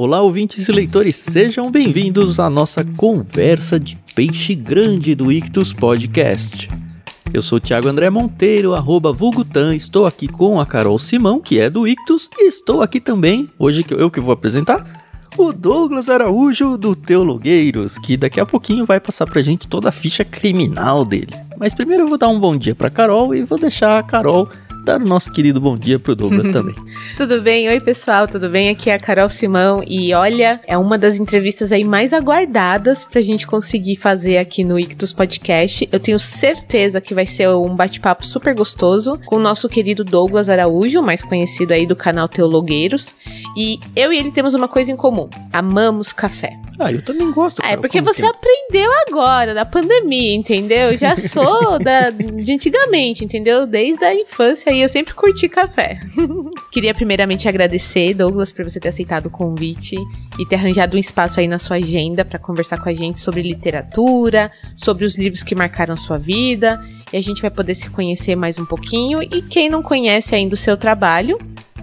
[0.00, 6.68] Olá, ouvintes e leitores, sejam bem-vindos à nossa conversa de peixe grande do Ictus Podcast.
[7.34, 11.68] Eu sou Thiago André Monteiro, arroba Vulgutan, estou aqui com a Carol Simão, que é
[11.68, 14.86] do Ictus, e estou aqui também, hoje que eu que vou apresentar,
[15.36, 19.92] o Douglas Araújo do Teologueiros, que daqui a pouquinho vai passar pra gente toda a
[19.92, 21.34] ficha criminal dele.
[21.58, 24.48] Mas primeiro eu vou dar um bom dia pra Carol e vou deixar a Carol
[24.88, 26.74] dar o nosso querido bom dia pro Douglas também.
[27.14, 27.68] tudo bem?
[27.68, 28.70] Oi, pessoal, tudo bem?
[28.70, 33.20] Aqui é a Carol Simão e olha, é uma das entrevistas aí mais aguardadas pra
[33.20, 35.86] gente conseguir fazer aqui no Ictus Podcast.
[35.92, 40.48] Eu tenho certeza que vai ser um bate-papo super gostoso com o nosso querido Douglas
[40.48, 43.14] Araújo, mais conhecido aí do canal Teologueiros.
[43.54, 46.58] E eu e ele temos uma coisa em comum: amamos café.
[46.78, 47.60] Ah, eu também gosto.
[47.60, 50.96] Cara, é porque você aprendeu agora, na pandemia, entendeu?
[50.96, 53.66] Já sou da, de antigamente, entendeu?
[53.66, 56.00] Desde a infância aí eu sempre curti café.
[56.72, 59.96] Queria primeiramente agradecer, Douglas, por você ter aceitado o convite
[60.38, 63.42] e ter arranjado um espaço aí na sua agenda para conversar com a gente sobre
[63.42, 66.82] literatura, sobre os livros que marcaram sua vida.
[67.12, 69.22] E a gente vai poder se conhecer mais um pouquinho.
[69.22, 71.38] E quem não conhece ainda o seu trabalho,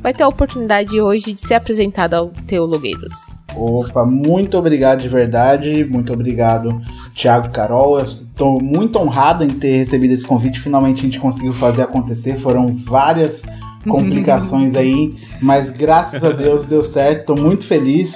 [0.06, 3.12] vai ter a oportunidade hoje de ser apresentado ao Teologueiros.
[3.56, 6.80] Opa, muito obrigado de verdade, muito obrigado,
[7.16, 7.98] Thiago Carol.
[7.98, 10.60] Eu estou muito honrado em ter recebido esse convite.
[10.60, 12.38] Finalmente a gente conseguiu fazer acontecer.
[12.38, 13.42] Foram várias
[13.90, 17.22] complicações aí, mas graças a Deus deu certo.
[17.22, 18.14] Estou muito feliz.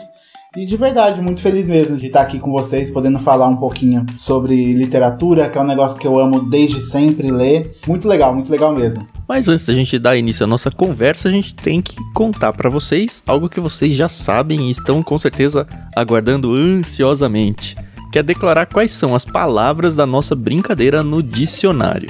[0.56, 4.06] E de verdade, muito feliz mesmo de estar aqui com vocês, podendo falar um pouquinho
[4.16, 7.80] sobre literatura, que é um negócio que eu amo desde sempre ler.
[7.88, 9.08] Muito legal, muito legal mesmo.
[9.30, 12.68] Mas antes da gente dar início à nossa conversa, a gente tem que contar para
[12.68, 17.78] vocês algo que vocês já sabem e estão com certeza aguardando ansiosamente,
[18.12, 22.10] que é declarar quais são as palavras da nossa brincadeira no dicionário.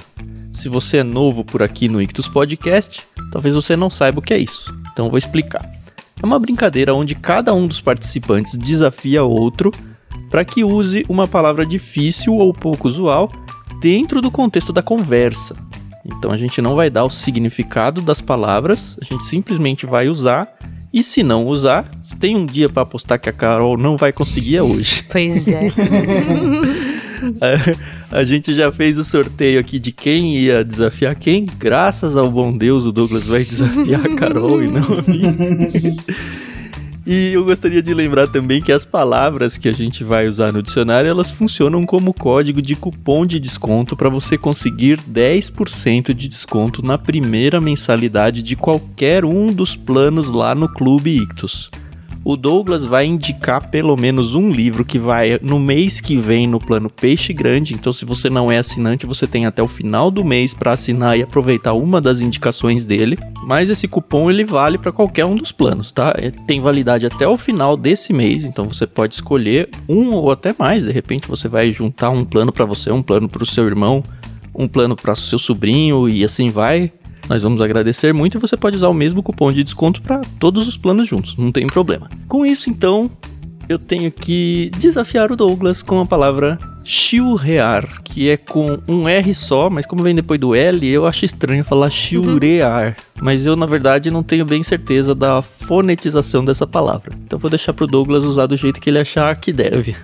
[0.54, 3.02] Se você é novo por aqui no Ictus Podcast,
[3.34, 4.74] talvez você não saiba o que é isso.
[4.94, 5.70] Então vou explicar.
[6.24, 9.72] É uma brincadeira onde cada um dos participantes desafia outro
[10.32, 13.30] para que use uma palavra difícil ou pouco usual
[13.82, 15.68] dentro do contexto da conversa.
[16.18, 20.48] Então a gente não vai dar o significado das palavras, a gente simplesmente vai usar.
[20.92, 24.12] E se não usar, se tem um dia para apostar que a Carol não vai
[24.12, 25.04] conseguir é hoje.
[25.12, 25.72] Pois é.
[28.12, 31.46] a, a, gente já fez o sorteio aqui de quem ia desafiar quem.
[31.46, 35.98] Graças ao bom Deus, o Douglas vai desafiar a Carol e não a mim.
[37.12, 40.62] E eu gostaria de lembrar também que as palavras que a gente vai usar no
[40.62, 46.86] dicionário, elas funcionam como código de cupom de desconto para você conseguir 10% de desconto
[46.86, 51.72] na primeira mensalidade de qualquer um dos planos lá no Clube Ictus
[52.24, 56.60] o Douglas vai indicar pelo menos um livro que vai no mês que vem no
[56.60, 57.74] plano Peixe Grande.
[57.74, 61.18] Então, se você não é assinante, você tem até o final do mês para assinar
[61.18, 63.18] e aproveitar uma das indicações dele.
[63.46, 66.14] Mas esse cupom ele vale para qualquer um dos planos, tá?
[66.18, 70.54] É, tem validade até o final desse mês, então você pode escolher um ou até
[70.58, 70.86] mais.
[70.86, 74.04] De repente, você vai juntar um plano para você, um plano para o seu irmão,
[74.54, 76.92] um plano para seu sobrinho e assim vai.
[77.30, 80.68] Nós vamos agradecer muito e você pode usar o mesmo cupom de desconto para todos
[80.68, 82.10] os planos juntos, não tem problema.
[82.28, 83.10] Com isso, então,
[83.70, 89.36] eu tenho que desafiar o Douglas com a palavra churrear, que é com um R
[89.36, 92.96] só, mas como vem depois do L, eu acho estranho falar churrear.
[92.98, 93.24] Uhum.
[93.24, 97.14] Mas eu, na verdade, não tenho bem certeza da fonetização dessa palavra.
[97.22, 99.96] Então vou deixar pro Douglas usar do jeito que ele achar que deve.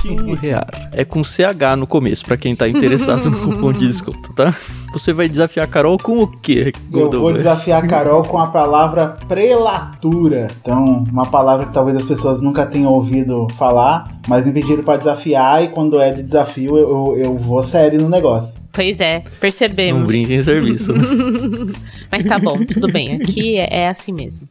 [0.00, 0.66] Churrear.
[0.92, 4.52] É com CH no começo, para quem tá interessado no cupom de desconto, tá?
[4.92, 6.72] Você vai desafiar a Carol com o quê?
[6.92, 10.48] Eu vou desafiar a Carol com a palavra prelatura.
[10.60, 14.98] Então, uma palavra que talvez as pessoas nunca tenham ouvido falar, mas me pediram para
[14.98, 18.58] desafiar e quando é de desafio eu, eu vou sério no negócio.
[18.72, 20.02] Pois é, percebemos.
[20.02, 20.92] Um brinde em serviço.
[20.92, 21.00] Né?
[22.10, 23.14] mas tá bom, tudo bem.
[23.14, 24.48] Aqui é, é assim mesmo.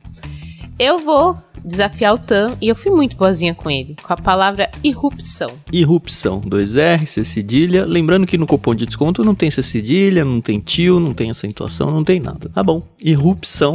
[0.78, 4.70] Eu vou desafiar o Tan e eu fui muito boazinha com ele, com a palavra
[4.84, 5.50] irrupção.
[5.72, 7.86] Irrupção, dois R, C cedilha.
[7.86, 11.30] Lembrando que no cupom de desconto não tem C cedilha, não tem tio, não tem
[11.30, 12.50] acentuação, não tem nada.
[12.50, 13.74] Tá bom, irrupção,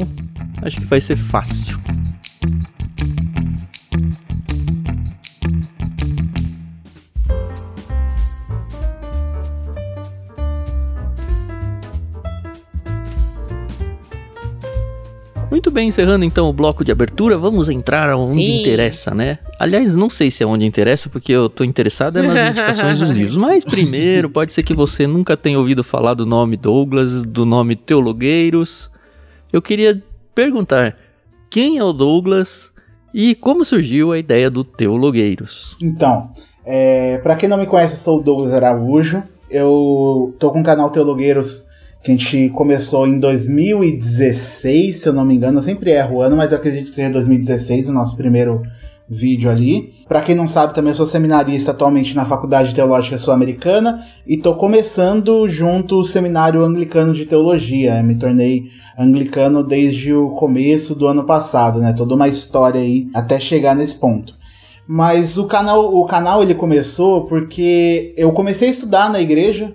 [0.63, 1.79] acho que vai ser fácil.
[15.65, 18.61] Muito bem, encerrando então o bloco de abertura, vamos entrar aonde Sim.
[18.61, 19.39] interessa, né?
[19.59, 23.09] Aliás, não sei se é onde interessa, porque eu tô interessado é nas indicações dos
[23.09, 23.39] livros.
[23.39, 27.77] Mas primeiro, pode ser que você nunca tenha ouvido falar do nome Douglas, do nome
[27.77, 28.91] Teologueiros.
[29.51, 30.03] Eu queria
[30.35, 30.97] perguntar,
[31.49, 32.71] quem é o Douglas
[33.15, 35.79] e como surgiu a ideia do Teologueiros?
[35.83, 36.31] Então,
[36.63, 39.23] é, para quem não me conhece, eu sou o Douglas Araújo.
[39.49, 41.65] Eu tô com o canal Teologueiros
[42.05, 45.59] que a gente começou em 2016, se eu não me engano.
[45.59, 48.61] Eu sempre erro o ano, mas eu acredito que seja 2016 o nosso primeiro
[49.09, 49.95] vídeo ali.
[50.07, 54.55] Para quem não sabe, também eu sou seminarista atualmente na Faculdade Teológica Sul-Americana e tô
[54.55, 57.97] começando junto o Seminário Anglicano de Teologia.
[57.97, 58.65] Eu me tornei
[58.99, 61.95] anglicano desde o começo do ano passado, né?
[61.95, 64.35] Toda uma história aí até chegar nesse ponto.
[64.87, 69.75] Mas o canal, o canal ele começou porque eu comecei a estudar na igreja,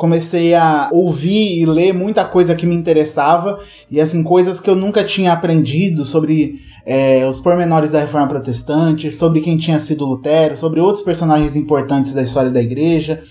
[0.00, 3.60] comecei a ouvir e ler muita coisa que me interessava
[3.90, 9.12] e assim coisas que eu nunca tinha aprendido sobre é, os pormenores da reforma protestante,
[9.12, 13.22] sobre quem tinha sido Lutero, sobre outros personagens importantes da história da igreja.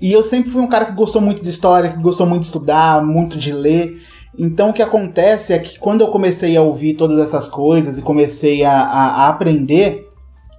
[0.00, 2.46] E eu sempre fui um cara que gostou muito de história, que gostou muito de
[2.48, 3.96] estudar, muito de ler.
[4.36, 8.02] Então o que acontece é que quando eu comecei a ouvir todas essas coisas e
[8.02, 10.08] comecei a, a, a aprender,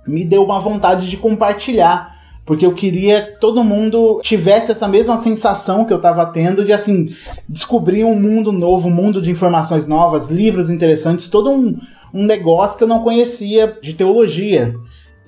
[0.07, 2.15] me deu uma vontade de compartilhar.
[2.47, 6.71] Porque eu queria que todo mundo tivesse essa mesma sensação que eu estava tendo de,
[6.71, 7.13] assim,
[7.47, 11.77] descobrir um mundo novo, um mundo de informações novas, livros interessantes, todo um,
[12.13, 14.73] um negócio que eu não conhecia de teologia.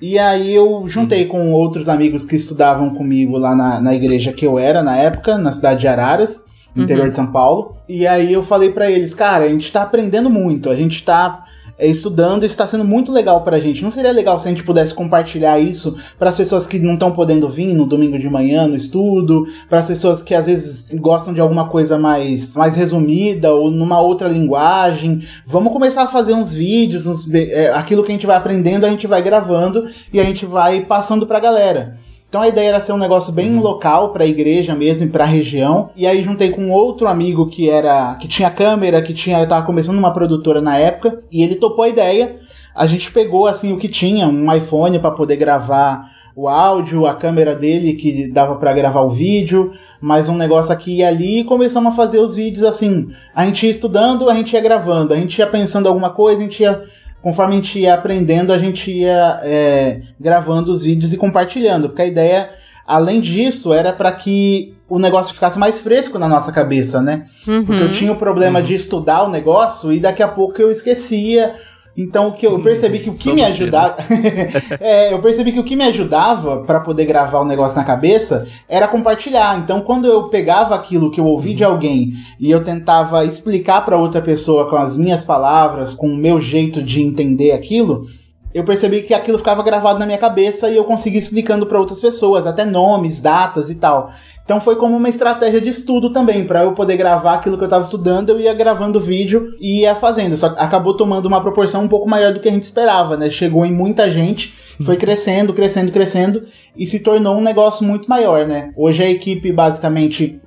[0.00, 4.46] E aí eu juntei com outros amigos que estudavam comigo lá na, na igreja que
[4.46, 6.84] eu era na época, na cidade de Araras, no uhum.
[6.84, 7.76] interior de São Paulo.
[7.86, 11.44] E aí eu falei para eles, cara, a gente tá aprendendo muito, a gente tá
[11.86, 13.82] estudando, isso está sendo muito legal para a gente.
[13.82, 17.12] Não seria legal se a gente pudesse compartilhar isso para as pessoas que não estão
[17.12, 21.32] podendo vir no domingo de manhã no estudo, para as pessoas que às vezes gostam
[21.32, 25.22] de alguma coisa mais, mais resumida ou numa outra linguagem.
[25.46, 28.90] Vamos começar a fazer uns vídeos, uns, é, aquilo que a gente vai aprendendo, a
[28.90, 32.09] gente vai gravando e a gente vai passando para a galera.
[32.30, 33.60] Então a ideia era ser um negócio bem uhum.
[33.60, 35.90] local para a igreja mesmo e para a região.
[35.96, 39.66] E aí juntei com outro amigo que era que tinha câmera, que tinha eu tava
[39.66, 42.36] começando uma produtora na época, e ele topou a ideia.
[42.72, 47.14] A gente pegou assim o que tinha, um iPhone para poder gravar o áudio, a
[47.14, 51.44] câmera dele que dava para gravar o vídeo, mais um negócio aqui e ali e
[51.44, 53.08] começamos a fazer os vídeos assim.
[53.34, 56.44] A gente ia estudando, a gente ia gravando, a gente ia pensando alguma coisa, a
[56.44, 56.84] gente ia
[57.22, 61.88] conforme a gente ia aprendendo, a gente ia é, gravando os vídeos e compartilhando.
[61.88, 62.50] Porque a ideia,
[62.86, 67.26] além disso, era para que o negócio ficasse mais fresco na nossa cabeça, né?
[67.46, 67.64] Uhum.
[67.64, 68.64] Porque eu tinha o problema uhum.
[68.64, 71.54] de estudar o negócio e daqui a pouco eu esquecia
[71.96, 73.96] então o que eu percebi que o que me ajudava,
[74.80, 78.46] é, eu percebi que o que me ajudava para poder gravar o negócio na cabeça
[78.68, 79.58] era compartilhar.
[79.58, 83.98] Então quando eu pegava aquilo que eu ouvi de alguém e eu tentava explicar para
[83.98, 88.06] outra pessoa com as minhas palavras, com o meu jeito de entender aquilo,
[88.52, 92.00] eu percebi que aquilo ficava gravado na minha cabeça e eu conseguia explicando para outras
[92.00, 94.10] pessoas, até nomes, datas e tal.
[94.50, 97.68] Então foi como uma estratégia de estudo também, para eu poder gravar aquilo que eu
[97.68, 100.36] estava estudando, eu ia gravando o vídeo e ia fazendo.
[100.36, 103.30] Só acabou tomando uma proporção um pouco maior do que a gente esperava, né?
[103.30, 104.52] Chegou em muita gente,
[104.82, 108.72] foi crescendo, crescendo, crescendo e se tornou um negócio muito maior, né?
[108.76, 110.40] Hoje a equipe basicamente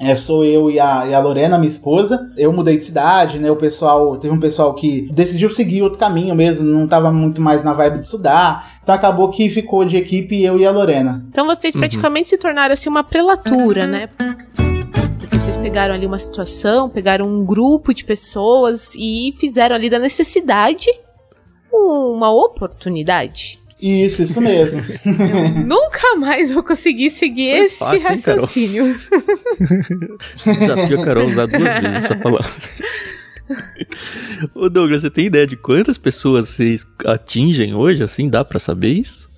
[0.00, 2.30] é, sou eu e a, e a Lorena, minha esposa.
[2.36, 3.50] Eu mudei de cidade, né?
[3.50, 4.16] O pessoal.
[4.16, 7.98] Teve um pessoal que decidiu seguir outro caminho mesmo, não tava muito mais na vibe
[7.98, 8.77] de estudar.
[8.88, 11.22] Então acabou que ficou de equipe eu e a Lorena.
[11.28, 11.80] Então vocês uhum.
[11.82, 14.06] praticamente se tornaram assim uma prelatura, né?
[15.30, 20.86] Vocês pegaram ali uma situação, pegaram um grupo de pessoas e fizeram ali da necessidade
[21.70, 23.60] uma oportunidade.
[23.78, 24.82] Isso, isso mesmo.
[25.68, 28.86] nunca mais vou conseguir seguir Foi esse fácil, raciocínio.
[28.86, 28.96] Hein,
[30.60, 32.50] Desafio a Carol usar duas vezes essa palavra.
[34.54, 38.02] Ô Douglas, você tem ideia de quantas pessoas vocês atingem hoje?
[38.02, 39.28] Assim, dá para saber isso?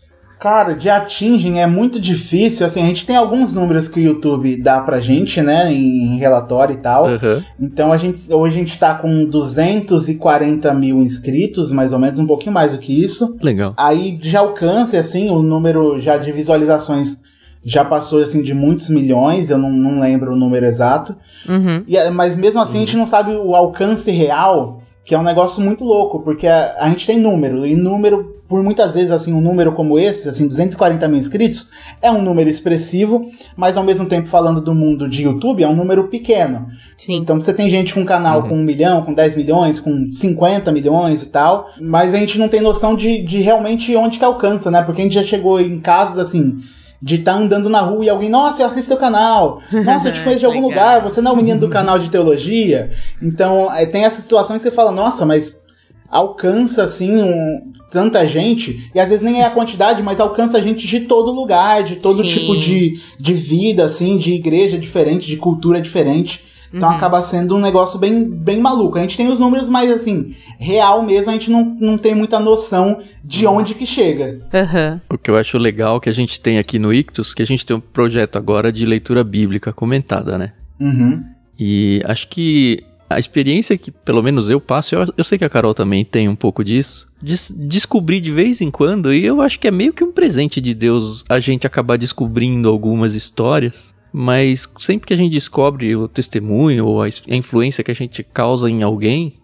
[0.41, 2.65] Cara, de atingem é muito difícil.
[2.65, 5.71] Assim, a gente tem alguns números que o YouTube dá pra gente, né?
[5.71, 7.09] Em relatório e tal.
[7.09, 7.43] Uhum.
[7.61, 12.27] Então a gente, hoje a gente tá com 240 mil inscritos, mais ou menos, um
[12.27, 13.37] pouquinho mais do que isso.
[13.43, 13.75] Legal.
[13.77, 17.21] Aí de alcance, assim, o número já de visualizações
[17.65, 21.15] já passou assim de muitos milhões, eu não, não lembro o número exato.
[21.49, 21.85] Uhum.
[21.87, 22.83] E, mas mesmo assim uhum.
[22.83, 26.77] a gente não sabe o alcance real, que é um negócio muito louco, porque a,
[26.79, 30.49] a gente tem número, e número por muitas vezes, assim, um número como esse, assim,
[30.49, 31.71] 240 mil inscritos,
[32.03, 35.77] é um número expressivo, mas ao mesmo tempo, falando do mundo de YouTube, é um
[35.77, 36.67] número pequeno.
[36.97, 37.19] Sim.
[37.19, 38.49] Então você tem gente com um canal uhum.
[38.49, 42.49] com 1 milhão, com 10 milhões, com 50 milhões e tal, mas a gente não
[42.49, 44.83] tem noção de, de realmente onde que alcança, né?
[44.83, 46.59] Porque a gente já chegou em casos, assim,
[47.03, 50.13] de estar tá andando na rua e alguém, nossa, eu assisto seu canal, nossa, eu
[50.13, 52.91] te conheço de algum lugar, você não é o menino do canal de teologia.
[53.23, 55.63] Então, é, tem essas situações que você fala, nossa, mas
[56.11, 60.87] alcança assim um, tanta gente, e às vezes nem é a quantidade, mas alcança gente
[60.87, 62.29] de todo lugar, de todo Sim.
[62.29, 66.50] tipo de, de vida, assim, de igreja diferente, de cultura diferente.
[66.73, 66.95] Então uhum.
[66.95, 68.97] acaba sendo um negócio bem, bem maluco.
[68.97, 72.39] A gente tem os números, mas assim, real mesmo, a gente não, não tem muita
[72.39, 74.41] noção de onde que chega.
[74.55, 75.01] Uhum.
[75.11, 77.67] O que eu acho legal que a gente tem aqui no Ictus, que a gente
[77.67, 80.53] tem um projeto agora de leitura bíblica comentada, né?
[80.79, 81.25] Uhum.
[81.59, 85.49] E acho que A experiência que, pelo menos eu passo, eu, eu sei que a
[85.49, 89.59] Carol também tem um pouco disso, des descobrir de vez em quando, e eu acho
[89.59, 93.93] que é meio que um presente de Deus a gente acabar descobrindo algumas histórias.
[94.13, 98.69] Mas sempre que a gente descobre o testemunho ou a influência que a gente causa
[98.69, 99.35] em alguém,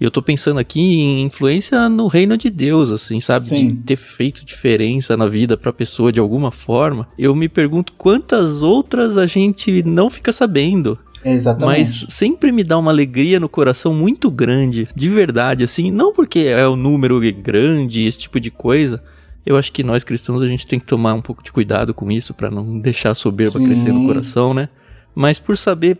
[0.00, 3.46] eu tô pensando aqui em influência no reino de Deus, assim, sabe?
[3.46, 3.68] Sim.
[3.68, 7.08] De ter feito diferença na vida pra pessoa de alguma forma.
[7.16, 10.98] Eu me pergunto quantas outras a gente não fica sabendo.
[11.24, 11.78] Exatamente.
[11.78, 16.40] Mas sempre me dá uma alegria no coração muito grande, de verdade, assim, não porque
[16.40, 19.00] é o número grande, esse tipo de coisa.
[19.44, 22.10] Eu acho que nós cristãos a gente tem que tomar um pouco de cuidado com
[22.10, 23.66] isso para não deixar a soberba Sim.
[23.66, 24.68] crescer no coração, né?
[25.14, 25.98] Mas por saber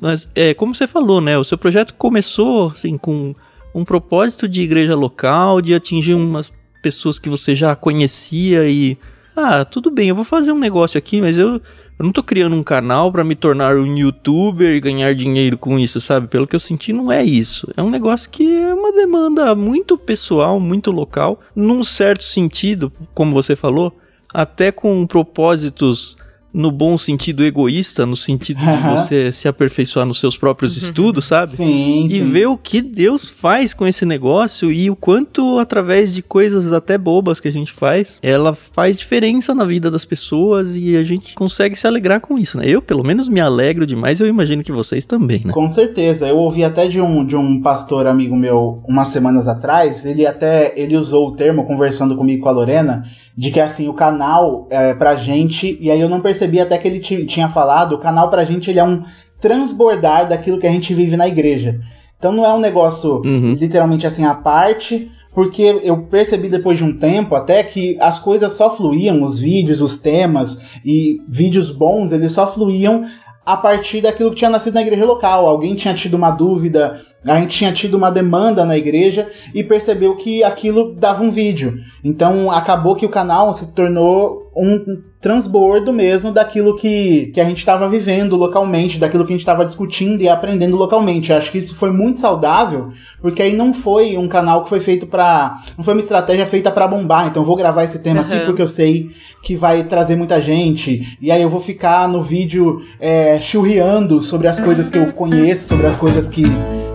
[0.00, 1.36] mas, é, como você falou, né?
[1.36, 3.34] O seu projeto começou, assim, com
[3.74, 6.50] um propósito de igreja local, de atingir umas
[6.82, 8.96] pessoas que você já conhecia e...
[9.36, 11.60] Ah, tudo bem, eu vou fazer um negócio aqui, mas eu,
[12.00, 15.78] eu não tô criando um canal para me tornar um youtuber e ganhar dinheiro com
[15.78, 16.28] isso, sabe?
[16.28, 17.70] Pelo que eu senti, não é isso.
[17.76, 23.34] É um negócio que é uma demanda muito pessoal, muito local, num certo sentido, como
[23.34, 23.94] você falou,
[24.32, 26.16] até com propósitos
[26.52, 30.88] no bom sentido egoísta, no sentido de você se aperfeiçoar nos seus próprios uhum.
[30.88, 31.52] estudos, sabe?
[31.52, 32.06] Sim.
[32.06, 32.30] E sim.
[32.30, 36.98] ver o que Deus faz com esse negócio e o quanto, através de coisas até
[36.98, 41.34] bobas que a gente faz, ela faz diferença na vida das pessoas e a gente
[41.34, 42.64] consegue se alegrar com isso, né?
[42.66, 45.52] Eu, pelo menos, me alegro demais, eu imagino que vocês também, né?
[45.52, 46.26] Com certeza.
[46.26, 50.72] Eu ouvi até de um, de um pastor amigo meu umas semanas atrás, ele até
[50.76, 53.04] ele usou o termo, conversando comigo com a Lorena,
[53.36, 56.88] de que assim, o canal é, pra gente, e aí eu não percebi até que
[56.88, 59.02] ele tinha falado, o canal pra gente ele é um
[59.40, 61.80] transbordar daquilo que a gente vive na igreja.
[62.18, 63.54] Então não é um negócio uhum.
[63.54, 68.52] literalmente assim à parte, porque eu percebi depois de um tempo até que as coisas
[68.52, 73.04] só fluíam, os vídeos, os temas e vídeos bons, eles só fluíam
[73.44, 75.46] a partir daquilo que tinha nascido na igreja local.
[75.46, 80.16] Alguém tinha tido uma dúvida, a gente tinha tido uma demanda na igreja e percebeu
[80.16, 81.78] que aquilo dava um vídeo.
[82.02, 87.58] Então acabou que o canal se tornou um transbordo mesmo daquilo que, que a gente
[87.58, 91.30] estava vivendo localmente, daquilo que a gente estava discutindo e aprendendo localmente.
[91.30, 94.80] Eu acho que isso foi muito saudável, porque aí não foi um canal que foi
[94.80, 97.26] feito para, não foi uma estratégia feita para bombar.
[97.26, 98.26] Então vou gravar esse tema uhum.
[98.26, 99.10] aqui porque eu sei
[99.42, 101.18] que vai trazer muita gente.
[101.20, 105.68] E aí eu vou ficar no vídeo é, churriando sobre as coisas que eu conheço,
[105.68, 106.44] sobre as coisas que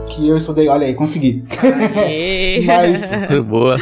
[0.08, 0.68] que eu estudei.
[0.68, 1.44] Olha aí, consegui.
[2.66, 3.12] mas.
[3.46, 3.78] Boa.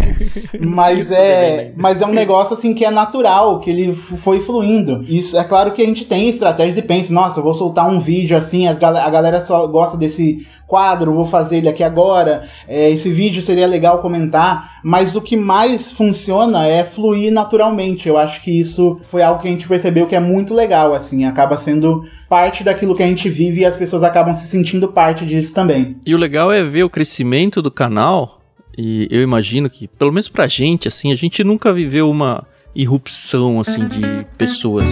[0.60, 1.72] mas é.
[1.76, 5.02] Mas é um negócio assim que é natural, que ele foi fluindo.
[5.08, 8.00] Isso é claro que a gente tem estratégias e pensa, nossa, eu vou soltar um
[8.00, 12.90] vídeo assim, as, a galera só gosta desse quadro, vou fazer ele aqui agora, é,
[12.90, 18.08] esse vídeo seria legal comentar, mas o que mais funciona é fluir naturalmente.
[18.08, 21.24] Eu acho que isso foi algo que a gente percebeu que é muito legal, assim,
[21.24, 25.24] acaba sendo parte daquilo que a gente vive e as pessoas acabam se sentindo parte
[25.24, 25.96] disso também.
[26.04, 28.40] E o legal é ver o crescimento do canal,
[28.76, 32.44] e eu imagino que, pelo menos pra gente, assim, a gente nunca viveu uma
[32.74, 34.84] irrupção, assim, de pessoas.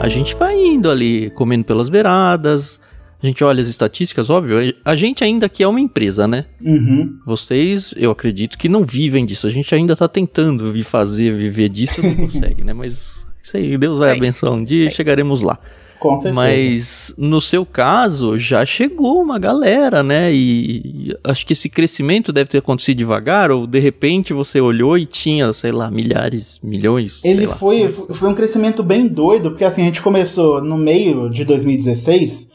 [0.00, 2.80] A gente vai indo ali, comendo pelas beiradas,
[3.22, 6.46] a gente olha as estatísticas, óbvio, a gente ainda que é uma empresa, né?
[6.64, 7.18] Uhum.
[7.26, 9.46] Vocês, eu acredito que não vivem disso.
[9.46, 12.72] A gente ainda tá tentando fazer, viver disso, não consegue, né?
[12.72, 15.58] Mas isso aí, Deus vai abençoar um dia e chegaremos lá.
[16.00, 16.34] Com certeza.
[16.34, 20.32] Mas no seu caso, já chegou uma galera, né?
[20.32, 25.04] E acho que esse crescimento deve ter acontecido devagar, ou de repente você olhou e
[25.04, 27.22] tinha, sei lá, milhares, milhões.
[27.22, 31.44] Ele foi, foi um crescimento bem doido, porque assim, a gente começou no meio de
[31.44, 32.49] 2016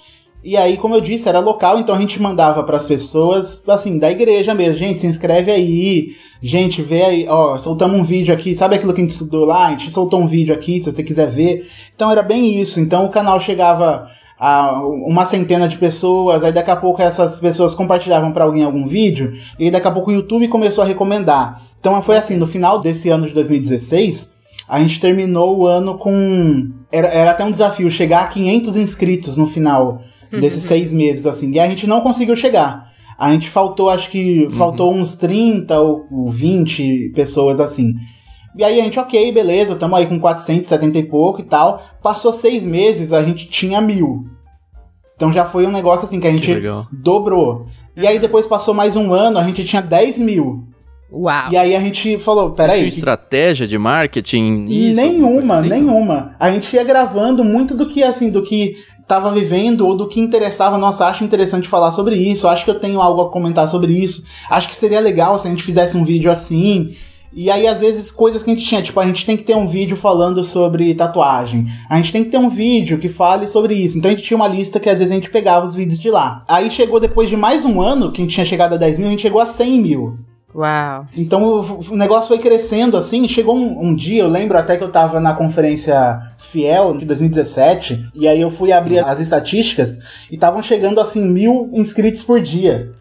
[0.45, 3.97] e aí, como eu disse, era local, então a gente mandava para as pessoas, assim,
[3.97, 4.77] da igreja mesmo.
[4.77, 6.09] Gente, se inscreve aí.
[6.39, 8.53] Gente, vê aí, ó, soltamos um vídeo aqui.
[8.53, 9.65] Sabe aquilo que a gente estudou lá?
[9.65, 11.67] A gente soltou um vídeo aqui, se você quiser ver.
[11.95, 12.79] Então era bem isso.
[12.79, 14.07] Então o canal chegava
[14.39, 18.85] a uma centena de pessoas, aí daqui a pouco essas pessoas compartilhavam para alguém algum
[18.85, 21.59] vídeo, e daqui a pouco o YouTube começou a recomendar.
[21.79, 24.31] Então foi assim, no final desse ano de 2016,
[24.67, 26.69] a gente terminou o ano com.
[26.91, 30.01] Era, era até um desafio chegar a 500 inscritos no final
[30.32, 30.70] desses uhum.
[30.70, 31.51] seis meses, assim.
[31.51, 32.91] E a gente não conseguiu chegar.
[33.17, 34.51] A gente faltou, acho que uhum.
[34.51, 37.94] faltou uns 30 ou 20 pessoas assim.
[38.58, 41.82] E aí a gente, ok, beleza, estamos aí com 470 e pouco e tal.
[42.01, 44.25] Passou seis meses, a gente tinha mil.
[45.15, 47.67] Então já foi um negócio assim que a gente que dobrou.
[47.96, 50.67] E aí depois passou mais um ano, a gente tinha 10 mil.
[51.12, 51.51] Uau.
[51.51, 52.91] E aí a gente falou, peraí.
[52.91, 55.00] Você estratégia de marketing nisso?
[55.00, 55.70] Nenhuma, assim?
[55.70, 56.36] nenhuma.
[56.38, 58.75] A gente ia gravando muito do que, assim, do que
[59.07, 60.77] tava vivendo ou do que interessava.
[60.77, 62.47] Nossa, acho interessante falar sobre isso.
[62.47, 64.24] Acho que eu tenho algo a comentar sobre isso.
[64.50, 66.95] Acho que seria legal se a gente fizesse um vídeo assim.
[67.38, 69.57] E aí, às vezes, coisas que a gente tinha, tipo, a gente tem que ter
[69.57, 71.67] um vídeo falando sobre tatuagem.
[71.89, 73.97] A gente tem que ter um vídeo que fale sobre isso.
[73.97, 76.09] Então a gente tinha uma lista que às vezes a gente pegava os vídeos de
[76.09, 76.45] lá.
[76.47, 79.07] Aí chegou depois de mais um ano, que a gente tinha chegado a 10 mil,
[79.07, 80.17] a gente chegou a 100 mil.
[80.55, 81.05] Uau.
[81.17, 83.27] Então o, negócio foi crescendo assim.
[83.27, 88.12] Chegou um, um, dia, eu lembro até que eu tava na conferência Fiel de 2017,
[88.15, 90.00] e aí eu fui abrir as estatísticas
[90.31, 92.93] e estavam chegando assim mil inscritos por dia.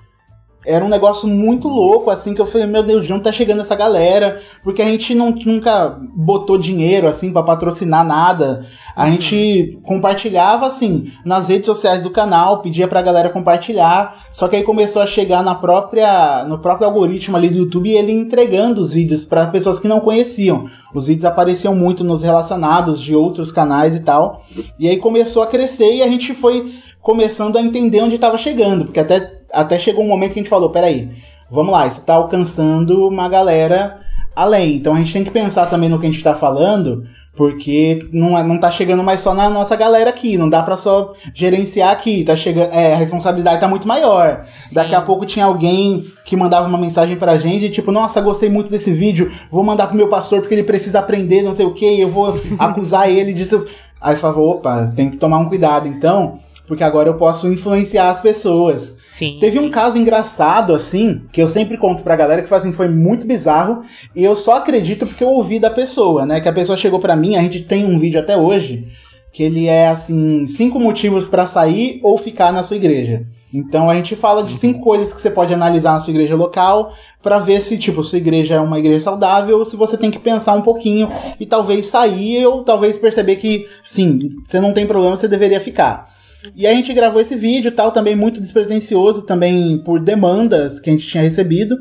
[0.67, 3.61] Era um negócio muito louco, assim, que eu falei, meu Deus, de onde tá chegando
[3.61, 4.41] essa galera?
[4.63, 8.67] Porque a gente não, nunca botou dinheiro, assim, para patrocinar nada.
[8.97, 9.13] A uhum.
[9.13, 14.25] gente compartilhava, assim, nas redes sociais do canal, pedia pra galera compartilhar.
[14.33, 17.97] Só que aí começou a chegar na própria, no próprio algoritmo ali do YouTube e
[17.97, 20.65] ele entregando os vídeos para pessoas que não conheciam.
[20.95, 24.43] Os vídeos apareciam muito nos relacionados de outros canais e tal.
[24.79, 28.85] E aí começou a crescer e a gente foi começando a entender onde estava chegando.
[28.87, 29.21] Porque até
[29.55, 31.11] até chegou um momento que a gente falou, peraí,
[31.51, 34.01] vamos lá, isso tá alcançando uma galera
[34.35, 34.77] além.
[34.77, 37.07] Então a gente tem que pensar também no que a gente tá falando,
[37.37, 40.77] porque não, é, não tá chegando mais só na nossa galera aqui, não dá para
[40.77, 44.45] só gerenciar aqui, tá chegando, é, a responsabilidade tá muito maior.
[44.63, 44.75] Sim.
[44.75, 48.71] Daqui a pouco tinha alguém que mandava uma mensagem pra gente, tipo, nossa, gostei muito
[48.71, 52.01] desse vídeo, vou mandar pro meu pastor porque ele precisa aprender, não sei o que,
[52.01, 53.65] eu vou acusar ele disso.
[54.01, 55.89] Aí você fala, opa, tem que tomar um cuidado.
[55.89, 58.99] Então, porque agora eu posso influenciar as pessoas.
[59.07, 59.39] Sim.
[59.41, 62.89] Teve um caso engraçado, assim, que eu sempre conto pra galera, que foi, assim, foi
[62.89, 63.83] muito bizarro,
[64.15, 66.41] e eu só acredito porque eu ouvi da pessoa, né?
[66.41, 68.89] Que a pessoa chegou pra mim, a gente tem um vídeo até hoje,
[69.33, 73.27] que ele é, assim, cinco motivos para sair ou ficar na sua igreja.
[73.53, 76.93] Então a gente fala de cinco coisas que você pode analisar na sua igreja local
[77.23, 80.19] para ver se, tipo, sua igreja é uma igreja saudável ou se você tem que
[80.19, 85.17] pensar um pouquinho e talvez sair ou talvez perceber que, sim, você não tem problema,
[85.17, 86.13] você deveria ficar.
[86.55, 90.93] E a gente gravou esse vídeo tal, também muito despretensioso, também por demandas que a
[90.93, 91.77] gente tinha recebido.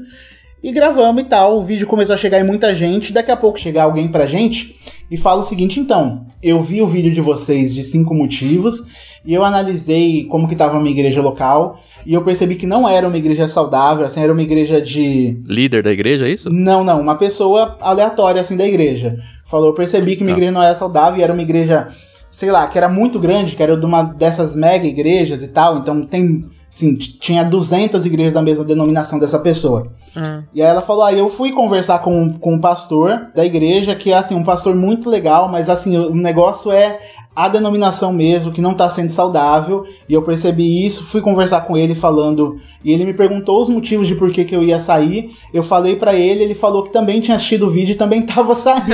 [0.63, 3.59] E gravamos e tal, o vídeo começou a chegar em muita gente, daqui a pouco
[3.59, 4.75] chegar alguém pra gente
[5.11, 8.85] e fala o seguinte, então, eu vi o vídeo de vocês de cinco motivos,
[9.25, 12.87] e eu analisei como que tava a minha igreja local, e eu percebi que não
[12.89, 15.37] era uma igreja saudável, assim, era uma igreja de...
[15.45, 16.49] Líder da igreja, é isso?
[16.49, 19.17] Não, não, uma pessoa aleatória, assim, da igreja.
[19.45, 20.39] Falou, eu percebi que minha tá.
[20.39, 21.89] igreja não era saudável, e era uma igreja
[22.33, 25.77] sei lá, que era muito grande, que era de uma dessas mega igrejas e tal,
[25.77, 29.91] então tem, sim, tinha 200 igrejas da mesma denominação dessa pessoa.
[30.15, 30.43] Uhum.
[30.51, 33.95] E aí ela falou, aí ah, eu fui conversar com, com o pastor da igreja,
[33.95, 36.99] que é assim, um pastor muito legal, mas assim, o negócio é
[37.35, 41.75] a denominação mesmo, que não está sendo saudável, e eu percebi isso, fui conversar com
[41.75, 45.31] ele falando, e ele me perguntou os motivos de por que, que eu ia sair,
[45.53, 48.53] eu falei para ele, ele falou que também tinha assistido o vídeo e também tava
[48.53, 48.83] saindo.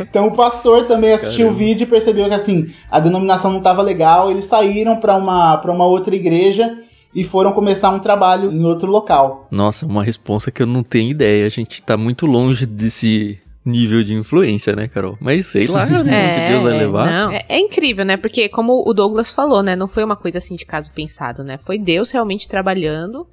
[0.00, 1.54] então o pastor também assistiu Caramba.
[1.54, 5.56] o vídeo e percebeu que assim, a denominação não estava legal, eles saíram para uma,
[5.58, 6.76] pra uma outra igreja,
[7.14, 9.48] e foram começar um trabalho em outro local.
[9.50, 11.44] Nossa, uma resposta que eu não tenho ideia.
[11.44, 15.16] A gente tá muito longe desse nível de influência, né, Carol?
[15.20, 17.10] Mas sei lá, né, é, onde Deus vai levar.
[17.10, 18.16] Não, é, é, incrível, né?
[18.16, 21.58] Porque como o Douglas falou, né, não foi uma coisa assim de caso pensado, né?
[21.58, 23.26] Foi Deus realmente trabalhando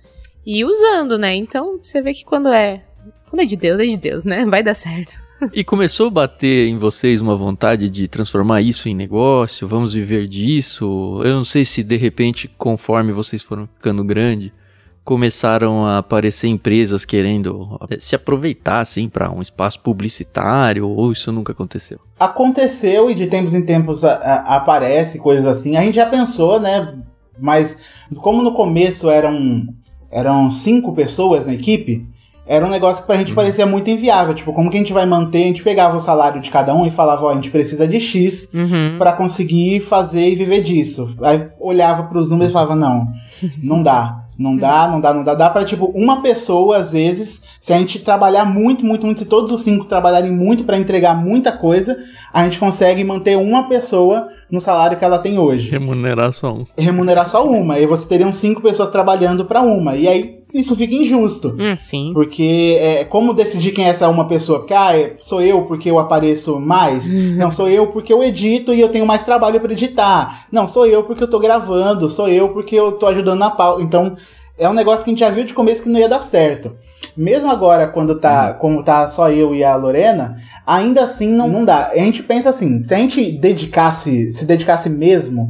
[0.46, 1.36] e usando, né?
[1.36, 2.84] Então, você vê que quando é
[3.30, 4.46] quando é de Deus, é de Deus, né?
[4.46, 5.18] Vai dar certo.
[5.54, 9.68] E começou a bater em vocês uma vontade de transformar isso em negócio?
[9.68, 11.22] Vamos viver disso?
[11.24, 14.52] Eu não sei se de repente, conforme vocês foram ficando grande,
[15.08, 21.32] começaram a aparecer empresas querendo eh, se aproveitar assim para um espaço publicitário ou isso
[21.32, 21.98] nunca aconteceu?
[22.20, 25.78] Aconteceu e de tempos em tempos a, a, aparece coisas assim.
[25.78, 26.94] A gente já pensou, né?
[27.40, 27.82] Mas
[28.18, 29.66] como no começo eram
[30.12, 32.06] eram cinco pessoas na equipe,
[32.46, 33.36] era um negócio que pra gente uhum.
[33.36, 34.34] parecia muito inviável.
[34.34, 35.44] Tipo, como que a gente vai manter?
[35.44, 38.02] A gente pegava o salário de cada um e falava, ó, a gente precisa de
[38.02, 38.98] X uhum.
[38.98, 41.16] para conseguir fazer e viver disso.
[41.22, 43.08] Aí olhava pros números e falava, não,
[43.64, 44.27] não dá.
[44.38, 45.34] Não dá, não dá, não dá.
[45.34, 49.26] Dá pra, tipo, uma pessoa, às vezes, se a gente trabalhar muito, muito, muito, se
[49.26, 51.98] todos os cinco trabalharem muito para entregar muita coisa,
[52.32, 55.70] a gente consegue manter uma pessoa no salário que ela tem hoje.
[55.70, 56.66] Remunerar só um.
[56.78, 57.80] Remunerar só uma.
[57.80, 59.96] E você teriam cinco pessoas trabalhando para uma.
[59.96, 61.56] E aí, isso fica injusto.
[61.60, 62.12] Hum, sim.
[62.14, 64.60] Porque é como decidir quem é essa uma pessoa?
[64.60, 67.12] Porque, ah, é, sou eu porque eu apareço mais?
[67.12, 67.36] Uhum.
[67.36, 70.48] Não, sou eu porque eu edito e eu tenho mais trabalho para editar.
[70.52, 72.10] Não, sou eu porque eu tô gravando.
[72.10, 73.82] Sou eu porque eu tô ajudando na pauta.
[73.82, 74.16] Então,
[74.58, 76.72] é um negócio que a gente já viu de começo que não ia dar certo.
[77.16, 78.60] Mesmo agora, quando tá, uhum.
[78.60, 81.90] como tá só eu e a Lorena, ainda assim não, não dá.
[81.90, 85.50] A gente pensa assim, se a gente dedicasse, se dedicasse mesmo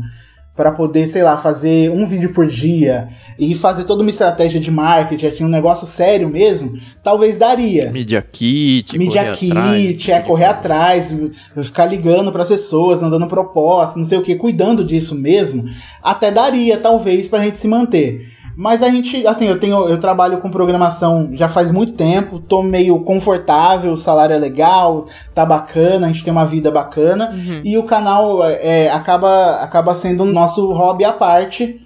[0.58, 4.72] para poder, sei lá, fazer um vídeo por dia e fazer toda uma estratégia de
[4.72, 7.92] marketing, assim, um negócio sério mesmo, talvez daria.
[7.92, 11.16] Media kit, Media kit, atrás, é correr atrás,
[11.62, 15.70] ficar ligando para as pessoas, mandando proposta, não sei o que, cuidando disso mesmo,
[16.02, 18.37] até daria, talvez, pra gente se manter.
[18.58, 22.64] Mas a gente, assim, eu tenho, eu trabalho com programação já faz muito tempo, tô
[22.64, 27.30] meio confortável, o salário é legal, tá bacana, a gente tem uma vida bacana.
[27.36, 27.62] Uhum.
[27.64, 31.80] E o canal é, acaba, acaba sendo o nosso hobby à parte.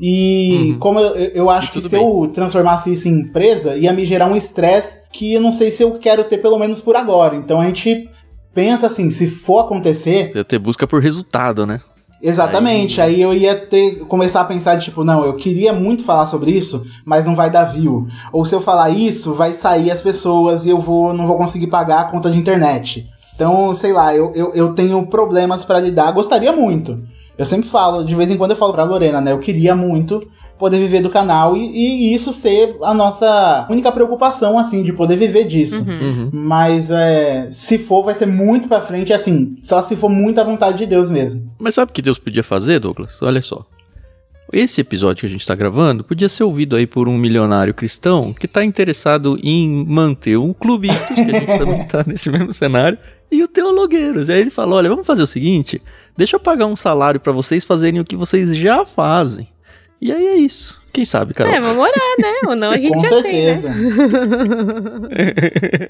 [0.00, 0.78] E Uhum.
[0.78, 4.34] como eu, eu acho que se eu transformasse isso em empresa, ia me gerar um
[4.34, 7.36] estresse que eu não sei se eu quero ter pelo menos por agora.
[7.36, 8.08] Então a gente
[8.54, 11.80] pensa assim, se for acontecer, Você ia ter busca por resultado, né?
[12.26, 13.20] Exatamente, aí...
[13.20, 17.26] eu ia ter começar a pensar tipo, não, eu queria muito falar sobre isso, mas
[17.26, 18.06] não vai dar view.
[18.32, 21.66] Ou se eu falar isso, vai sair as pessoas e eu vou não vou conseguir
[21.66, 23.06] pagar a conta de internet.
[23.34, 27.02] Então, sei lá, eu, eu, eu tenho problemas pra lidar, gostaria muito.
[27.36, 29.32] Eu sempre falo, de vez em quando eu falo pra Lorena, né?
[29.32, 30.26] Eu queria muito
[30.58, 35.16] poder viver do canal e, e isso ser a nossa única preocupação, assim, de poder
[35.16, 35.84] viver disso.
[35.84, 36.00] Uhum.
[36.00, 36.30] Uhum.
[36.32, 40.78] Mas é, se for, vai ser muito pra frente, assim, só se for muita vontade
[40.78, 41.50] de Deus mesmo.
[41.58, 43.20] Mas sabe o que Deus podia fazer, Douglas?
[43.22, 43.64] Olha só.
[44.52, 48.32] Esse episódio que a gente tá gravando podia ser ouvido aí por um milionário cristão
[48.32, 52.98] que tá interessado em manter um clubitos, que a gente também tá nesse mesmo cenário,
[53.32, 54.28] e o Teologueiros.
[54.28, 55.82] Aí ele falou: olha, vamos fazer o seguinte:
[56.16, 59.48] deixa eu pagar um salário pra vocês fazerem o que vocês já fazem.
[60.00, 60.80] E aí é isso.
[60.92, 61.52] Quem sabe, Carol?
[61.52, 62.32] É, vamos orar, né?
[62.48, 63.74] Ou não a gente Com já certeza.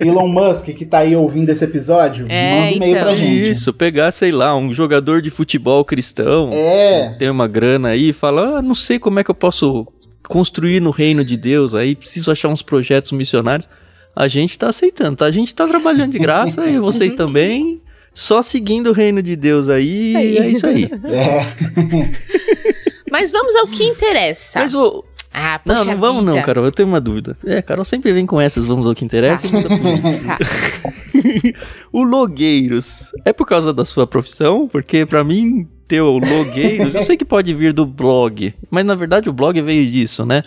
[0.01, 3.05] Elon Musk, que tá aí ouvindo esse episódio, É, manda um e-mail então.
[3.05, 3.51] pra gente.
[3.51, 7.15] Isso, pegar, sei lá, um jogador de futebol cristão, É.
[7.19, 9.87] tem uma grana aí, e fala, ah, não sei como é que eu posso
[10.29, 13.69] construir no reino de Deus, aí preciso achar uns projetos missionários.
[14.17, 15.27] A gente tá aceitando, tá?
[15.27, 17.81] A gente tá trabalhando de graça e vocês também,
[18.15, 20.39] só seguindo o reino de Deus aí, Isso aí.
[20.39, 20.85] é isso aí.
[21.05, 22.74] É.
[23.15, 24.59] Mas vamos ao que interessa.
[24.59, 25.05] Mas o...
[25.33, 26.45] Ah, Não, poxa não vamos não, vida.
[26.45, 27.39] Carol, eu tenho uma dúvida.
[27.47, 29.47] É, Carol sempre vem com essas, vamos ao que interessa.
[29.47, 30.03] e pra mim.
[30.27, 30.39] Tá.
[31.93, 34.67] O Logueiros é por causa da sua profissão?
[34.67, 38.97] Porque pra mim ter o Logueiros, eu sei que pode vir do blog, mas na
[38.97, 40.43] verdade o blog veio disso, né?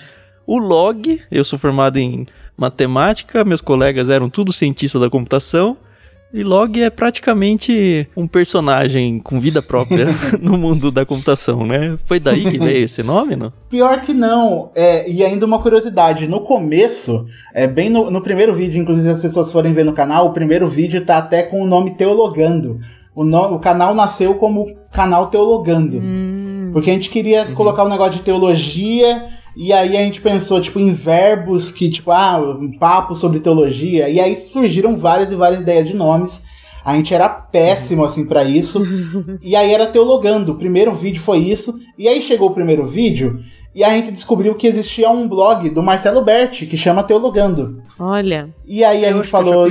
[0.45, 2.27] O log, eu sou formado em
[2.57, 5.77] matemática, meus colegas eram tudo cientista da computação.
[6.33, 10.07] E log é praticamente um personagem com vida própria
[10.41, 11.95] no mundo da computação, né?
[12.03, 13.51] Foi daí que veio esse nome, não?
[13.69, 14.69] Pior que não.
[14.75, 19.21] É, e ainda uma curiosidade, no começo, é bem no, no primeiro vídeo, inclusive as
[19.21, 22.79] pessoas forem ver no canal, o primeiro vídeo tá até com o nome Teologando.
[23.15, 25.97] O, no- o canal nasceu como canal Teologando.
[25.97, 30.61] Hum, Porque a gente queria colocar um negócio de teologia, e aí a gente pensou,
[30.61, 35.35] tipo, em verbos que, tipo, ah, um papo sobre teologia, e aí surgiram várias e
[35.35, 36.45] várias ideias de nomes.
[36.85, 38.81] A gente era péssimo, assim, pra isso.
[39.41, 40.53] e aí era teologando.
[40.53, 41.77] O primeiro vídeo foi isso.
[41.97, 43.43] E aí chegou o primeiro vídeo,
[43.77, 47.81] e a gente descobriu que existia um blog do Marcelo Berti, que chama Teologando.
[47.99, 48.49] olha.
[48.65, 49.67] E aí a gente eu já falou,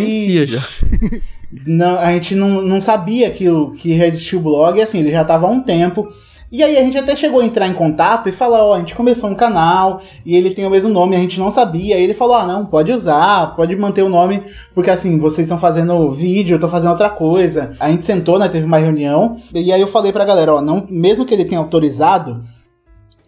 [1.66, 5.00] não, a gente não, não sabia que, o, que já existia o blog, e assim,
[5.00, 6.08] ele já tava há um tempo.
[6.50, 8.94] E aí a gente até chegou a entrar em contato e falar, ó, a gente
[8.94, 11.98] começou um canal e ele tem o mesmo nome, a gente não sabia.
[11.98, 15.58] E ele falou, ah, não, pode usar, pode manter o nome, porque assim, vocês estão
[15.58, 17.74] fazendo vídeo, eu tô fazendo outra coisa.
[17.80, 20.86] A gente sentou, né, teve uma reunião, e aí eu falei pra galera, ó, não,
[20.88, 22.42] mesmo que ele tenha autorizado,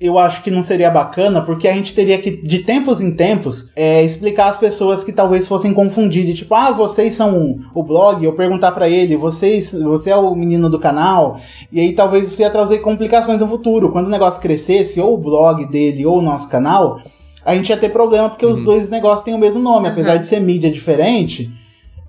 [0.00, 3.72] eu acho que não seria bacana, porque a gente teria que, de tempos em tempos,
[3.74, 8.24] é, explicar às pessoas que talvez fossem confundir, de tipo, ah, vocês são o blog,
[8.24, 11.40] eu perguntar pra ele, vocês, você é o menino do canal,
[11.72, 13.90] e aí talvez isso ia trazer complicações no futuro.
[13.90, 17.00] Quando o negócio crescesse, ou o blog dele, ou o nosso canal,
[17.44, 19.92] a gente ia ter problema, porque os dois negócios têm o mesmo nome, Uhum.
[19.92, 21.50] apesar de ser mídia diferente.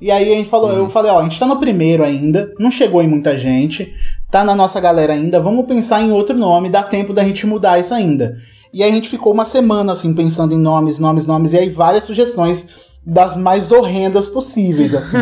[0.01, 2.71] E aí a gente falou, eu falei, ó, a gente tá no primeiro ainda, não
[2.71, 3.93] chegou em muita gente,
[4.31, 7.79] tá na nossa galera ainda, vamos pensar em outro nome, dá tempo da gente mudar
[7.79, 8.37] isso ainda.
[8.71, 11.69] E aí a gente ficou uma semana assim pensando em nomes, nomes, nomes, e aí
[11.69, 12.69] várias sugestões
[13.05, 15.17] das mais horrendas possíveis, assim.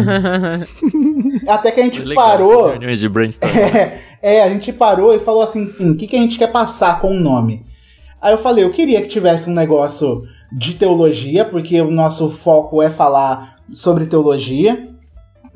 [1.47, 2.77] Até que a gente legal parou.
[2.77, 2.85] de.
[3.41, 6.51] É, é, a gente parou e falou assim: "Hum, o que, que a gente quer
[6.51, 7.63] passar com o nome?
[8.21, 12.81] Aí eu falei: eu queria que tivesse um negócio de teologia, porque o nosso foco
[12.81, 14.89] é falar sobre teologia,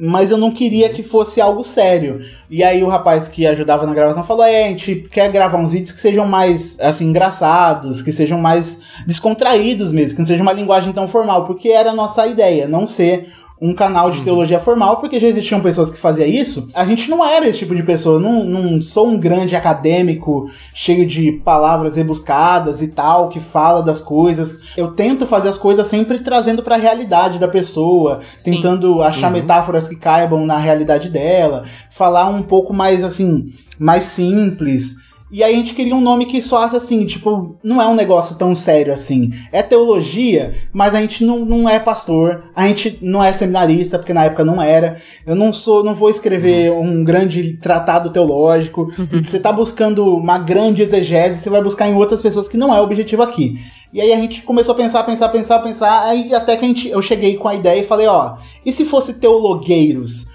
[0.04, 2.26] mas eu não queria que fosse algo sério.
[2.50, 5.74] E aí o rapaz que ajudava na gravação falou: é, a gente quer gravar uns
[5.74, 10.54] vídeos que sejam mais, assim, engraçados, que sejam mais descontraídos mesmo, que não seja uma
[10.54, 13.32] linguagem tão formal, porque era a nossa ideia, não ser
[13.62, 16.68] um canal de teologia formal, porque já existiam pessoas que faziam isso.
[16.74, 18.16] A gente não era esse tipo de pessoa.
[18.16, 23.84] Eu não, não sou um grande acadêmico cheio de palavras rebuscadas e tal, que fala
[23.84, 24.60] das coisas.
[24.76, 28.54] Eu tento fazer as coisas sempre trazendo para a realidade da pessoa, Sim.
[28.56, 29.34] tentando achar Uhum.
[29.34, 33.46] metáforas que caibam na realidade dela, falar um pouco mais assim,
[33.78, 34.96] mais simples.
[35.32, 38.36] E aí a gente queria um nome que soasse assim, tipo, não é um negócio
[38.36, 39.32] tão sério assim.
[39.50, 44.14] É teologia, mas a gente não, não é pastor, a gente não é seminarista, porque
[44.14, 44.98] na época não era.
[45.26, 48.92] Eu não sou, não vou escrever um grande tratado teológico.
[49.24, 52.82] Você tá buscando uma grande exegese, você vai buscar em outras pessoas que não é
[52.82, 53.58] o objetivo aqui.
[53.94, 56.90] E aí a gente começou a pensar, pensar, pensar, pensar, aí até que a gente,
[56.90, 60.31] eu cheguei com a ideia e falei, ó, e se fosse teologueiros?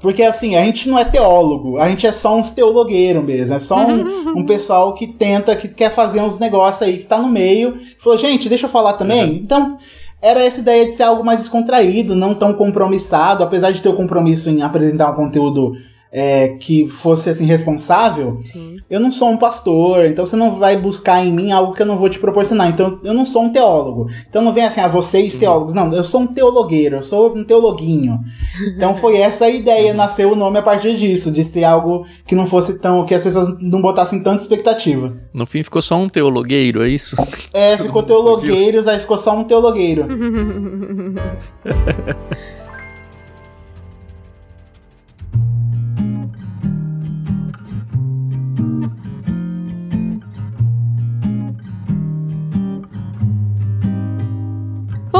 [0.00, 3.60] Porque assim, a gente não é teólogo, a gente é só uns teologueiros mesmo, é
[3.60, 7.28] só um, um pessoal que tenta, que quer fazer uns negócios aí, que tá no
[7.28, 7.78] meio.
[7.98, 9.24] Falou, gente, deixa eu falar também.
[9.24, 9.36] Uhum.
[9.36, 9.78] Então,
[10.20, 13.96] era essa ideia de ser algo mais descontraído, não tão compromissado, apesar de ter o
[13.96, 15.76] compromisso em apresentar um conteúdo
[16.16, 18.76] é, que fosse assim responsável, Sim.
[18.88, 21.86] eu não sou um pastor, então você não vai buscar em mim algo que eu
[21.86, 22.68] não vou te proporcionar.
[22.68, 24.08] Então eu não sou um teólogo.
[24.28, 25.74] Então não vem assim, ah, vocês teólogos.
[25.74, 28.20] Não, eu sou um teologueiro, eu sou um teologuinho.
[28.76, 29.96] Então foi essa a ideia, uhum.
[29.96, 33.04] nasceu o nome a partir disso, de ser algo que não fosse tão.
[33.04, 35.12] que as pessoas não botassem tanta expectativa.
[35.32, 37.16] No fim ficou só um teologueiro, é isso?
[37.52, 40.06] É, ficou teologueiros, aí ficou só um teologueiro.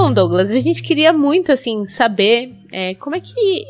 [0.04, 3.64] Bom, Douglas, a gente queria muito, assim, saber é, como é que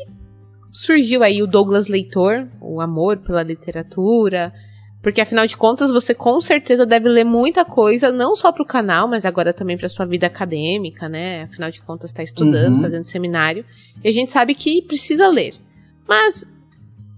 [0.69, 4.53] surgiu aí o Douglas Leitor, o amor pela literatura,
[5.01, 8.65] porque afinal de contas você com certeza deve ler muita coisa, não só para o
[8.65, 11.43] canal, mas agora também para sua vida acadêmica, né?
[11.43, 12.81] Afinal de contas está estudando, uhum.
[12.81, 13.63] fazendo seminário,
[14.03, 15.55] e a gente sabe que precisa ler.
[16.05, 16.45] Mas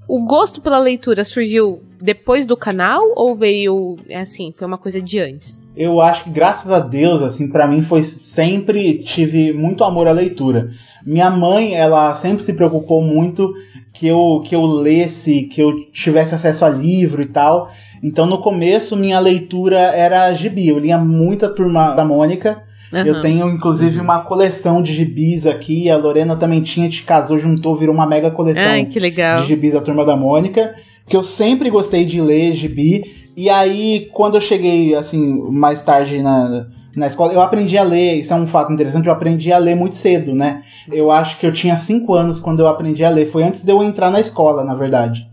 [0.08, 5.02] o gosto pela leitura surgiu depois do canal ou veio é assim, foi uma coisa
[5.02, 5.66] de antes?
[5.76, 10.12] Eu acho que graças a Deus, assim, para mim foi sempre tive muito amor à
[10.12, 10.70] leitura.
[11.06, 13.54] Minha mãe, ela sempre se preocupou muito
[13.94, 17.72] que eu que eu lesse, que eu tivesse acesso a livro e tal.
[18.04, 22.64] Então no começo minha leitura era gibi, eu lia muita turma da Mônica.
[22.94, 23.06] Uhum.
[23.06, 25.90] Eu tenho, inclusive, uma coleção de gibis aqui.
[25.90, 29.82] A Lorena também tinha, te casou, juntou, virou uma mega coleção Ai, de gibis da
[29.82, 30.74] Turma da Mônica
[31.08, 33.04] que eu sempre gostei de ler gibi.
[33.36, 38.16] E aí, quando eu cheguei, assim, mais tarde na, na escola, eu aprendi a ler,
[38.16, 40.64] isso é um fato interessante, eu aprendi a ler muito cedo, né?
[40.92, 43.28] Eu acho que eu tinha 5 anos quando eu aprendi a ler.
[43.28, 45.28] Foi antes de eu entrar na escola, na verdade.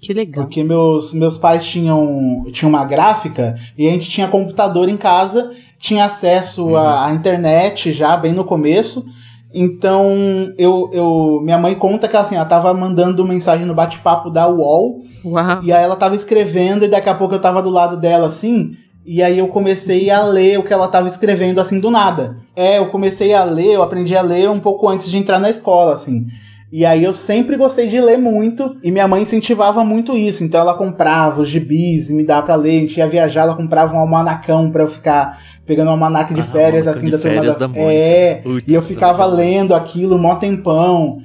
[0.00, 0.44] Que legal.
[0.44, 5.50] Porque meus, meus pais tinham, tinham uma gráfica e a gente tinha computador em casa,
[5.78, 6.76] tinha acesso uhum.
[6.76, 9.04] à, à internet já bem no começo.
[9.52, 14.48] Então, eu, eu, minha mãe conta que assim, ela tava mandando mensagem no bate-papo da
[14.48, 15.00] UOL.
[15.24, 15.62] Uau.
[15.62, 18.76] E aí ela tava escrevendo e daqui a pouco eu tava do lado dela assim.
[19.04, 22.36] E aí eu comecei a ler o que ela tava escrevendo assim do nada.
[22.54, 25.50] É, eu comecei a ler, eu aprendi a ler um pouco antes de entrar na
[25.50, 26.26] escola, assim.
[26.72, 30.44] E aí eu sempre gostei de ler muito e minha mãe incentivava muito isso.
[30.44, 32.78] Então ela comprava os gibis e me dava para ler.
[32.78, 36.40] A gente ia viajar, ela comprava um almanacão para eu ficar pegando um almanac de
[36.40, 40.36] ah, férias assim de da turma da, da É, e eu ficava lendo aquilo mó
[40.36, 41.18] tempão.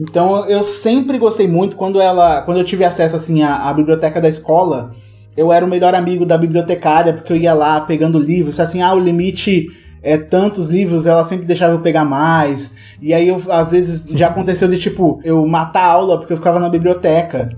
[0.00, 4.20] Então eu sempre gostei muito quando ela, quando eu tive acesso assim à, à biblioteca
[4.20, 4.92] da escola,
[5.36, 8.94] eu era o melhor amigo da bibliotecária porque eu ia lá pegando livros, assim, ah,
[8.94, 9.66] o limite
[10.02, 12.76] é, tantos livros, ela sempre deixava eu pegar mais.
[13.00, 16.36] E aí, eu, às vezes, já aconteceu de, tipo, eu matar a aula porque eu
[16.36, 17.48] ficava na biblioteca.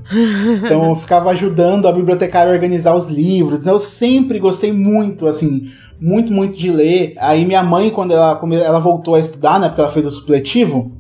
[0.65, 3.67] Então, eu ficava ajudando a bibliotecária a organizar os livros.
[3.67, 7.15] Eu sempre gostei muito, assim, muito, muito de ler.
[7.19, 10.93] Aí, minha mãe, quando ela, ela voltou a estudar, né, porque ela fez o supletivo,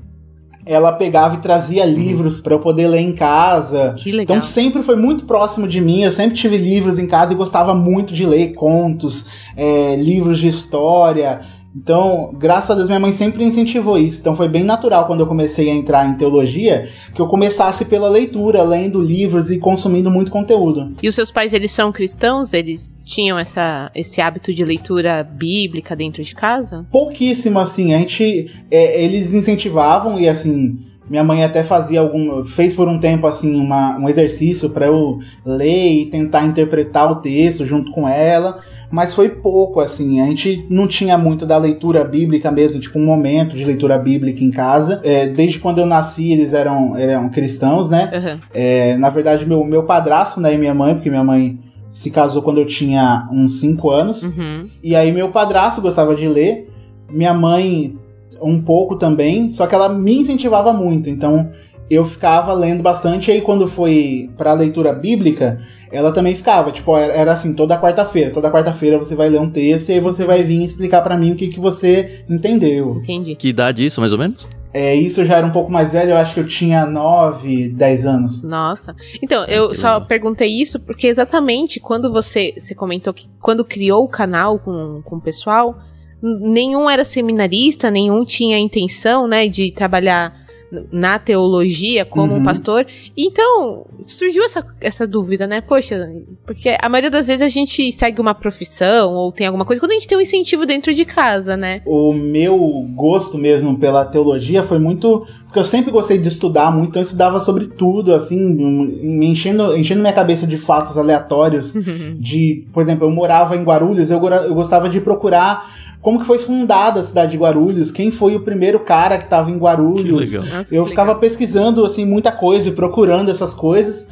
[0.66, 1.92] ela pegava e trazia uhum.
[1.92, 3.94] livros para eu poder ler em casa.
[3.98, 4.36] Que legal.
[4.36, 6.02] Então sempre foi muito próximo de mim.
[6.02, 10.48] Eu sempre tive livros em casa e gostava muito de ler contos, é, livros de
[10.48, 11.53] história.
[11.76, 14.20] Então, graças a Deus, minha mãe sempre incentivou isso.
[14.20, 18.08] Então, foi bem natural quando eu comecei a entrar em teologia que eu começasse pela
[18.08, 20.94] leitura, lendo livros e consumindo muito conteúdo.
[21.02, 22.52] E os seus pais, eles são cristãos?
[22.52, 26.86] Eles tinham essa, esse hábito de leitura bíblica dentro de casa?
[26.92, 27.92] Pouquíssimo, assim.
[27.92, 28.50] A gente.
[28.70, 30.78] É, eles incentivavam e, assim.
[31.08, 32.44] Minha mãe até fazia algum.
[32.44, 37.16] fez por um tempo assim uma, um exercício para eu ler e tentar interpretar o
[37.16, 40.20] texto junto com ela mas foi pouco, assim.
[40.20, 44.42] A gente não tinha muito da leitura bíblica mesmo, tipo um momento de leitura bíblica
[44.42, 45.00] em casa.
[45.02, 48.10] É, desde quando eu nasci, eles eram, eram cristãos, né?
[48.14, 48.40] Uhum.
[48.52, 51.58] É, na verdade, meu, meu padrasto, né, e minha mãe, porque minha mãe
[51.94, 54.22] se casou quando eu tinha uns 5 anos.
[54.24, 54.68] Uhum.
[54.82, 56.68] E aí meu padrasto gostava de ler,
[57.08, 57.96] minha mãe
[58.42, 61.08] um pouco também, só que ela me incentivava muito.
[61.08, 61.50] Então
[61.90, 63.30] eu ficava lendo bastante.
[63.30, 65.60] E aí quando foi para a leitura bíblica,
[65.92, 68.30] ela também ficava, tipo, era assim, toda quarta-feira.
[68.30, 71.32] Toda quarta-feira você vai ler um texto e aí você vai vir explicar para mim
[71.32, 72.96] o que, que você entendeu.
[72.96, 73.34] Entendi.
[73.36, 74.48] Que idade isso, mais ou menos?
[74.72, 77.68] É, isso eu já era um pouco mais velho, eu acho que eu tinha 9,
[77.68, 78.42] 10 anos.
[78.42, 78.92] Nossa.
[79.22, 84.02] Então, eu que só perguntei isso porque exatamente quando você, você comentou que quando criou
[84.02, 85.78] o canal com, com o pessoal,
[86.20, 90.43] nenhum era seminarista, nenhum tinha a intenção, né, de trabalhar
[90.92, 92.40] na teologia como Uhum.
[92.40, 92.86] um pastor.
[93.16, 95.60] Então, surgiu essa, essa dúvida, né?
[95.60, 96.08] Poxa,
[96.46, 99.92] porque a maioria das vezes a gente segue uma profissão ou tem alguma coisa quando
[99.92, 101.82] a gente tem um incentivo dentro de casa, né?
[101.86, 102.58] O meu
[102.94, 105.26] gosto mesmo pela teologia foi muito.
[105.44, 109.76] Porque eu sempre gostei de estudar muito, então eu estudava sobre tudo, assim, me enchendo,
[109.76, 111.74] enchendo minha cabeça de fatos aleatórios.
[112.18, 116.38] De, por exemplo, eu morava em Guarulhos, eu, eu gostava de procurar como que foi
[116.38, 120.30] fundada a cidade de Guarulhos, quem foi o primeiro cara que estava em Que Guarulhos.
[120.32, 120.44] legal.
[120.58, 121.20] Nossa, Eu ficava legal.
[121.20, 124.06] pesquisando assim muita coisa e procurando essas coisas.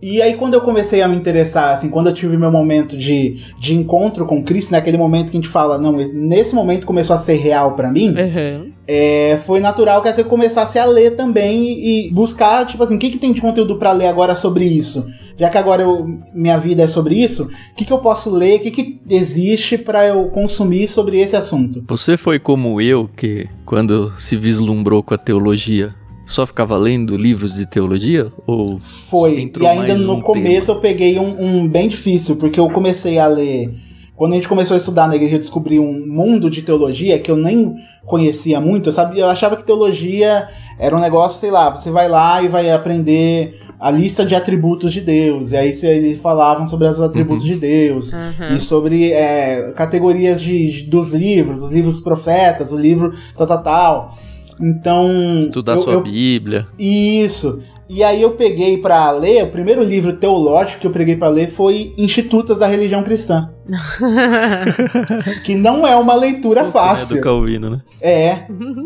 [0.00, 3.38] E aí quando eu comecei a me interessar, assim, quando eu tive meu momento de,
[3.58, 7.18] de encontro com Cristo, naquele momento que a gente fala, não, nesse momento começou a
[7.18, 8.72] ser real pra mim, Uhum.
[8.86, 11.64] é, foi natural que eu começasse a ler também
[12.06, 15.04] e buscar, tipo assim, o que, que tem de conteúdo pra ler agora sobre isso?
[15.36, 18.56] Já que agora eu- minha vida é sobre isso, o que, que eu posso ler,
[18.58, 21.84] o que, que existe pra eu consumir sobre esse assunto?
[21.88, 25.94] Você foi como eu, que quando se vislumbrou com a teologia,
[26.28, 28.30] só ficava lendo livros de teologia?
[28.46, 29.50] Ou Foi.
[29.60, 33.18] E ainda mais no um começo eu peguei um, um bem difícil, porque eu comecei
[33.18, 33.70] a ler.
[34.14, 37.30] Quando a gente começou a estudar na igreja, eu descobri um mundo de teologia que
[37.30, 38.88] eu nem conhecia muito.
[38.88, 42.48] Eu, sabia, eu achava que teologia era um negócio, sei lá, você vai lá e
[42.48, 45.52] vai aprender a lista de atributos de Deus.
[45.52, 48.12] E aí eles falavam sobre os atributos de Deus.
[48.12, 48.56] Uhum.
[48.56, 53.62] E sobre é, categorias de, de- dos livros, os livros profetas, o livro tal, tal,
[53.62, 54.18] tal.
[54.60, 55.08] Então.
[55.40, 56.66] estudar eu- sua eu, Bíblia?
[56.78, 57.62] isso.
[57.90, 61.48] E aí eu peguei pra ler, o primeiro livro teológico que eu peguei pra ler
[61.48, 63.48] foi Institutos da Religião Cristã,
[65.44, 67.20] que não é uma leitura É do fácil.
[67.22, 67.80] Calvino, né?
[68.00, 68.40] É,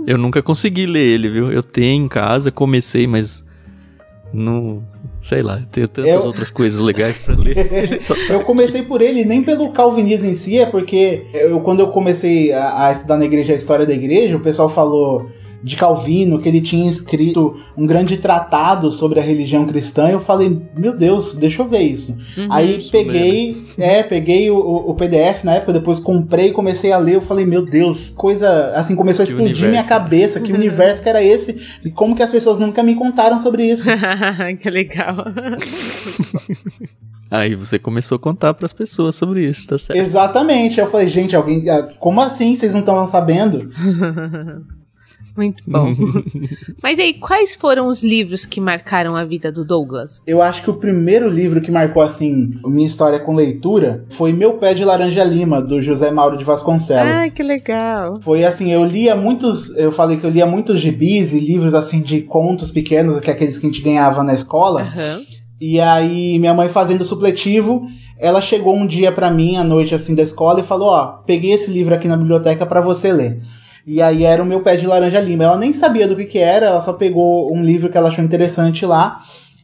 [0.07, 1.51] Eu nunca consegui ler ele, viu?
[1.51, 3.45] Eu tenho em casa, comecei, mas
[4.33, 4.83] não.
[5.25, 7.57] Sei lá, tenho tantas Eu- outras coisas legais pra ler.
[8.29, 12.53] Eu comecei por ele nem pelo calvinismo em si, é porque eu, quando eu comecei
[12.53, 15.31] a, a estudar na igreja a história da igreja, o pessoal falou
[15.63, 20.21] de Calvino, que ele tinha escrito um grande tratado sobre a religião cristã, e eu
[20.21, 22.17] falei, meu Deus, deixa eu ver isso.
[22.37, 22.49] Uhum.
[22.51, 27.21] Aí peguei, é, peguei o, o- PDF na época, depois comprei, comecei a ler, eu
[27.21, 31.23] falei, meu Deus, coisa, assim, começou a explodir universo, minha cabeça, que universo que era
[31.23, 33.89] esse, e como que as pessoas nunca me contaram sobre isso.
[34.61, 35.17] que legal.
[37.31, 39.99] Aí você começou a contar pras pessoas sobre isso, tá certo?
[39.99, 43.71] Exatamente, eu falei, gente, alguém, ah, como assim, vocês não estão sabendo?
[45.37, 45.95] Muito bom.
[46.83, 50.23] Mas aí, quais foram os livros que marcaram a vida do Douglas?
[50.27, 54.55] Eu acho que o primeiro livro que marcou, assim, minha história com leitura foi Meu
[54.55, 57.17] Pé de Laranja Lima, do José Mauro de Vasconcelos.
[57.17, 58.21] Ah, que legal.
[58.21, 59.71] Foi assim, eu lia muitos.
[59.77, 63.33] Eu falei que eu lia muitos gibis e livros assim de contos pequenos, que é
[63.33, 64.83] aqueles que a gente ganhava na escola.
[64.83, 65.23] Aham.
[65.61, 67.87] E aí, minha mãe fazendo supletivo,
[68.19, 71.53] ela chegou um dia pra mim, à noite assim da escola, e falou: Ó, peguei
[71.53, 73.41] esse livro aqui na biblioteca pra você ler.
[73.87, 75.45] E aí era o meu pé de laranja lima.
[75.45, 78.25] Ela nem sabia do que que era, ela só pegou um livro que ela achou
[78.25, 79.19] interessante lá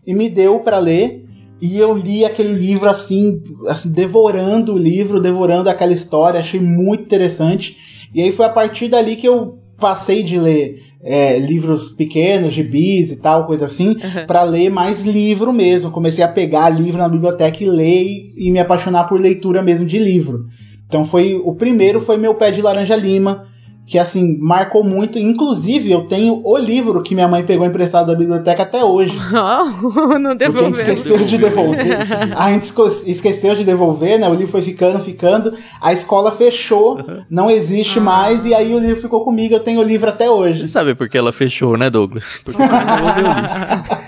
[0.07, 1.25] e me deu pra ler.
[1.61, 7.03] E eu li aquele livro assim, assim, devorando o livro, devorando aquela história, achei muito
[7.03, 7.77] interessante.
[8.15, 13.13] E aí foi a partir dali que eu passei de ler é, livros pequenos, gibis
[13.13, 14.27] e tal, coisa assim, Aham.
[14.27, 15.91] Pra ler mais livro mesmo.
[15.91, 19.87] Comecei a pegar livro na biblioteca e ler e, e me apaixonar por leitura mesmo
[19.87, 20.45] de livro.
[20.87, 23.47] Então foi o primeiro foi meu pé de laranja lima,
[23.89, 25.19] que assim marcou muito.
[25.19, 29.17] Inclusive eu tenho o livro que minha mãe pegou emprestado da biblioteca até hoje.
[29.39, 30.73] Oh, não Porque a gente devolveu.
[30.75, 31.99] esqueceu de devolver.
[32.37, 32.73] A gente
[33.07, 34.29] esqueceu de devolver, né?
[34.29, 35.55] O livro foi ficando, ficando.
[35.81, 36.99] A escola fechou,
[37.31, 39.55] não existe mais, e aí o livro ficou comigo.
[39.55, 40.63] Eu tenho o livro até hoje.
[40.63, 42.41] Você sabe por que ela fechou, né, Douglas?
[42.45, 43.99] Porque você não devolveu o livro.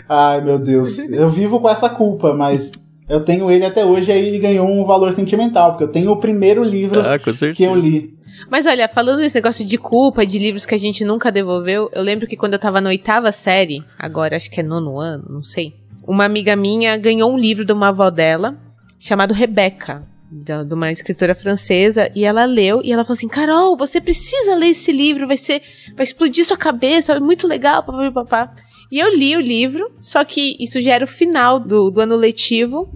[0.08, 0.98] Ai, meu Deus.
[1.10, 2.72] Eu vivo com essa culpa, mas
[3.10, 6.12] eu tenho ele até hoje e aí ele ganhou um valor sentimental, porque eu tenho
[6.12, 8.14] o primeiro livro Ah, que eu li.
[8.48, 12.02] Mas olha, falando desse negócio de culpa, de livros que a gente nunca devolveu, eu
[12.02, 15.42] lembro que quando eu tava na oitava série, agora acho que é nono ano, não
[15.42, 15.74] sei,
[16.06, 18.56] uma amiga minha ganhou um livro de uma avó dela,
[18.98, 24.00] chamado Rebeca, de uma escritora francesa, e ela leu, e ela falou assim, Carol, você
[24.00, 25.60] precisa ler esse livro, vai ser,
[25.96, 28.54] vai explodir sua cabeça, é muito legal, papapá, papá.
[28.90, 32.16] E eu li o livro, só que isso já era o final do, do ano
[32.16, 32.90] letivo,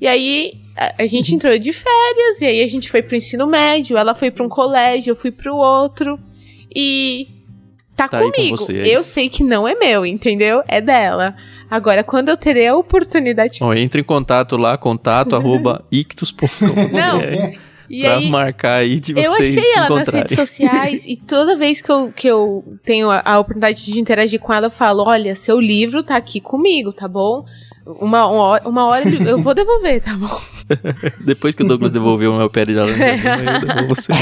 [0.00, 3.46] e aí a, a gente entrou de férias, e aí a gente foi pro ensino
[3.46, 6.18] médio, ela foi pra um colégio, eu fui pro outro.
[6.74, 7.26] E
[7.96, 8.56] tá, Tá aí com comigo.
[8.58, 10.62] você, é eu sei que não é meu, entendeu?
[10.68, 11.34] É dela.
[11.70, 13.58] Agora, quando eu terei a oportunidade.
[13.62, 16.46] Ó, entre em contato lá, contato arroba ictus.com.
[16.92, 17.54] Não, É,
[17.88, 21.16] E pra aí, marcar aí de eu vocês achei se ela nas redes sociais e
[21.16, 24.70] toda vez que eu, que eu tenho a, a oportunidade de interagir com ela, eu
[24.70, 27.44] falo: olha, seu livro tá aqui comigo, tá bom?
[27.86, 30.40] Uma, uma hora, uma hora eu vou devolver, tá bom?
[31.24, 34.12] Depois que o Douglas devolveu o meu pé de laranja, eu devolvo você.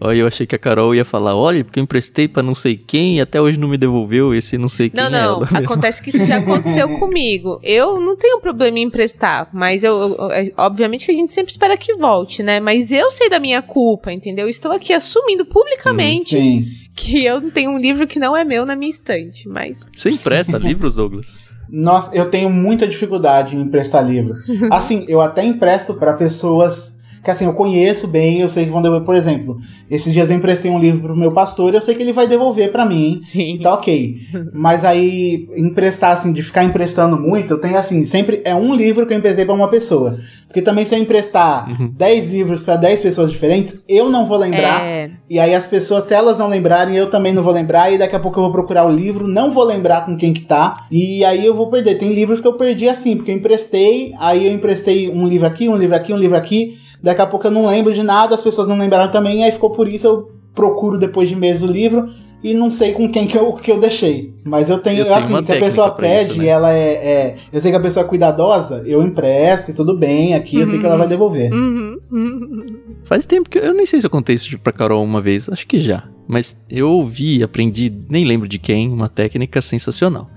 [0.00, 2.76] Olha, eu achei que a Carol ia falar, olha, porque eu emprestei pra não sei
[2.76, 5.40] quem e até hoje não me devolveu esse não sei quem Não, é não.
[5.40, 5.58] mesmo.
[5.58, 7.60] Acontece que isso já aconteceu comigo.
[7.62, 11.50] Eu não tenho problema em emprestar, mas eu, eu- é- obviamente que a gente sempre
[11.50, 12.60] espera que volte, né?
[12.60, 14.46] Mas eu sei da minha culpa, entendeu?
[14.46, 16.64] Eu Estou aqui assumindo publicamente Sim.
[16.94, 20.56] que eu tenho um livro que não é meu na minha estante, mas Você empresta
[20.58, 21.34] livros, Douglas?
[21.68, 24.34] Nossa, eu tenho muita dificuldade em emprestar livro.
[24.70, 26.95] Assim, eu até empresto pra pessoas
[27.26, 29.04] que assim, eu conheço bem, eu sei que vão devolver.
[29.04, 29.58] Por exemplo,
[29.90, 32.28] esses dias eu emprestei um livro pro meu pastor e eu sei que ele vai
[32.28, 33.16] devolver pra mim.
[33.18, 33.56] sim.
[33.56, 34.16] E tá ok.
[34.54, 39.06] Mas aí, emprestar, assim, de ficar emprestando muito, eu tenho assim, sempre é um livro
[39.08, 40.18] que eu emprestei pra uma pessoa.
[40.46, 41.90] Porque também se eu emprestar Uhum.
[41.96, 44.84] 10 livros pra 10 pessoas diferentes, eu não vou lembrar.
[44.84, 47.90] É, E aí as pessoas, se elas não lembrarem, eu também não vou lembrar.
[47.92, 50.42] E daqui a pouco eu vou procurar o livro, não vou lembrar com quem que
[50.42, 50.86] tá.
[50.90, 51.98] E aí eu vou perder.
[51.98, 55.68] Tem livros que eu perdi assim, porque eu emprestei, aí eu emprestei um livro aqui,
[55.68, 56.78] um livro aqui, um livro aqui.
[57.06, 59.38] Daqui a pouco eu não lembro de nada, as pessoas não lembraram também.
[59.40, 62.08] E aí ficou por isso, eu procuro depois de meses o livro.
[62.42, 64.34] E não sei com quem que eu, que eu deixei.
[64.44, 66.44] Mas eu tenho, Eu tenho assim, se a pessoa pede isso, né?
[66.44, 69.96] e ela é, é- Eu sei que a pessoa é cuidadosa, eu empresto e tudo
[69.96, 71.52] bem aqui, eu sei que ela vai devolver.
[71.52, 72.66] Uhum, uhum.
[73.04, 75.48] Faz tempo que eu, eu nem sei se eu contei isso pra Carol uma vez,
[75.48, 76.08] acho que já.
[76.26, 80.28] Mas eu ouvi, aprendi, nem lembro de quem, uma técnica sensacional.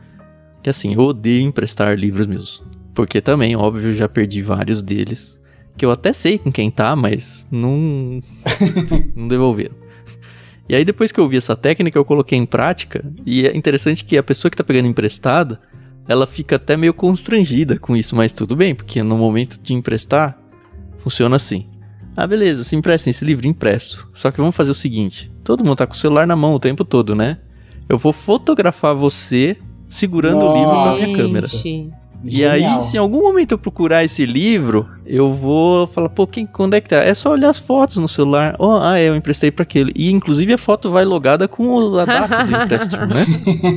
[0.61, 2.63] Que assim, eu odeio emprestar livros meus.
[2.93, 5.38] Porque também, óbvio, já perdi vários deles.
[5.79, 8.21] Que eu até sei com quem tá, mas não.
[9.15, 9.73] não devolveram.
[10.67, 13.01] E aí, depois que eu vi essa técnica, eu coloquei em prática.
[13.25, 15.57] E é interessante que a pessoa que tá pegando emprestado,
[16.05, 20.37] ela fica até meio constrangida com isso, mas tudo bem, porque no momento de emprestar,
[20.97, 21.65] funciona assim.
[22.13, 24.09] Ah, beleza, se emprestem esse livro, empresto.
[24.13, 26.59] Só que vamos fazer o seguinte: todo mundo tá com o celular na mão o
[26.59, 27.37] tempo todo, né?
[27.87, 29.55] Eu vou fotografar você
[29.87, 31.47] segurando o livro com a minha câmera.
[32.23, 36.45] E aí, se em algum momento eu procurar esse livro, eu vou falar, pô, quem,
[36.45, 36.97] quando é que tá?
[36.97, 38.55] É só olhar as fotos no celular.
[38.59, 39.93] Oh, ah, é, eu emprestei pra aquele.
[39.95, 43.25] E inclusive a foto vai logada com o- a data do empréstimo, né?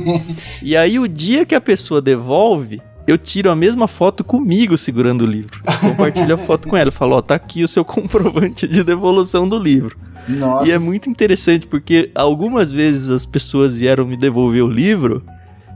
[0.61, 5.21] E aí, o dia que a pessoa devolve, eu tiro a mesma foto comigo segurando
[5.23, 5.61] o livro.
[5.81, 6.87] Compartilho a foto com ela.
[6.89, 9.97] Eu falo, ó, tá aqui o seu comprovante de devolução do livro.
[10.27, 10.67] Nossa.
[10.67, 15.21] E é muito interessante porque algumas vezes as pessoas vieram me devolver o livro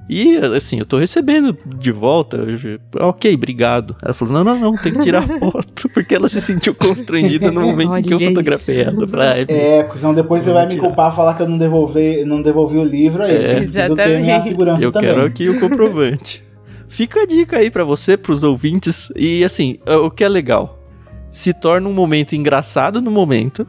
[0.09, 2.37] e assim, eu tô recebendo de volta.
[2.37, 3.95] eu- Ok, obrigado.
[4.01, 7.51] Ela falou: não, não, não, tem que tirar a foto, porque ela se sentiu constrangida
[7.51, 8.89] no momento em que eu Olha fotografei isso.
[8.89, 9.07] ela.
[9.07, 9.45] Falei, "Ah, é
[9.79, 10.87] É, porque senão depois você vai me tirar.
[10.87, 13.35] culpar falar que eu não devolvi, não devolvi o livro aí.
[13.35, 13.55] É.
[13.55, 14.43] preciso ter minha Exatamente.
[14.47, 15.09] segurança eu também.
[15.13, 16.43] quero aqui o comprovante.
[16.89, 19.11] Fica a dica aí pra você, pros ouvintes.
[19.15, 20.81] E assim, o que é legal,
[21.29, 23.67] se torna um momento engraçado no momento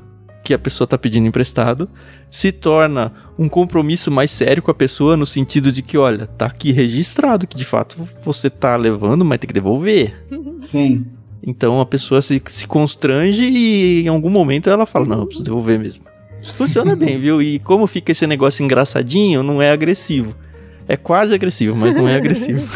[0.48, 1.86] que a pessoa tá pedindo emprestado,
[2.30, 6.46] se torna um compromisso mais sério com a pessoa no sentido de que, olha, tá
[6.46, 10.24] aqui registrado que de fato você tá levando, mas tem que devolver.
[10.62, 11.04] Sim.
[11.46, 15.44] Então a pessoa se, se constrange e em algum momento ela fala, não, eu preciso
[15.44, 16.04] devolver mesmo.
[16.54, 17.42] Funciona bem, viu?
[17.42, 20.34] E como fica esse negócio engraçadinho, não é agressivo.
[20.88, 22.66] É quase agressivo, mas não é agressivo.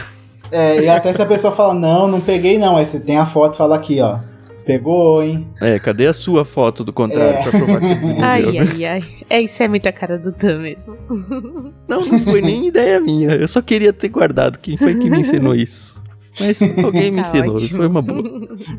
[0.51, 2.77] É, e até se a pessoa fala, não, não peguei não.
[2.77, 4.19] Aí você tem a foto e fala aqui, ó.
[4.65, 5.47] Pegou, hein?
[5.61, 7.43] É, cadê a sua foto do contrário É.
[7.43, 8.21] pra provar que você?
[8.23, 8.61] Ai, né?
[8.61, 9.03] ai, ai.
[9.29, 10.97] É, isso é muita cara do Dan mesmo.
[11.89, 13.31] Não, não foi nem ideia minha.
[13.33, 14.59] Eu só queria ter guardado.
[14.59, 16.01] Quem foi que me ensinou isso?
[16.41, 17.77] Mas alguém me Tá ensinou, ótimo.
[17.79, 18.23] foi uma boa.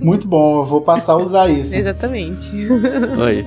[0.01, 1.75] Muito bom, eu vou passar a usar isso.
[1.75, 2.51] Exatamente.
[3.19, 3.45] Olha.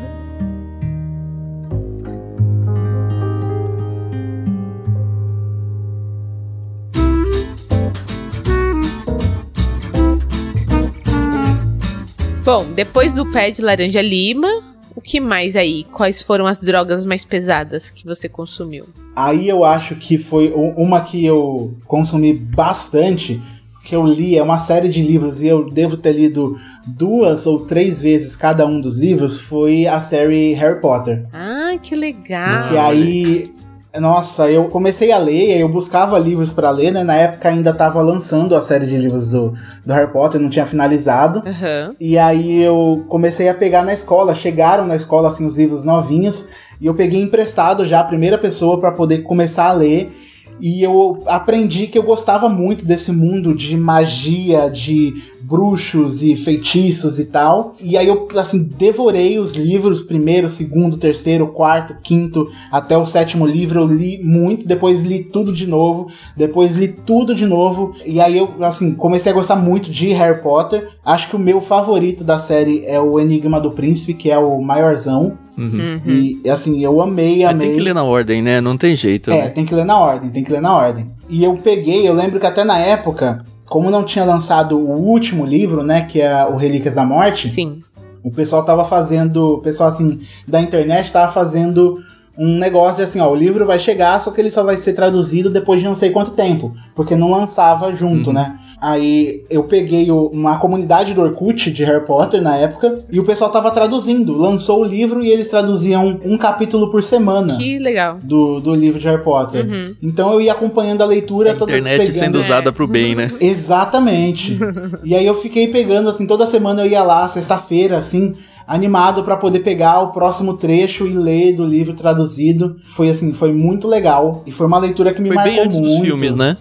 [12.47, 14.63] Bom, depois do pé de laranja lima,
[14.95, 15.83] o que mais aí?
[15.91, 18.87] Quais foram as drogas mais pesadas que você consumiu?
[19.17, 23.43] Aí eu acho que foi uma que eu consumi bastante,
[23.83, 27.67] que eu li, é uma série de livros e eu devo ter lido duas ou
[27.67, 31.27] três vezes cada um dos livros, foi a série Harry Potter.
[31.33, 32.69] Ah, que legal.
[32.69, 33.53] que aí,
[34.01, 37.05] nossa, eu comecei a ler, eu buscava livros pra ler, né?
[37.05, 40.67] Na época ainda tava lançando a série de livros do, do Harry Potter, não tinha
[40.67, 41.43] finalizado.
[41.47, 41.95] Aham.
[41.99, 46.49] E aí eu comecei a pegar na escola, chegaram na escola assim os livros novinhos,
[46.81, 50.13] e eu peguei emprestado já a primeira pessoa para poder começar a ler.
[50.61, 55.13] E eu aprendi que eu gostava muito desse mundo de magia, de
[55.47, 57.77] bruxos e feitiços e tal.
[57.81, 63.47] E aí eu, assim, devorei os livros, primeiro, segundo, terceiro, quarto, quinto, até o sétimo
[63.47, 63.81] livro.
[63.81, 67.95] Eu li muito, depois li tudo de novo, depois li tudo de novo.
[68.05, 70.89] E aí eu, assim, comecei a gostar muito de Harry Potter.
[71.05, 74.61] Acho que o meu favorito da série é o Enigma do Príncipe, que é o
[74.61, 75.39] maiorzão.
[75.57, 76.01] Uhum.
[76.05, 76.41] Uhum.
[76.45, 77.69] E, assim, eu amei, Mas amei.
[77.69, 78.61] tem que ler na ordem, né?
[78.61, 79.31] Não tem jeito.
[79.31, 79.49] É, né?
[79.49, 81.11] tem que ler na ordem, tem que ler na ordem.
[81.31, 85.45] E eu peguei, eu lembro que até na época como não tinha lançado o último
[85.45, 87.83] livro, né, que é o Relíquias da Morte, Sim.
[88.23, 92.01] o pessoal tava fazendo, o pessoal assim da internet tava fazendo
[92.39, 94.93] um negócio de assim, ó, o livro vai chegar, só que ele só vai ser
[94.93, 98.35] traduzido depois de não sei quanto tempo, porque não lançava junto, Uhum.
[98.35, 98.59] né?
[98.89, 103.25] Aí eu peguei o- uma comunidade do Orkut de Harry Potter na época e o
[103.25, 104.33] pessoal tava traduzindo.
[104.33, 108.19] Lançou o livro e eles traduziam um capítulo por semana Que legal.
[108.23, 109.67] do, do livro de Harry Potter.
[109.67, 109.95] Uhum.
[110.01, 112.15] Então eu ia acompanhando a leitura A toda internet pegando...
[112.15, 112.43] sendo É.
[112.43, 113.29] usada pro bem, né?
[113.41, 114.57] Exatamente.
[115.03, 118.35] e aí eu fiquei pegando, assim, toda semana eu ia lá, sexta-feira, assim,
[118.69, 122.77] animado pra poder pegar o próximo trecho e ler do livro traduzido.
[122.87, 124.43] Foi assim, foi muito legal.
[124.47, 125.91] E foi uma leitura que me Foi marcou bem antes muito.
[125.93, 126.57] dos filmes, né?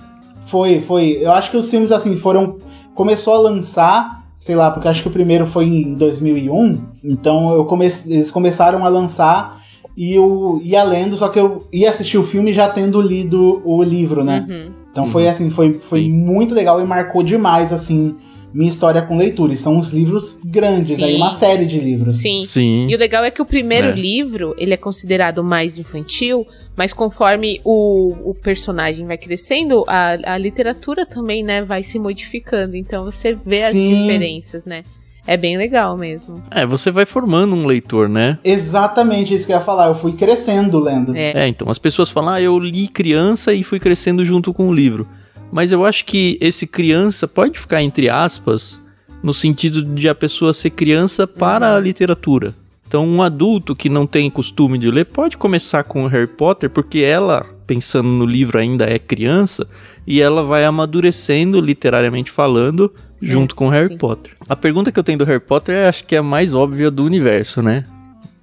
[0.45, 1.17] Foi, foi.
[1.21, 2.57] Eu acho que os filmes, assim, foram.
[2.93, 6.81] Começou a lançar, sei lá, porque acho que o primeiro foi em 2001.
[7.03, 9.61] Então eu comecei, eles começaram a lançar
[9.97, 13.83] e eu ia lendo, só que eu ia assistir o filme já tendo lido o
[13.83, 14.45] livro, né?
[14.47, 14.71] Uhum.
[14.91, 16.11] Então foi assim, foi, foi Sim.
[16.11, 18.15] muito legal e marcou demais, assim,
[18.55, 19.53] minha história com leitura.
[19.53, 21.03] E são uns livros grandes, Sim.
[21.03, 22.17] aí uma série de livros.
[22.17, 22.45] Sim.
[22.47, 22.87] Sim.
[22.89, 23.91] E o legal é que o primeiro É.
[23.91, 30.37] livro, ele é considerado mais infantil, mas conforme o, o personagem vai crescendo, a, a
[30.37, 32.75] literatura também, né, vai se modificando.
[32.77, 34.03] Então você vê as Sim.
[34.05, 34.83] diferenças, né?
[35.27, 36.41] É bem legal mesmo.
[36.51, 38.37] É, você vai formando um leitor, né?
[38.43, 39.87] Exatamente isso que eu ia falar.
[39.87, 41.15] Eu fui crescendo lendo.
[41.15, 41.45] É.
[41.45, 44.73] É, então as pessoas falam, ah, eu li criança e fui crescendo junto com o
[44.73, 45.07] livro.
[45.55, 48.81] Mas eu acho que esse criança pode ficar entre aspas,
[49.23, 52.53] no sentido de a pessoa ser criança para a literatura.
[52.85, 56.69] Então, um adulto que não tem costume de ler pode começar com o Harry Potter,
[56.69, 59.65] porque ela, pensando no livro, ainda é criança
[60.05, 62.91] e ela vai amadurecendo, literariamente falando,
[63.21, 63.97] junto com o Harry sim.
[63.97, 64.33] Potter.
[64.49, 67.05] A pergunta que eu tenho do Harry Potter acho que é a mais óbvia do
[67.05, 67.85] universo, né?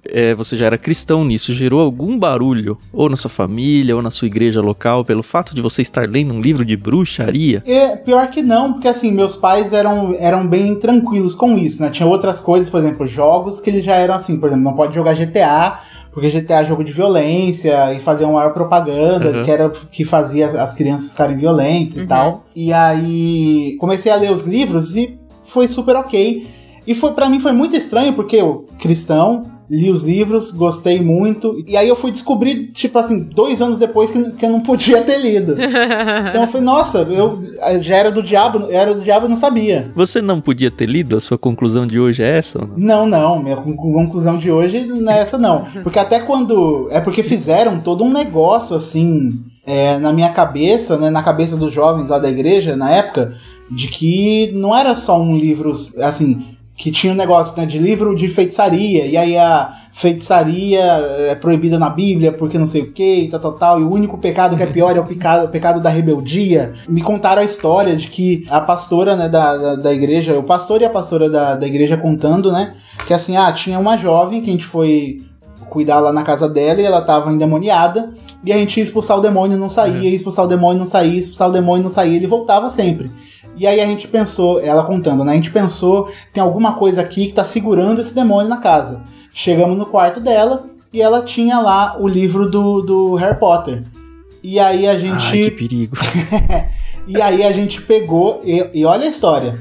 [0.05, 4.11] É, você já era cristão nisso, gerou algum barulho, ou na sua família, ou na
[4.11, 7.63] sua igreja local, pelo fato de você estar lendo um livro de bruxaria?
[7.65, 11.89] É, pior que não, porque assim, meus pais eram, eram bem tranquilos com isso, né?
[11.89, 14.93] Tinha outras coisas, por exemplo, jogos que eles já eram assim, por exemplo, não pode
[14.95, 15.79] jogar GTA,
[16.11, 19.43] porque GTA é jogo de violência, e fazia uma maior propaganda, Uhum.
[19.43, 22.07] que era que fazia as crianças ficarem violentas e Uhum.
[22.07, 22.45] tal.
[22.55, 26.45] E aí comecei a ler os livros e foi super ok.
[26.85, 31.55] E foi para mim foi muito estranho, porque eu, cristão, li os livros, gostei muito.
[31.67, 35.01] E aí eu fui descobrir, tipo assim, dois anos depois que, que eu não podia
[35.01, 35.55] ter lido.
[36.29, 37.43] Então eu falei, nossa, eu
[37.81, 39.91] já era do diabo, eu era do diabo e não sabia.
[39.95, 41.15] Você não podia ter lido?
[41.17, 42.59] A sua conclusão de hoje é essa?
[42.59, 42.77] Ou não?
[42.77, 45.65] Não, não, minha con- conclusão de hoje não é essa não.
[45.83, 46.87] Porque até quando.
[46.91, 49.39] É porque fizeram todo um negócio assim.
[49.65, 53.33] é, na minha cabeça, né, na cabeça dos jovens lá da igreja, na época,
[53.71, 58.15] de que não era só um livro, assim, que tinha um negócio né, de livro
[58.15, 60.81] de feitiçaria, e aí a feitiçaria
[61.29, 64.17] é proibida na Bíblia porque não sei o que, tal, tal, tal, e o único
[64.17, 66.73] pecado que é pior é o pecado, o pecado da rebeldia.
[66.89, 70.81] Me contaram a história de que a pastora né, da, da, da igreja, o pastor
[70.81, 72.73] e a pastora da, da igreja contando, né,
[73.05, 75.21] que assim, ah, tinha uma jovem que a gente foi
[75.69, 78.11] cuidar lá na casa dela e ela tava endemoniada,
[78.43, 81.19] e a gente ia expulsar o demônio, não saía, ia expulsar o demônio, não saía,
[81.19, 83.11] expulsar o demônio, não saía, ele voltava sempre.
[83.55, 85.33] E aí a gente pensou, ela contando, né?
[85.33, 89.01] A gente pensou, tem alguma coisa aqui que tá segurando esse demônio na casa.
[89.33, 93.83] Chegamos no quarto dela e ela tinha lá o livro do, do Harry Potter.
[94.41, 95.25] E aí a gente.
[95.25, 95.97] Ai, que perigo.
[97.05, 99.59] E aí a gente pegou, e, e olha a história.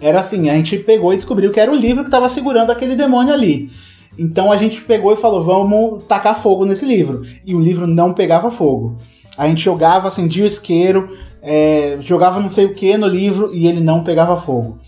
[0.00, 2.96] Era assim, a gente pegou e descobriu que era o livro que estava segurando aquele
[2.96, 3.70] demônio ali.
[4.18, 7.26] Então a gente pegou e falou, vamos tacar fogo nesse livro.
[7.44, 8.96] E o livro não pegava fogo.
[9.36, 13.66] A gente jogava, acendia o isqueiro, é, jogava não sei o que no livro e
[13.66, 14.78] ele não pegava fogo.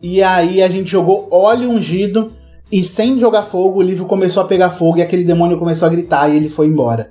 [0.00, 2.32] E aí a gente jogou óleo ungido
[2.70, 5.90] e sem jogar fogo o livro começou a pegar fogo e aquele demônio começou a
[5.90, 7.10] gritar e ele foi embora.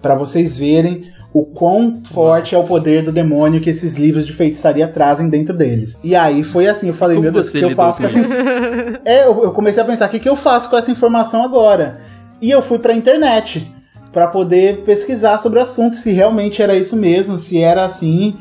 [0.00, 4.32] Pra vocês verem o quão forte é o poder do demônio que esses livros de
[4.32, 5.98] feitiçaria trazem dentro deles.
[6.04, 8.44] E aí foi assim, eu falei, Como meu Deus, o que eu faço com essa...
[9.04, 12.00] É, eu, eu comecei a pensar, o que, que eu faço com essa informação agora?
[12.40, 13.68] E eu fui pra internet
[14.14, 18.34] para poder pesquisar sobre o assunto, se realmente era isso mesmo, se era assim.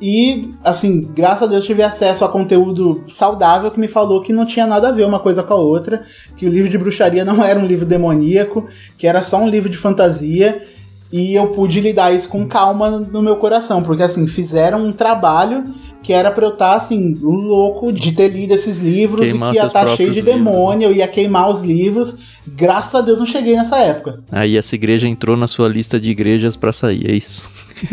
[0.00, 4.44] E, assim, graças a Deus tive acesso a conteúdo saudável que me falou que não
[4.44, 6.02] tinha nada a ver uma coisa com a outra,
[6.36, 8.66] que o livro de bruxaria não era um livro demoníaco,
[8.98, 10.64] que era só um livro de fantasia.
[11.12, 15.72] E eu pude lidar isso com calma no meu coração, porque assim, fizeram um trabalho
[16.02, 19.58] que era pra eu estar assim, louco de ter lido esses livros Queimar e que
[19.58, 20.50] ia estar cheio próprios de livros, né?
[20.50, 22.16] demônio, eu ia queimar os livros.
[22.46, 24.20] Graças a Deus não cheguei nessa época.
[24.30, 27.48] Aí essa igreja entrou na sua lista de igrejas pra sair, é isso.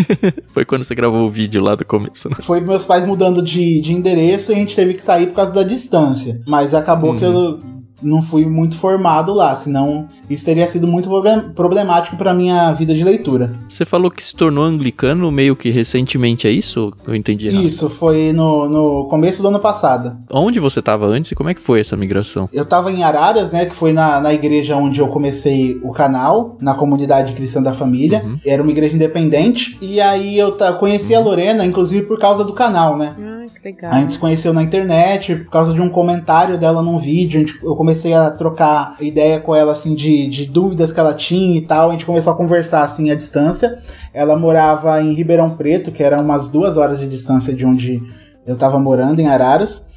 [0.54, 2.36] Foi quando você gravou o vídeo lá do começo, né?
[2.42, 5.52] Foi meus pais mudando de, de endereço e a gente teve que sair por causa
[5.52, 6.42] da distância.
[6.48, 7.60] Mas acabou que eu
[8.02, 11.10] não fui muito formado lá, senão isso teria sido muito
[11.56, 13.56] problemático para minha vida de leitura.
[13.68, 16.94] Você falou que se tornou anglicano meio que recentemente, é isso?
[17.06, 17.66] Eu entendi errado.
[17.66, 20.18] Isso, foi no, no começo do ano passado.
[20.30, 22.50] Onde você estava antes e como é que foi essa migração?
[22.54, 26.58] Eu estava em Araras, né, que foi na, na igreja onde eu comecei o canal,
[26.62, 28.22] na comunidade cristã da família.
[28.24, 28.40] Uhum.
[28.46, 29.78] Era uma igreja independente.
[29.82, 31.20] E aí eu conheci uhum.
[31.20, 33.16] a Lorena, inclusive por causa do canal, né?
[33.20, 33.29] Ah,
[33.60, 33.92] que legal.
[33.92, 37.46] A gente se conheceu na internet por causa de um comentário dela num vídeo.
[37.62, 41.62] Eu comecei a trocar ideia com ela, assim, de, de dúvidas que ela tinha e
[41.62, 41.90] tal.
[41.90, 43.80] A gente começou a conversar, assim, à distância.
[44.14, 48.02] Ela morava em Ribeirão Preto, que era umas duas horas de distância de onde
[48.46, 49.88] eu tava morando, em Araras.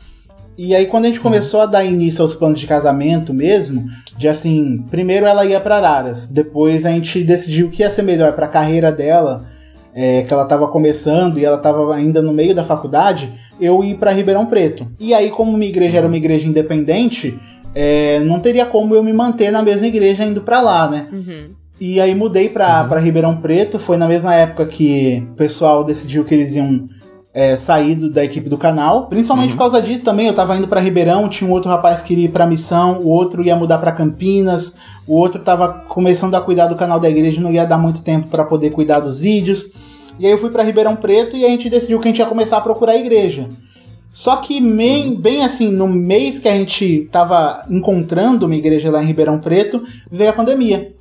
[0.57, 1.23] E aí, quando a gente uhum.
[1.23, 3.87] começou a dar início aos planos de casamento mesmo,
[4.19, 8.35] de assim, primeiro ela ia para Araras, depois a gente decidiu que ia ser melhor
[8.35, 9.47] para a carreira dela,
[9.95, 13.33] é, que ela estava começando e ela estava ainda no meio da faculdade,
[13.63, 14.87] eu ir para Ribeirão Preto.
[14.99, 17.39] E aí, como minha igreja era uma igreja independente,
[17.75, 21.07] é, não teria como eu me manter na mesma igreja indo para lá, né?
[21.13, 21.55] Uhum.
[21.81, 22.99] E aí mudei para uhum.
[22.99, 26.89] Ribeirão Preto, foi na mesma época que o pessoal decidiu que eles iam
[27.33, 29.07] é, saído da equipe do canal.
[29.07, 29.57] Principalmente uhum.
[29.57, 30.27] por causa disso também.
[30.27, 33.09] Eu tava indo para Ribeirão, tinha um outro rapaz que queria ir pra missão, o
[33.09, 37.41] outro ia mudar para Campinas, o outro tava começando a cuidar do canal da igreja,
[37.41, 39.73] não ia dar muito tempo para poder cuidar dos vídeos.
[40.23, 42.27] E aí eu fui para Ribeirão Preto e a gente decidiu que a gente ia
[42.27, 43.49] começar a procurar a igreja.
[44.13, 49.03] Só que bem, bem assim, no mês que a gente tava encontrando uma igreja lá
[49.03, 50.95] em Ribeirão Preto, veio a pandemia.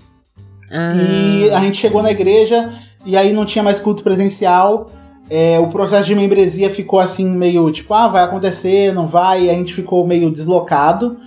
[0.71, 1.45] Uhum.
[1.45, 2.73] E a gente chegou na igreja
[3.05, 4.89] e aí não tinha mais culto presencial.
[5.29, 9.49] É, o processo de membresia ficou assim, meio tipo, ah, vai acontecer, não vai, e
[9.51, 11.17] a gente ficou meio deslocado,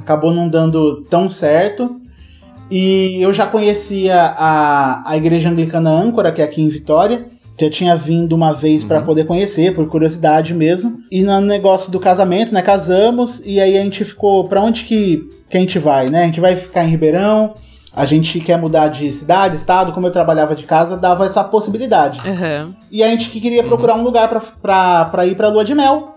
[0.00, 2.00] acabou não dando tão certo.
[2.70, 7.30] E eu já conhecia a, a igreja anglicana âncora, que é aqui em Vitória,
[7.62, 8.88] que eu tinha vindo uma vez uhum.
[8.88, 10.98] para poder conhecer, por curiosidade mesmo.
[11.12, 15.28] E no negócio do casamento, né, casamos, e aí a gente ficou, para onde que,
[15.48, 16.22] que a gente vai, né?
[16.24, 17.54] A gente vai ficar em Ribeirão,
[17.94, 22.18] a gente quer mudar de cidade, estado, como eu trabalhava de casa, dava essa possibilidade.
[22.28, 22.74] Uhum.
[22.90, 24.28] E a gente queria procurar um lugar
[24.60, 26.16] para ir pra lua de mel.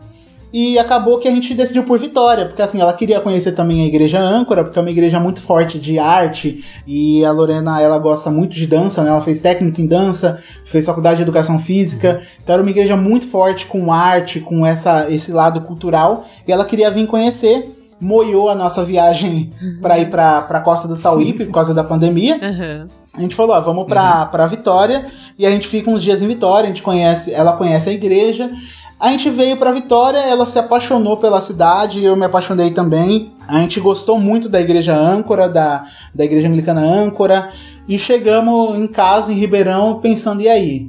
[0.57, 3.87] E acabou que a gente decidiu por Vitória, porque assim, ela queria conhecer também a
[3.87, 8.31] igreja âncora, porque é uma igreja muito forte de arte, e a Lorena, ela gosta
[8.31, 9.09] muito de dança, né?
[9.09, 13.25] Ela fez técnico em dança, fez faculdade de educação física, então era uma igreja muito
[13.25, 18.55] forte com arte, com essa, esse lado cultural, e ela queria vir conhecer moiou a
[18.55, 19.79] nossa viagem uhum.
[19.81, 22.35] para ir pra, pra Costa do Sauípe por causa da pandemia.
[22.35, 22.87] Uhum.
[23.13, 24.27] A gente falou, ó, vamos pra, uhum.
[24.27, 25.05] pra Vitória
[25.37, 28.51] e a gente fica uns dias em Vitória, a gente conhece, ela conhece a igreja.
[28.97, 33.33] A gente veio para Vitória, ela se apaixonou pela cidade, eu me apaixonei também.
[33.45, 37.49] A gente gostou muito da igreja âncora, da, da igreja anglicana âncora,
[37.89, 40.87] e chegamos em casa, em Ribeirão, pensando, e aí?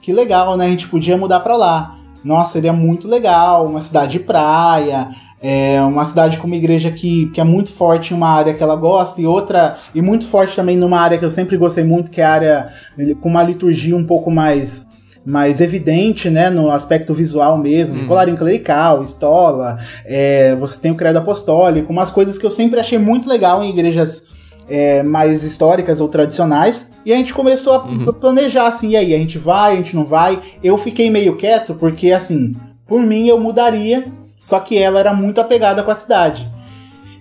[0.00, 0.66] Que legal, né?
[0.66, 1.96] A gente podia mudar para lá.
[2.24, 5.10] Nossa, seria muito legal, uma cidade de praia,
[5.40, 8.62] é uma cidade com uma igreja que, que é muito forte em uma área que
[8.62, 12.10] ela gosta e outra, e muito forte também numa área que eu sempre gostei muito,
[12.10, 12.72] que é a área
[13.20, 14.91] com uma liturgia um pouco mais
[15.24, 18.06] mais evidente, né, no aspecto visual mesmo, uhum.
[18.08, 22.98] colarinho clerical, estola, é, você tem o credo apostólico, umas coisas que eu sempre achei
[22.98, 24.24] muito legal em igrejas
[24.68, 26.92] é, mais históricas ou tradicionais.
[27.04, 28.12] E a gente começou a uhum.
[28.12, 30.40] planejar assim, e aí, a gente vai, a gente não vai.
[30.62, 32.54] Eu fiquei meio quieto, porque assim,
[32.86, 34.04] por mim eu mudaria
[34.42, 36.50] só que ela era muito apegada com a cidade.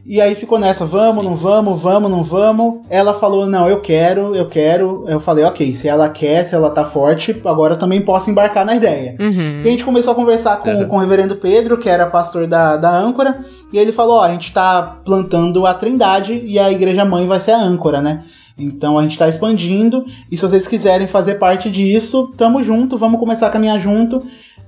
[0.04, 2.82] E aí ficou nessa, vamos, não vamos, vamos, não vamos.
[2.90, 5.06] Ela falou, não, eu quero, eu quero.
[5.08, 8.76] Eu falei, ok, se ela quer, se ela tá forte, agora também posso embarcar na
[8.76, 9.16] ideia.
[9.20, 9.62] Uhum.
[9.64, 10.88] E a gente começou a conversar com, uhum.
[10.88, 13.42] com o reverendo Pedro, que era pastor da, da âncora,
[13.72, 17.40] e ele falou, ó, a gente tá plantando a trindade e a igreja mãe vai
[17.40, 18.24] ser a âncora, né?
[18.58, 23.20] Então a gente está expandindo e se vocês quiserem fazer parte disso, tamo junto, vamos
[23.20, 24.22] começar a caminhar junto.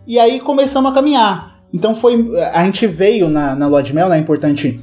[0.06, 1.60] E aí começamos a caminhar.
[1.74, 2.32] Então foi.
[2.54, 4.18] A gente veio na, na Lodge Mel, né?
[4.18, 4.80] É importante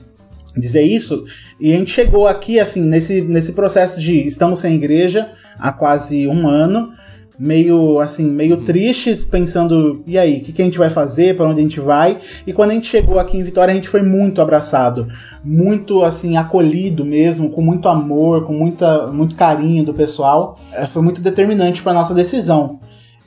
[0.58, 1.24] dizer isso.
[1.60, 6.26] E a gente chegou aqui, assim, nesse, nesse processo de estamos sem igreja há quase
[6.26, 6.92] um ano.
[7.38, 8.64] Meio assim, meio uhum.
[8.66, 11.80] tristes, pensando, e aí, o que, que, a gente vai fazer, para onde a gente
[11.80, 12.18] vai?
[12.46, 15.08] E quando a gente chegou aqui em Vitória, a gente foi muito abraçado,
[15.42, 20.60] muito assim, acolhido mesmo, com muito amor, com muita, muito carinho do pessoal.
[20.70, 22.78] É, foi muito determinante para nossa decisão.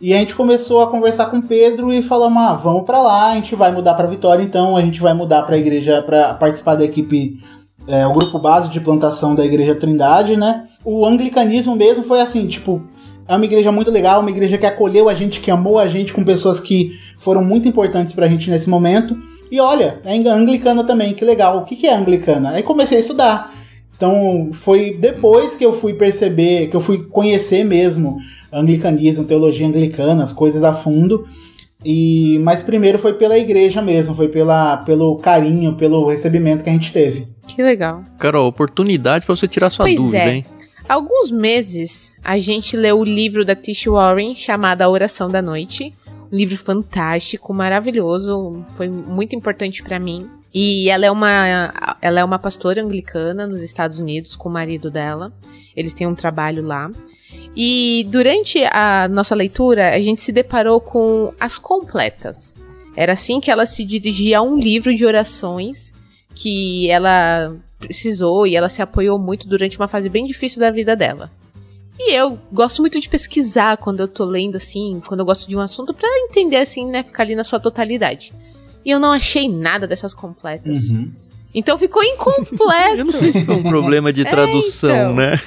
[0.03, 3.35] E a gente começou a conversar com Pedro e falamos: ah, vamos para lá, a
[3.35, 6.75] gente vai mudar para Vitória, então a gente vai mudar para a igreja para participar
[6.75, 7.39] da equipe,
[7.87, 10.65] é, o grupo base de plantação da Igreja Trindade, né?
[10.83, 12.83] O anglicanismo mesmo foi assim, tipo,
[13.25, 16.11] é uma igreja muito legal, uma igreja que acolheu a gente, que amou a gente,
[16.11, 19.17] com pessoas que foram muito importantes pra gente nesse momento.
[19.49, 21.59] E olha, é anglicana também, que legal.
[21.59, 22.49] O que, que é anglicana?
[22.49, 23.53] Aí comecei a estudar.
[23.95, 28.17] Então foi depois que eu fui perceber, que eu fui conhecer mesmo
[28.51, 31.27] anglicanismo, teologia anglicana, as coisas a fundo.
[31.85, 36.73] E mas primeiro foi pela igreja mesmo, foi pela, pelo carinho, pelo recebimento que a
[36.73, 37.27] gente teve.
[37.47, 38.03] Que legal.
[38.17, 40.35] Carol, oportunidade para você tirar sua Pois dúvida, é.
[40.35, 40.45] hein?
[40.87, 45.41] Há alguns meses, a gente leu o livro da Tish Warren chamado A Oração da
[45.41, 45.93] Noite.
[46.31, 50.29] Um livro fantástico, maravilhoso, foi muito importante pra mim.
[50.53, 54.91] E ela é uma ela é uma pastora anglicana nos Estados Unidos com o marido
[54.91, 55.33] dela.
[55.75, 56.91] Eles têm um trabalho lá.
[57.55, 62.55] E durante a nossa leitura, a gente se deparou com as completas.
[62.95, 65.93] Era assim que ela se dirigia a um livro de orações
[66.35, 70.95] que ela precisou e ela se apoiou muito durante uma fase bem difícil da vida
[70.95, 71.31] dela.
[71.97, 75.55] E eu gosto muito de pesquisar quando eu tô lendo assim, quando eu gosto de
[75.55, 78.33] um assunto pra entender assim, né, ficar ali na sua totalidade.
[78.85, 80.89] E eu não achei nada dessas completas.
[80.91, 81.09] Uhum.
[81.55, 82.95] Então ficou incompleto.
[82.97, 85.13] Eu não sei se foi um problema de É, tradução, então.
[85.13, 85.39] né?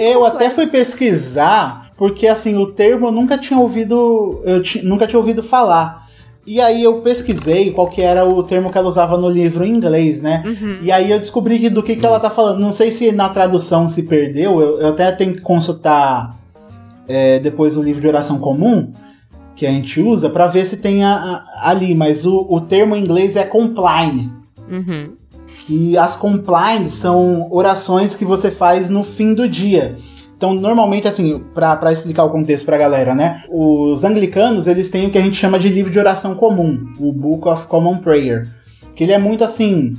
[0.00, 4.42] Eu até fui pesquisar, porque assim, o termo eu nunca tinha ouvido.
[4.44, 6.04] Eu nunca tinha ouvido falar.
[6.46, 9.70] E aí eu pesquisei qual que era o termo que ela usava no livro em
[9.70, 10.42] inglês, né?
[10.44, 10.78] Uhum.
[10.82, 12.58] E aí eu descobri que do que, que ela tá falando.
[12.58, 16.36] Não sei se na tradução se perdeu, eu, eu até tenho que consultar
[17.08, 18.92] é, depois o livro de oração comum
[19.56, 21.14] que a gente usa pra ver se tem a-
[21.54, 24.30] a- ali, mas o, o termo em inglês é compline.
[24.70, 25.12] Uhum.
[25.66, 29.96] que as complines são orações que você faz no fim do dia.
[30.36, 33.44] Então, normalmente, assim, pra explicar o contexto pra galera, né?
[33.50, 37.12] Os anglicanos, eles têm o que a gente chama de livro de oração comum, o
[37.12, 38.46] Book of Common Prayer.
[38.94, 39.94] Que ele é muito assim.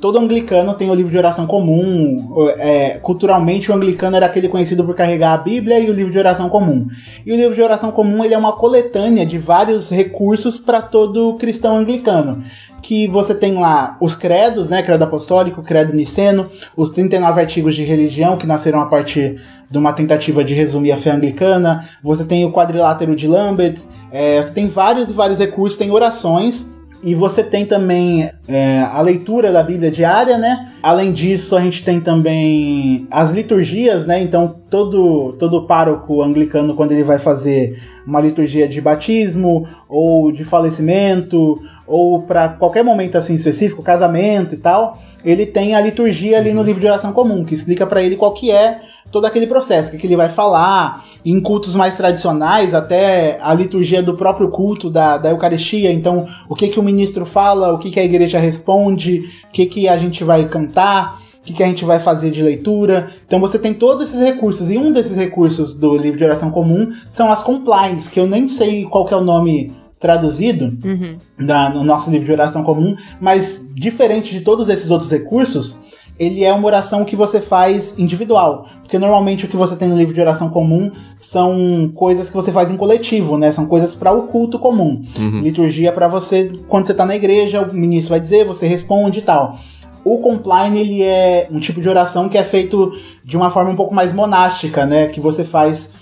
[0.00, 2.34] Todo anglicano tem o livro de oração comum.
[2.58, 6.18] é, culturalmente, o anglicano era aquele conhecido por carregar a Bíblia e o livro de
[6.18, 6.86] oração comum.
[7.24, 11.34] E o livro de oração comum ele é uma coletânea de vários recursos para todo
[11.34, 12.42] cristão anglicano
[12.82, 17.84] que você tem lá os credos, né, credo apostólico, credo niceno, os 39 artigos de
[17.84, 22.44] religião que nasceram a partir de uma tentativa de resumir a fé anglicana, você tem
[22.44, 23.78] o quadrilátero de Lambert,
[24.10, 26.72] é, você tem vários e vários recursos, tem orações,
[27.02, 30.72] e você tem também é, a leitura da Bíblia diária, né?
[30.82, 34.20] Além disso, a gente tem também as liturgias, né?
[34.20, 40.42] Então, todo, todo pároco anglicano, quando ele vai fazer uma liturgia de batismo, ou de
[40.44, 46.52] falecimento, ou para qualquer momento assim específico, casamento e tal, ele tem a liturgia ali
[46.52, 48.80] no livro de oração comum, que explica para ele qual que é
[49.10, 51.04] todo aquele processo, o que, ele vai falar.
[51.24, 56.54] Em cultos mais tradicionais, até a liturgia do próprio culto da, da Eucaristia, então o
[56.54, 59.98] que, que o ministro fala, o que, que a igreja responde, o que, que a
[59.98, 63.08] gente vai cantar, o que, que a gente vai fazer de leitura.
[63.26, 66.86] Então você tem todos esses recursos, e um desses recursos do livro de oração comum
[67.10, 71.10] são as complines, que eu nem sei qual que é o nome traduzido, Uhum.
[71.46, 75.80] da- no nosso livro de oração comum, mas diferente de todos esses outros recursos,
[76.18, 78.66] ele é uma oração que você faz individual.
[78.82, 82.50] Porque normalmente o que você tem no livro de oração comum são coisas que você
[82.50, 83.52] faz em coletivo, né?
[83.52, 85.02] São coisas para o culto comum.
[85.18, 85.40] Uhum.
[85.40, 89.22] Liturgia para você, quando você tá na igreja, o ministro vai dizer, você responde e
[89.22, 89.58] tal.
[90.04, 92.92] O compline, ele é um tipo de oração que é feito
[93.24, 95.08] de uma forma um pouco mais monástica, né?
[95.08, 95.94] Que você faz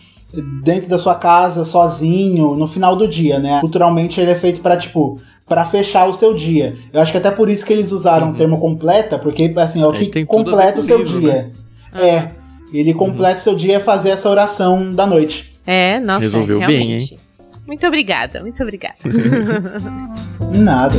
[0.62, 3.60] dentro da sua casa, sozinho, no final do dia, né?
[3.60, 6.76] Culturalmente ele é feito para tipo para fechar o seu dia.
[6.92, 9.86] Eu acho que até por isso que eles usaram o termo completa, porque assim, é
[9.86, 11.50] o É, que completa com o seu livro, dia.
[11.92, 12.02] né?
[12.02, 12.28] É.
[12.76, 15.52] Ele completa o seu dia é fazer essa oração da noite.
[15.64, 17.18] É, nossa, Resolveu bem, realmente.
[17.66, 18.96] Muito obrigada, muito obrigada.
[20.52, 20.96] Nada.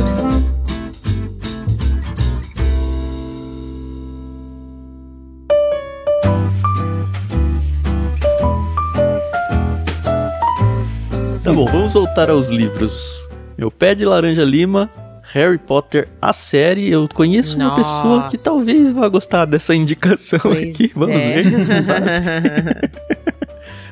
[11.42, 13.27] Tá bom, vamos voltar aos livros.
[13.58, 14.88] Meu pé de laranja lima,
[15.32, 16.88] Harry Potter, a série.
[16.88, 18.44] Eu conheço uma pessoa que Nossa.
[18.44, 20.86] talvez vá gostar dessa indicação Pois aqui.
[20.94, 21.42] Vamos é.
[21.42, 21.82] ver.
[21.82, 22.06] sabe?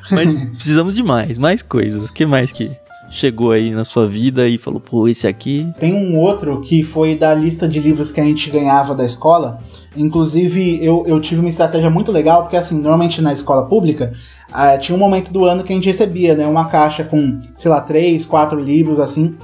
[0.09, 2.09] Mas precisamos de mais, mais coisas.
[2.09, 2.71] O que mais que
[3.09, 5.67] chegou aí na sua vida e falou, pô, esse aqui.
[5.77, 9.59] Tem um outro que foi da lista de livros que a gente ganhava da escola.
[9.97, 14.13] Inclusive, eu, eu tive uma estratégia muito legal, porque assim, normalmente na escola pública,
[14.49, 16.47] ah, tinha um momento do ano que a gente recebia, né?
[16.47, 19.35] Uma caixa com, sei lá, três, quatro livros, assim.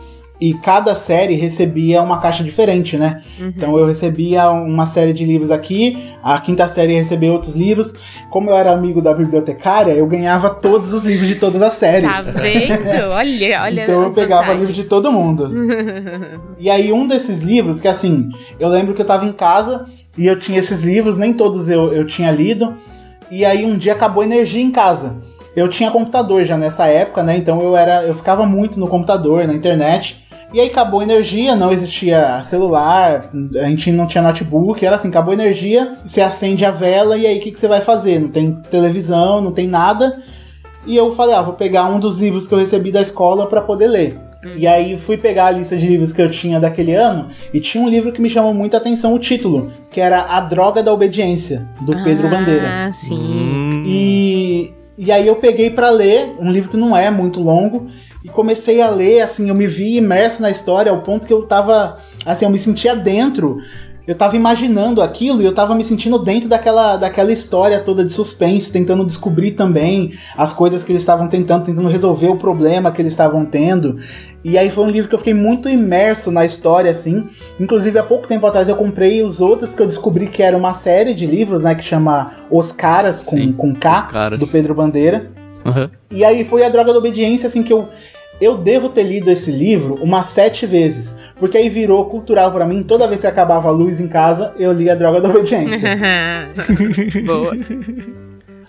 [0.44, 3.22] E cada série recebia uma caixa diferente, né?
[3.40, 7.96] Então eu recebia uma série de livros aqui, a quinta série recebia outros livros.
[8.30, 12.12] Como eu era amigo da bibliotecária, eu ganhava todos os livros de todas as séries.
[12.12, 12.84] Tá vendo?
[13.14, 13.84] Olha, olha.
[13.84, 14.68] Então eu pegava vantagens.
[14.68, 15.50] livro de todo mundo.
[16.60, 18.30] e aí um desses livros, que assim,
[18.60, 19.86] eu lembro que eu tava em casa
[20.18, 22.74] e eu tinha esses livros, nem todos eu, eu tinha lido.
[23.32, 25.22] E aí um dia acabou a energia em casa.
[25.56, 27.38] Eu tinha computador já nessa época, né?
[27.38, 30.23] Então eu era, eu ficava muito no computador, na internet.
[30.54, 35.10] E aí acabou a energia, não existia celular, a gente não tinha notebook, era assim,
[35.10, 38.20] acabou a energia, você acende a vela e aí o que, que você vai fazer?
[38.20, 40.22] Não tem televisão, não tem nada.
[40.86, 43.62] E eu falei, ah, vou pegar um dos livros que eu recebi da escola para
[43.62, 44.20] poder ler.
[44.46, 44.52] Hum.
[44.58, 47.84] E aí fui pegar a lista de livros que eu tinha daquele ano e tinha
[47.84, 51.68] um livro que me chamou muita atenção, o título, que era A Droga da Obediência,
[51.82, 52.68] do ah, Pedro Bandeira.
[52.68, 53.16] Ah, sim.
[53.16, 53.84] Hum.
[53.88, 57.88] E, e aí eu peguei para ler, um livro que não é muito longo,
[58.24, 61.44] e comecei a ler, assim, eu me vi imerso na história ao ponto que eu
[61.44, 63.58] tava, assim, eu me sentia dentro
[64.06, 68.12] eu tava imaginando aquilo e eu tava me sentindo dentro daquela, daquela história toda de
[68.12, 73.02] suspense, tentando descobrir também as coisas que eles estavam tentando, tentando resolver o problema que
[73.02, 74.00] eles estavam tendo.
[74.44, 77.26] E aí foi um livro que eu fiquei muito imerso na história, assim.
[77.58, 80.74] Inclusive, há pouco tempo atrás eu comprei os outros, porque eu descobri que era uma
[80.74, 85.32] série de livros, né, que chama Os Caras, com, Sim, com K, do Pedro Bandeira.
[85.64, 85.90] Uhum.
[86.12, 87.88] E aí foi a Droga da Obediência, assim, que eu...
[88.44, 92.84] Eu devo ter lido esse livro umas sete vezes porque aí virou cultural para mim.
[92.84, 95.98] Toda vez que acabava a luz em casa, eu lia a Droga da Obediência.
[97.26, 97.56] Boa.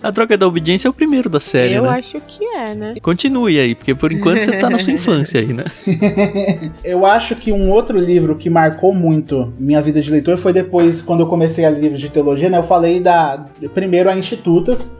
[0.01, 1.89] A Droga da Obediência é o primeiro da série, Eu né?
[1.89, 2.93] acho que é, né?
[3.01, 5.65] Continue aí, porque por enquanto você tá na sua infância aí, né?
[6.81, 11.01] eu acho que um outro livro que marcou muito minha vida de leitor foi depois,
[11.01, 12.57] quando eu comecei a ler livros de teologia, né?
[12.57, 14.97] Eu falei da primeiro a Institutas,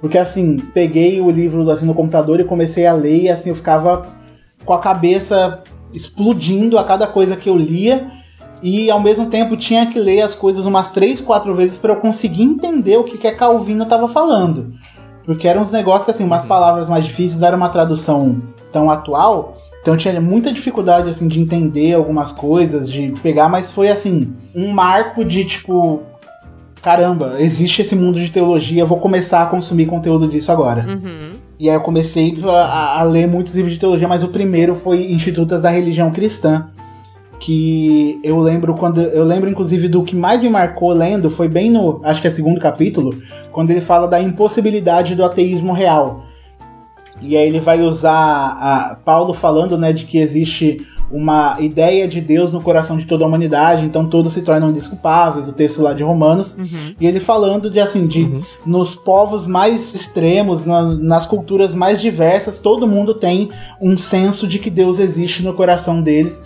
[0.00, 3.56] porque assim, peguei o livro assim no computador e comecei a ler e assim eu
[3.56, 4.06] ficava
[4.64, 8.10] com a cabeça explodindo a cada coisa que eu lia
[8.62, 12.00] e ao mesmo tempo tinha que ler as coisas umas três, quatro vezes para eu
[12.00, 14.72] conseguir entender o que, que a Calvino estava falando.
[15.24, 16.48] Porque eram uns negócios que, assim, umas uhum.
[16.48, 18.40] palavras mais difíceis, era uma tradução
[18.72, 23.70] tão atual, então eu tinha muita dificuldade, assim, de entender algumas coisas, de pegar, mas
[23.70, 26.02] foi, assim, um marco de, tipo,
[26.86, 30.86] caramba, existe esse mundo de teologia, vou começar a consumir conteúdo disso agora.
[30.88, 31.30] Uhum.
[31.58, 35.10] E aí eu comecei a, a, ler muitos livros de teologia, mas o primeiro foi
[35.10, 36.68] Institutas da Religião Cristã.
[37.40, 39.02] Que eu lembro quando.
[39.02, 42.00] Eu lembro, inclusive, do que mais me marcou lendo foi bem no.
[42.04, 43.20] Acho que é segundo capítulo,
[43.50, 46.24] quando ele fala da impossibilidade do ateísmo real.
[47.20, 52.20] E aí ele vai usar a, Paulo falando, né, de que existe uma ideia de
[52.20, 55.92] Deus no coração de toda a humanidade, então todos se tornam desculpáveis, o texto lá
[55.92, 56.94] de Romanos, uhum.
[57.00, 58.42] e ele falando de assim, de uhum.
[58.64, 63.50] nos povos mais extremos, na, nas culturas mais diversas, todo mundo tem
[63.80, 66.42] um senso de que Deus existe no coração deles.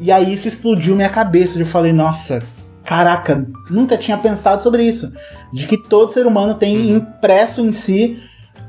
[0.00, 2.40] E aí isso explodiu minha cabeça, eu falei, nossa,
[2.84, 5.12] caraca, nunca tinha pensado sobre isso,
[5.52, 6.96] de que todo ser humano tem uhum.
[6.96, 8.20] impresso em si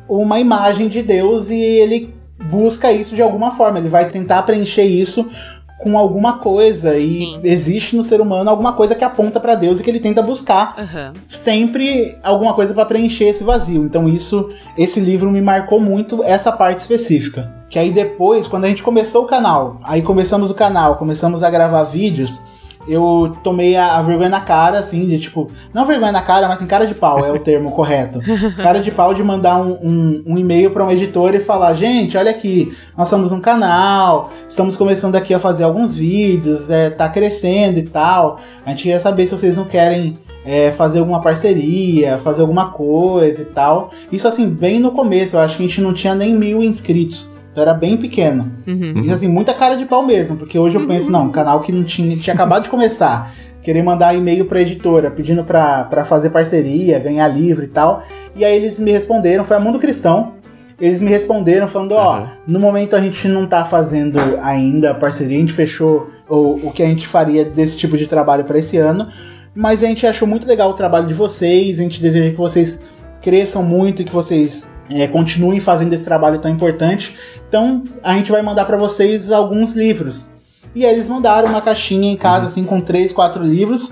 [0.08, 4.84] uma imagem de Deus e ele busca isso de alguma forma, ele vai tentar preencher
[4.84, 5.30] isso
[5.78, 7.40] com alguma coisa e Sim.
[7.44, 10.74] existe no ser humano alguma coisa que aponta para Deus e que ele tenta buscar
[10.78, 11.14] uhum.
[11.28, 13.84] sempre alguma coisa para preencher esse vazio.
[13.84, 17.54] Então isso, esse livro me marcou muito essa parte específica.
[17.70, 21.50] Que aí depois, quando a gente começou o canal, aí começamos o canal, começamos a
[21.50, 22.40] gravar vídeos,
[22.88, 26.62] eu tomei a, a, vergonha na cara, assim, de tipo, não vergonha na cara, mas
[26.62, 28.20] em cara de pau é o termo correto.
[28.58, 32.18] Cara de pau de mandar um, um, um e-mail para um editor e falar: gente,
[32.18, 37.10] olha aqui, nós somos um canal, estamos começando aqui a fazer alguns vídeos, é, tá
[37.10, 38.40] crescendo e tal.
[38.66, 43.42] A gente queria saber se vocês não querem é, fazer alguma parceria, fazer alguma coisa
[43.42, 43.92] e tal.
[44.12, 47.35] Isso, assim, bem no começo, eu acho que a gente não tinha nem mil inscritos.
[47.56, 48.52] Então era bem pequeno.
[48.68, 49.02] Uhum.
[49.06, 51.72] E assim, muita cara de pau mesmo, porque hoje eu penso, não, um canal que
[51.72, 56.32] não tinha, tinha acabado de começar, querer mandar e-mail pra editora pedindo pra, pra fazer
[56.32, 58.04] parceria, ganhar livro e tal.
[58.36, 60.34] E aí eles me responderam, foi a Mundo Cristão.
[60.78, 62.28] Eles me responderam falando, ó, uhum.
[62.46, 66.84] no momento a gente não tá fazendo ainda parceria, a gente fechou o, o que
[66.84, 69.08] a gente faria desse tipo de trabalho para esse ano,
[69.56, 72.84] mas a gente achou muito legal o trabalho de vocês, a gente deseja que vocês
[73.22, 77.16] cresçam muito e que vocês é, continuem fazendo esse trabalho tão importante.
[77.48, 80.28] Então a gente vai mandar para vocês alguns livros.
[80.74, 82.48] E aí eles mandaram uma caixinha em casa, uhum.
[82.48, 83.92] assim, com três, quatro livros.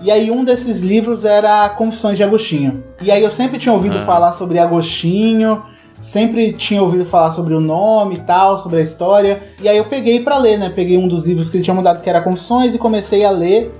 [0.00, 2.84] E aí um desses livros era Confissões de Agostinho.
[3.00, 4.00] E aí eu sempre tinha ouvido ah.
[4.00, 5.62] falar sobre Agostinho,
[6.00, 9.42] sempre tinha ouvido falar sobre o nome e tal, sobre a história.
[9.60, 10.68] E aí eu peguei para ler, né?
[10.68, 13.74] Peguei um dos livros que ele tinha mandado que era Confissões e comecei a ler.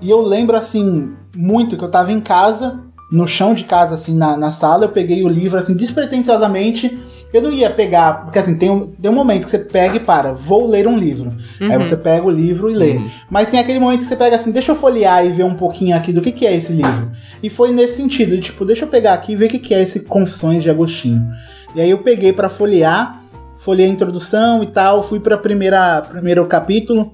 [0.00, 2.80] E eu lembro assim muito que eu tava em casa
[3.10, 6.96] no chão de casa, assim, na, na sala, eu peguei o livro, assim, despretensiosamente.
[7.32, 10.00] Eu não ia pegar, porque assim, tem um, tem um momento que você pega e
[10.00, 11.32] para, vou ler um livro.
[11.60, 11.70] Uhum.
[11.70, 12.96] Aí você pega o livro e lê.
[12.96, 13.10] Uhum.
[13.28, 15.96] Mas tem aquele momento que você pega assim, deixa eu folhear e ver um pouquinho
[15.96, 17.10] aqui do que, que é esse livro.
[17.42, 19.74] E foi nesse sentido, de, tipo, deixa eu pegar aqui e ver o que, que
[19.74, 21.24] é esse Confissões de Agostinho.
[21.74, 23.22] E aí eu peguei para folhear,
[23.58, 27.12] folhei a introdução e tal, fui para primeira primeiro capítulo,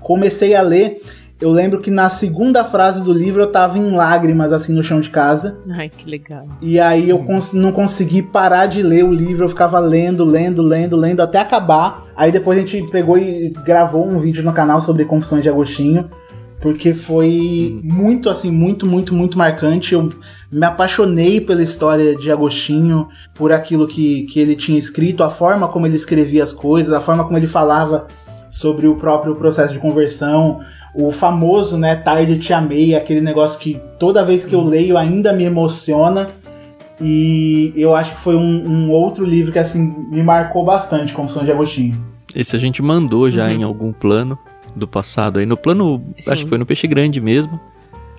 [0.00, 1.00] comecei a ler
[1.40, 5.00] eu lembro que na segunda frase do livro eu tava em lágrimas, assim, no chão
[5.00, 5.58] de casa.
[5.70, 6.46] Ai, que legal.
[6.62, 10.62] E aí eu cons não consegui parar de ler o livro, eu ficava lendo, lendo,
[10.62, 12.04] lendo, lendo até acabar.
[12.16, 16.08] Aí depois a gente pegou e gravou um vídeo no canal sobre Confissões de Agostinho
[16.64, 19.92] porque foi muito, assim, muito, muito, muito marcante.
[19.92, 20.08] Eu
[20.50, 25.68] me apaixonei pela história de Agostinho, por aquilo que, que ele tinha escrito, a forma
[25.68, 28.06] como ele escrevia as coisas, a forma como ele falava
[28.50, 30.62] sobre o próprio processo de conversão,
[30.94, 35.32] o famoso, né, Tarde Te Amei, aquele negócio que toda vez que eu leio ainda
[35.32, 36.30] me emociona.
[37.00, 41.44] E eu acho que foi um, um outro livro que, assim, me marcou bastante, Confissões
[41.44, 42.00] de Agostinho.
[42.34, 43.50] Esse a gente mandou já uhum.
[43.50, 44.38] em algum plano
[44.76, 45.38] do passado.
[45.38, 46.32] Aí no plano, Sim.
[46.32, 47.58] acho que foi no Peixe Grande mesmo,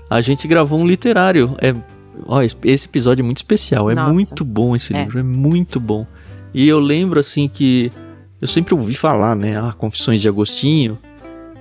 [0.10, 1.56] a gente gravou um literário.
[1.62, 1.74] É,
[2.26, 4.14] ó, esse episódio é muito especial, é Nossa.
[4.14, 5.04] muito bom esse é.
[5.04, 6.06] livro, é muito bom.
[6.54, 7.92] E eu lembro assim que
[8.42, 10.98] eu sempre ouvi falar, né, ah, Confissões de Agostinho,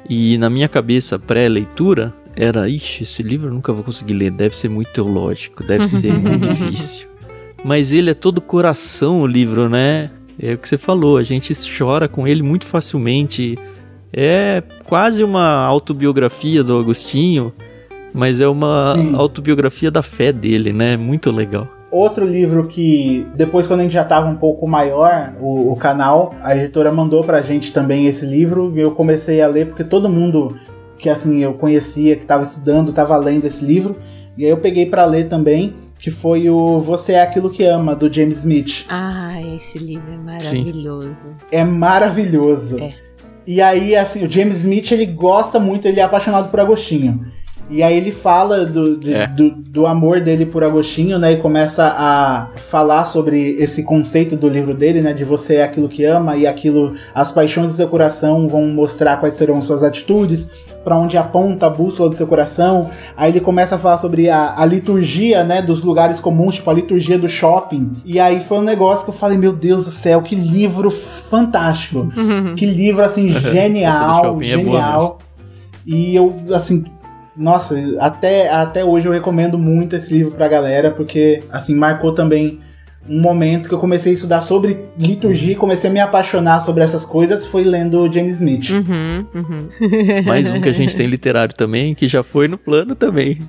[0.09, 4.57] e na minha cabeça pré-leitura era, ixi, esse livro eu nunca vou conseguir ler, deve
[4.57, 7.09] ser muito teológico, deve ser muito difícil.
[7.65, 10.11] Mas ele é todo coração o livro, né?
[10.39, 13.57] É o que você falou, a gente chora com ele muito facilmente.
[14.13, 17.53] É quase uma autobiografia do Agostinho,
[18.13, 19.15] mas é uma Sim.
[19.15, 20.97] autobiografia da fé dele, né?
[20.97, 21.69] Muito legal.
[21.95, 26.35] Outro livro que, depois, quando a gente já estava um pouco maior, o, o, canal,
[26.43, 30.09] a editora mandou pra gente também esse livro e eu comecei a ler porque todo
[30.09, 30.59] mundo
[30.99, 33.95] que assim eu conhecia, que estava estudando, estava lendo esse livro.
[34.37, 37.95] E aí eu peguei para ler também, que foi o Você é Aquilo que Ama,
[37.95, 38.87] do James Smith.
[38.89, 41.29] Ah, esse livro é maravilhoso.
[41.29, 41.47] Sim.
[41.53, 42.81] É maravilhoso.
[42.81, 42.93] É.
[43.47, 47.25] E aí, assim, o James Smith, ele gosta muito, ele é apaixonado por Agostinho.
[47.71, 49.27] E aí ele fala do, de, é.
[49.27, 51.33] do, do, amor dele por Agostinho, né?
[51.33, 55.13] E começa a falar sobre esse conceito do livro dele, né?
[55.13, 59.17] De você é aquilo que ama e aquilo, as paixões do seu coração vão mostrar
[59.17, 60.51] quais serão suas atitudes,
[60.85, 62.91] para onde aponta a bússola do seu coração.
[63.17, 65.63] Aí ele começa a falar sobre a, a liturgia, né?
[65.63, 67.97] Dos lugares comuns, tipo a liturgia do shopping.
[68.05, 72.13] E aí foi um negócio que eu falei, meu Deus do céu, que livro fantástico.
[72.57, 75.19] que livro, assim, genial, é genial.
[75.21, 75.25] É
[75.87, 76.85] e eu, assim,
[77.37, 82.61] nossa, até, até hoje eu recomendo muito esse livro pra galera, porque, assim, marcou também
[83.09, 86.83] um momento que eu comecei a estudar sobre liturgia e comecei a me apaixonar sobre
[86.83, 88.71] essas coisas foi lendo James Smith.
[88.71, 89.69] Uhum, uhum.
[90.25, 93.43] Mais um que a gente tem literário também, que já foi no plano também.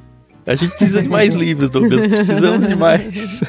[0.46, 2.06] A gente precisa de mais livros, Douglas.
[2.06, 3.44] Precisamos de mais.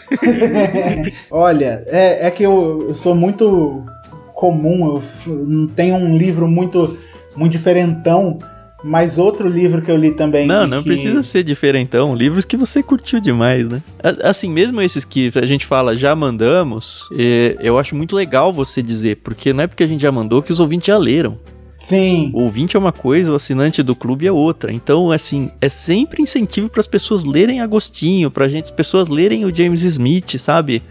[1.30, 3.84] Olha, é, é que eu, eu, sou muito
[4.32, 6.96] comum, eu não tenho um livro muito,
[7.36, 8.38] muito diferentão.
[8.86, 10.46] Mas outro livro que eu li também.
[10.46, 10.90] Não, não que...
[10.90, 12.14] precisa ser diferentão.
[12.14, 13.82] Livros que você curtiu demais, né?
[14.22, 18.80] Assim, mesmo esses que a gente fala já mandamos, é, eu acho muito legal você
[18.80, 21.36] dizer, porque não é porque a gente já mandou que os ouvintes já leram.
[21.80, 22.30] Sim.
[22.32, 24.72] O ouvinte é uma coisa, o assinante do clube é outra.
[24.72, 29.44] Então, assim, é sempre incentivo para as pessoas lerem Agostinho, pra gente, as pessoas lerem
[29.44, 30.82] o James Smith, sabe?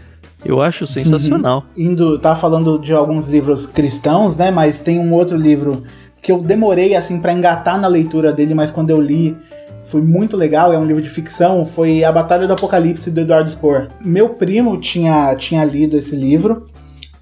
[0.44, 1.64] Eu acho sensacional.
[1.76, 1.92] Uhum.
[1.92, 4.50] Indo, tá falando de alguns livros cristãos, né?
[4.50, 5.82] Mas tem um outro livro
[6.26, 9.36] que eu demorei assim para engatar na leitura dele, mas quando eu li
[9.84, 13.48] foi muito legal, é um livro de ficção, foi A Batalha do Apocalipse do Eduardo
[13.48, 13.90] Spohr.
[14.00, 16.66] Meu primo tinha, tinha lido esse livro,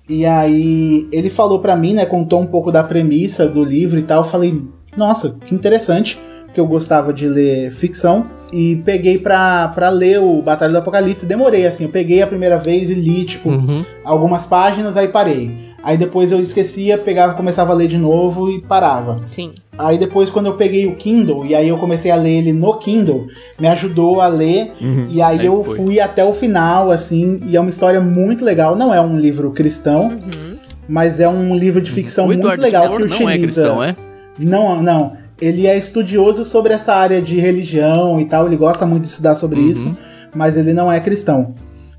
[0.09, 4.03] e aí ele falou para mim, né, contou um pouco da premissa do livro e
[4.03, 4.63] tal, eu falei,
[4.97, 6.19] nossa, que interessante,
[6.55, 11.27] que eu gostava de ler ficção, e peguei pra, pra ler o Batalha do Apocalipse,
[11.27, 13.85] demorei assim, eu peguei a primeira vez e li, tipo, uhum.
[14.03, 15.74] algumas páginas, aí parei.
[15.85, 19.21] Aí depois eu esquecia, pegava, começava a ler de novo e parava.
[19.27, 19.53] Sim.
[19.77, 22.79] Aí depois, quando eu peguei o Kindle, e aí eu comecei a ler ele no
[22.79, 23.27] Kindle,
[23.61, 24.73] me ajudou a ler.
[24.81, 25.77] Uhum, e aí, aí eu foi.
[25.77, 28.75] fui até o final, assim, e é uma história muito legal.
[28.75, 30.57] Não é um livro cristão, uhum.
[30.89, 31.95] mas é um livro de uhum.
[31.97, 32.37] ficção uhum.
[32.39, 33.21] muito legal que utiliza.
[33.23, 33.97] Não é cristão, é?
[34.39, 35.13] Não, não.
[35.39, 39.35] Ele é estudioso sobre essa área de religião e tal, ele gosta muito de estudar
[39.35, 39.69] sobre uhum.
[39.69, 39.99] isso,
[40.35, 41.55] mas ele não é cristão.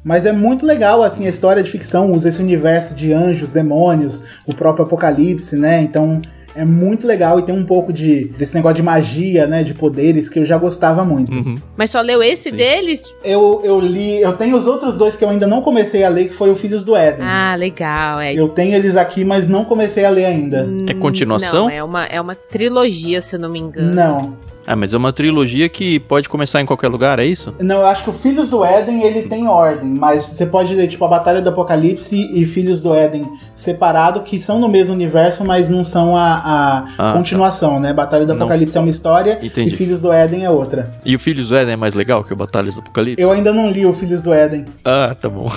[0.06, 4.24] Mas é muito legal, assim, a história de ficção usa esse universo de anjos, demônios,
[4.46, 5.82] o próprio apocalipse, né?
[5.82, 6.22] Então
[6.56, 10.30] é muito legal e tem um pouco de desse negócio de magia, né, de poderes
[10.30, 11.32] que eu já gostava muito.
[11.32, 11.58] Uhum.
[11.76, 12.56] Mas só leu esse Sim.
[12.56, 13.14] deles?
[13.24, 16.30] Eu, eu li, eu tenho os outros dois que eu ainda não comecei a ler,
[16.30, 17.26] que foi o Filhos do Éden.
[17.26, 18.34] Ah, legal, é.
[18.34, 20.70] Eu tenho eles aqui, mas não comecei a ler ainda.
[20.88, 21.64] é continuação?
[21.64, 23.94] Não, é uma, é uma trilogia, se eu não me engano.
[23.94, 24.38] Não.
[24.68, 27.54] Ah, mas é uma trilogia que pode começar em qualquer lugar, é isso?
[27.60, 30.88] Não, eu acho que o Filhos do Éden, ele tem ordem, mas você pode ler,
[30.88, 35.46] tipo, a Batalha do Apocalipse e Filhos do Éden separado, que são no mesmo universo,
[35.46, 37.14] mas não são a, a ah, tá.
[37.14, 37.80] continuação, tá.
[37.80, 37.94] né?
[37.94, 38.82] Batalha do Apocalipse não.
[38.82, 39.74] é uma história Entendi.
[39.74, 40.92] e Filhos do Éden é outra.
[41.06, 43.22] E o Filhos do Éden é mais legal que o Batalha do Apocalipse?
[43.22, 44.66] Eu ainda não li o Filhos do Éden.
[44.88, 45.48] Ah, tá bom.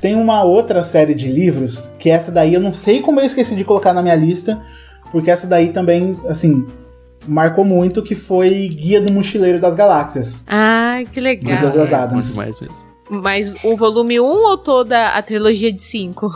[0.00, 3.56] tem uma outra série de livros, que essa daí eu não sei como eu esqueci
[3.56, 4.60] de colocar na minha lista,
[5.10, 6.66] porque essa daí também, assim,
[7.26, 10.44] marcou muito, que foi Guia do Mochileiro das Galáxias.
[10.46, 11.58] Ai, que legal.
[11.58, 12.32] Do Douglas Adams.
[12.32, 12.90] É, mais mesmo.
[13.10, 16.30] Mas o volume 1 ou toda a trilogia de 5?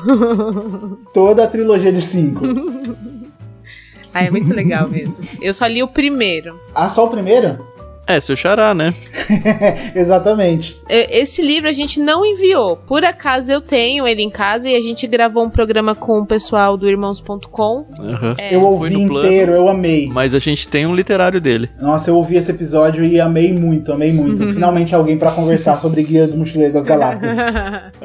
[1.14, 2.40] toda a trilogia de 5.
[4.12, 5.22] Ah, é muito legal mesmo.
[5.40, 6.58] Eu só li o primeiro.
[6.74, 7.64] Ah, só o primeiro?
[8.06, 8.92] É, seu xará, né?
[9.94, 10.76] Exatamente.
[10.88, 12.76] É, Esse livro a gente não enviou.
[12.76, 16.26] Por acaso eu tenho ele em casa e a gente gravou um programa com o
[16.26, 17.86] pessoal do irmãos.com.
[18.04, 18.34] Aham.
[18.38, 19.26] É, eu foi ouvi no plano.
[19.26, 20.08] inteiro, eu amei.
[20.12, 21.70] Mas a gente tem um literário dele.
[21.80, 24.46] Nossa, eu ouvi esse episódio e amei muito, amei muito.
[24.52, 27.34] Finalmente alguém pra conversar sobre Guia do Mochileiro das Galáxias.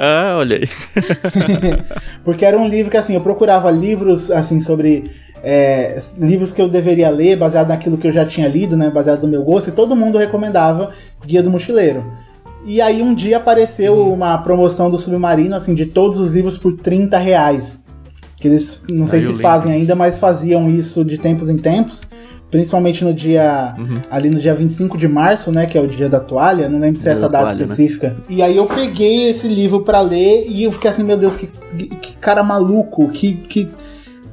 [0.02, 0.70] Ah, olha aí.
[2.24, 5.12] Porque era um livro que, assim, eu procurava livros, assim, sobre...
[5.44, 8.90] é, livros que eu deveria ler, baseado naquilo que eu já tinha lido, né?
[8.90, 9.70] Baseado no meu gosto.
[9.70, 10.92] E todo mundo recomendava
[11.26, 12.06] Guia do Mochileiro.
[12.66, 14.14] E aí um dia apareceu Uhum.
[14.14, 17.86] uma promoção do Submarino, assim, de todos os livros por 30 reais.
[18.36, 22.02] Que eles, não sei Ah, se fazem ainda, mas faziam isso de tempos em tempos.
[22.52, 23.76] Principalmente no dia.
[23.78, 24.02] Uhum.
[24.10, 25.68] Ali no dia 25 de março, né?
[25.68, 26.68] Que é o dia da toalha.
[26.68, 27.64] Não lembro se é Dia essa da data toalha, né?
[27.66, 28.16] específica.
[28.28, 31.46] E aí eu peguei esse livro pra ler e eu fiquei assim, meu Deus, que,
[31.48, 33.70] que cara maluco, que, que,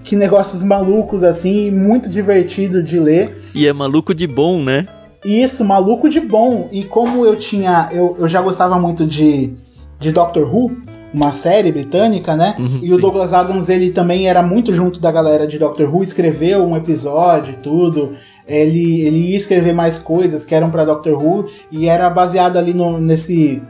[0.07, 3.43] que negócios malucos, assim, muito divertido de ler.
[3.53, 4.87] E é maluco de bom, né?
[5.25, 6.69] Isso, maluco de bom.
[6.71, 7.89] E como eu tinha.
[7.93, 9.53] Eu, eu já gostava muito de,
[9.99, 10.77] de Doctor Who,
[11.13, 12.55] uma série britânica, né?
[12.57, 13.01] Uhum, e o sim.
[13.01, 17.55] Douglas Adams, ele também era muito junto da galera de Doctor Who, escreveu um episódio
[17.55, 18.13] e tudo.
[18.47, 22.73] Ele, ele ia escrever mais coisas que eram pra Doctor Who e era baseado ali
[22.73, 23.61] no, nesse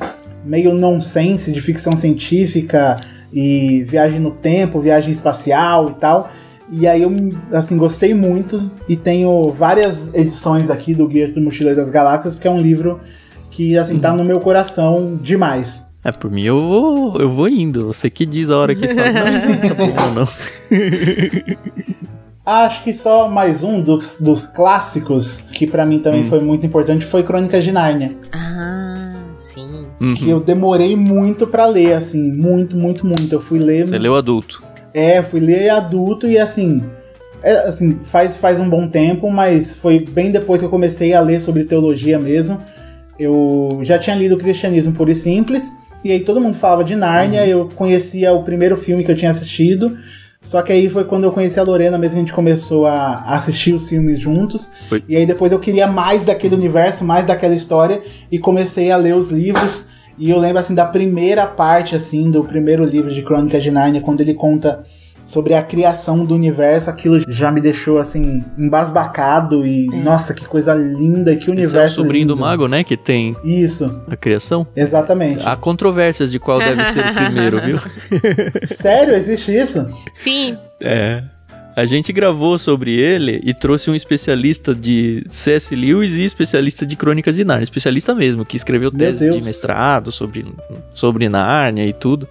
[0.45, 2.99] meio nonsense de ficção científica
[3.39, 6.30] e viagem no tempo, viagem espacial e tal.
[6.72, 7.12] E aí eu,
[7.53, 12.49] assim, gostei muito e tenho várias edições aqui do Guia do Mochileiro das Galáxias, porque
[12.49, 12.99] é um livro
[13.51, 15.87] que, assim, tá no meu coração demais.
[16.03, 17.87] É, por mim eu vou, eu vou indo.
[17.89, 19.12] Você que diz a hora que fala.
[19.12, 20.28] Não, tá ou não.
[22.45, 26.28] Acho que só mais um dos, dos clássicos, que pra mim também Hum.
[26.28, 28.12] foi muito importante, foi Crônicas de Nárnia.
[28.32, 29.86] ah, sim.
[29.99, 30.28] Que Uhum.
[30.30, 33.32] eu demorei muito pra ler, assim, muito, muito, muito.
[33.32, 33.86] Eu fui ler.
[33.86, 34.62] Você leu adulto.
[34.92, 36.82] É, fui ler adulto e assim.
[37.42, 41.20] é, assim, faz, faz um bom tempo, mas foi bem depois que eu comecei a
[41.20, 42.61] ler sobre teologia mesmo.
[43.18, 45.70] Eu já tinha lido o Cristianismo Puro e Simples,
[46.05, 47.47] e aí todo mundo falava de Nárnia, Uhum.
[47.49, 49.97] eu conhecia o primeiro filme que eu tinha assistido.
[50.47, 53.74] Só que aí foi quando eu conheci a Lorena mesmo, a gente começou a assistir
[53.74, 54.70] os filmes juntos.
[54.88, 55.03] Foi.
[55.09, 59.16] E aí depois eu queria mais daquele universo, mais daquela história, e comecei a ler
[59.16, 59.86] os livros.
[60.16, 64.01] E eu lembro assim da primeira parte assim do primeiro livro de Crônicas de Nárnia,
[64.01, 64.84] quando ele conta
[65.26, 70.72] sobre a criação do universo, aquilo já me deixou assim embasbacado e nossa, que coisa
[70.72, 72.40] linda, que Esse é o universo sobrinho do lindo.
[72.46, 72.84] mago, né?
[72.84, 74.64] Que tem Isso, a criação.
[74.76, 75.44] exatamente.
[75.44, 77.78] Há controvérsias de qual deve ser o primeiro, viu?
[78.68, 79.84] Sério, existe isso?
[80.14, 81.24] Sim, É.
[81.74, 85.76] A gente gravou sobre ele e trouxe um especialista de C.S.
[85.76, 87.64] Lewis e especialista de Crônicas de Nárnia.
[87.64, 90.46] Especialista mesmo, que escreveu Meu tese de mestrado sobre,
[90.90, 92.26] sobre Nárnia e tudo.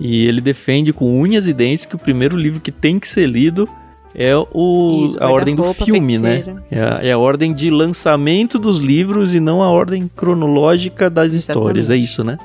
[0.00, 3.26] E ele defende com unhas e dentes que o primeiro livro que tem que ser
[3.26, 3.68] lido
[4.14, 6.30] é o, Isso, a ordem do filme, né?
[6.42, 6.64] feiticeira.
[6.70, 11.32] É a, é a ordem de lançamento dos livros e não a ordem cronológica das
[11.32, 11.90] histórias.
[11.90, 12.04] É Exatamente.
[12.04, 12.38] isso, né?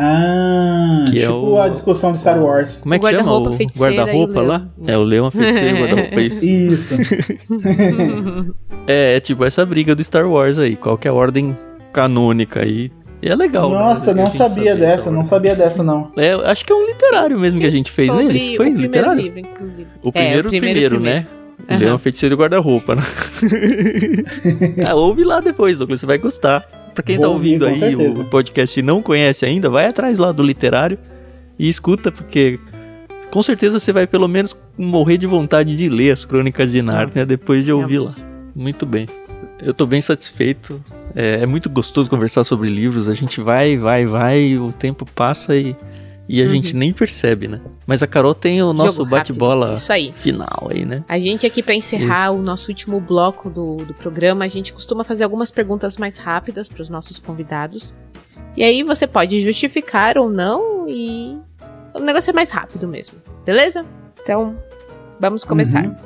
[0.00, 2.82] Ah, Que é tipo o- a discussão de Star Wars.
[2.82, 3.18] Como é que chama?
[3.18, 4.68] guarda-roupa, O guarda-roupa e lá?
[4.86, 6.44] É, o leão, a feiticeira, o guarda-roupa, é isso.
[6.44, 6.94] Isso.
[8.86, 11.56] É, é tipo essa briga do Star Wars aí, qual que é a ordem
[11.92, 12.90] canônica aí.
[13.20, 13.68] E é legal.
[13.70, 13.76] né?
[13.78, 16.12] Nossa, A não sabia dessa, essa não sabia dessa não.
[16.16, 18.24] É, acho que é um literário mesmo que a gente fez, né?
[18.24, 19.22] Isso foi o primeiro literário?
[19.22, 19.88] livro, inclusive.
[20.02, 21.26] O É, primeiro, primeiro, né?
[21.68, 21.80] O Aham.
[21.80, 23.02] Leão, Feiticeiro e Guarda-Roupa, né?
[24.88, 26.60] ah, ouve lá depois, Douglas, você vai gostar.
[26.94, 28.20] Pra quem tá Vou ouvir, ouvindo com aí certeza.
[28.20, 30.98] o podcast e não conhece ainda, vai atrás lá do literário
[31.58, 32.58] e escuta, porque
[33.30, 37.06] com certeza você vai pelo menos morrer de vontade de ler as Crônicas de Nárnia
[37.22, 38.14] Nossa, depois de ouvir lá.
[38.54, 39.06] Muito bem.
[39.60, 40.82] Eu tô bem satisfeito.
[41.14, 43.08] É, é muito gostoso conversar sobre livros.
[43.08, 45.74] A gente vai, vai, vai, o tempo passa e,
[46.28, 46.50] e a Uhum.
[46.52, 47.60] gente nem percebe, né?
[47.86, 49.72] Mas a Carol tem o nosso bate-bola.
[49.72, 51.02] Isso final aí, né?
[51.08, 55.02] A gente aqui, pra encerrar o nosso último bloco do, do programa, a gente costuma
[55.02, 57.94] fazer algumas perguntas mais rápidas para os nossos convidados.
[58.56, 61.36] E aí você pode justificar ou não e
[61.94, 63.84] o negócio é mais rápido mesmo, beleza?
[64.22, 64.56] Então,
[65.20, 65.84] vamos começar.
[65.84, 65.96] Uhum.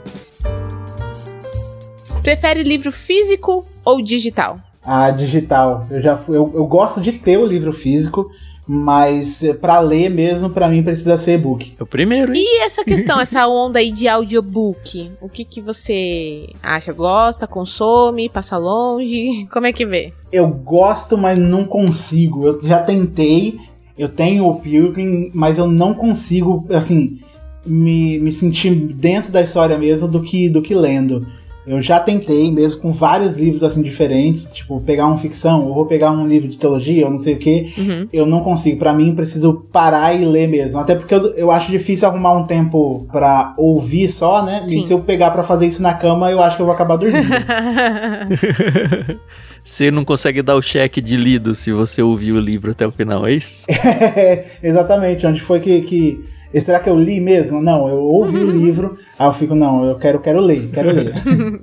[2.23, 4.61] Prefere livro físico ou digital?
[4.85, 5.87] A digital.
[5.91, 8.31] Eu já fui, eu, eu gosto de ter o livro físico,
[8.67, 11.75] mas pra ler mesmo, pra mim precisa ser e-book.
[11.79, 12.45] É o primeiro, hein?
[12.45, 16.93] E essa questão, essa onda aí de audiobook, o que que você acha?
[16.93, 19.47] Gosta, consome, passa longe?
[19.53, 20.13] Como é que vê?
[20.31, 22.47] Eu gosto, mas não consigo.
[22.47, 23.59] Eu já tentei,
[23.99, 27.19] eu tenho o Pilgrim, mas eu não consigo, assim,
[27.67, 31.27] me, me sentir dentro da história mesmo do que, do que lendo.
[31.65, 35.87] Eu já tentei, mesmo com vários livros assim diferentes, tipo, pegar uma ficção, ou vou
[35.87, 38.09] pegar um livro de teologia, ou não sei o que, uhum.
[38.13, 38.79] eu não consigo.
[38.79, 40.81] Para mim, preciso parar e ler mesmo.
[40.81, 44.63] Até porque eu, eu acho difícil arrumar um tempo para ouvir só, né?
[44.63, 44.79] Sim.
[44.79, 46.97] E se eu pegar para fazer isso na cama, eu acho que eu vou acabar
[46.97, 47.29] dormindo.
[49.63, 52.91] você não consegue dar o cheque de lido se você ouvir o livro até o
[52.91, 53.67] final, é isso?
[54.15, 55.27] É, exatamente.
[55.27, 56.25] Onde foi que, que
[56.61, 57.61] será que eu li mesmo?
[57.61, 61.15] Não, eu ouvi o livro, aí eu fico, não, eu quero, quero ler, quero ler.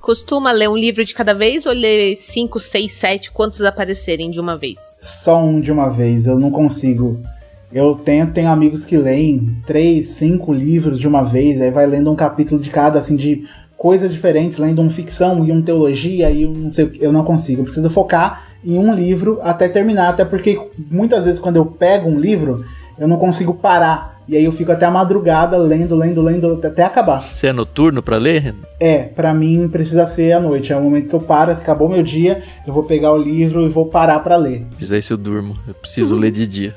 [0.00, 4.40] Costuma ler um livro de cada vez ou ler 5, 6, 7, quantos aparecerem de
[4.40, 4.78] uma vez?
[4.98, 7.20] Só um de uma vez, eu não consigo.
[7.72, 12.10] Eu tenho, tenho amigos que leem 3, 5 livros de uma vez, aí vai lendo
[12.10, 13.44] um capítulo de cada, assim, de
[13.82, 17.62] coisas diferentes, lendo um ficção e um teologia e um não sei eu não consigo.
[17.62, 20.60] Eu preciso focar em um livro até terminar, até porque
[20.90, 22.64] muitas vezes quando eu pego um livro,
[23.02, 24.22] eu não consigo parar.
[24.28, 27.20] E aí eu fico até a madrugada lendo, lendo, lendo até acabar.
[27.20, 28.54] Você é noturno para ler?
[28.78, 30.72] É, para mim precisa ser à noite.
[30.72, 33.66] É o momento que eu paro, se acabou meu dia, eu vou pegar o livro
[33.66, 34.64] e vou parar para ler.
[34.78, 35.56] Fizer isso eu durmo.
[35.66, 36.76] Eu preciso ler de dia.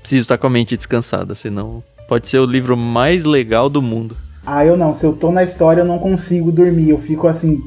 [0.00, 4.16] Preciso estar com a mente descansada, senão pode ser o livro mais legal do mundo.
[4.46, 4.94] Ah, eu não.
[4.94, 6.90] Se eu tô na história, eu não consigo dormir.
[6.90, 7.60] Eu fico assim,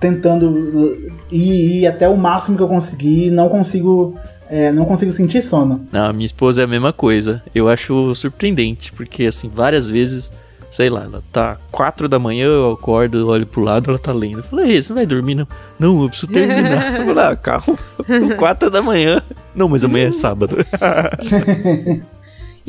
[0.00, 4.16] tentando ir, ir até o máximo que eu conseguir, não consigo
[4.48, 5.86] é, não consigo sentir sono.
[5.92, 7.42] Não, minha esposa é a mesma coisa.
[7.54, 10.32] Eu acho surpreendente, porque assim, várias vezes,
[10.70, 14.38] sei lá, ela tá quatro da manhã, eu acordo, olho pro lado, ela tá lendo.
[14.38, 15.48] Eu falei, você não vai dormir, não?
[15.78, 17.00] Não, eu preciso terminar.
[17.00, 19.22] eu falei, ah, calma, são quatro da manhã.
[19.54, 20.56] Não, mas amanhã é sábado.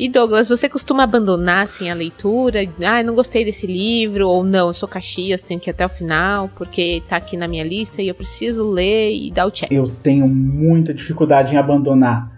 [0.00, 2.60] E Douglas, você costuma abandonar assim a leitura?
[2.82, 5.90] Ah, não gostei desse livro ou não, eu sou Caxias, tenho que ir até o
[5.90, 9.70] final porque tá aqui na minha lista e eu preciso ler e dar o check.
[9.70, 12.32] Eu tenho muita dificuldade em abandonar.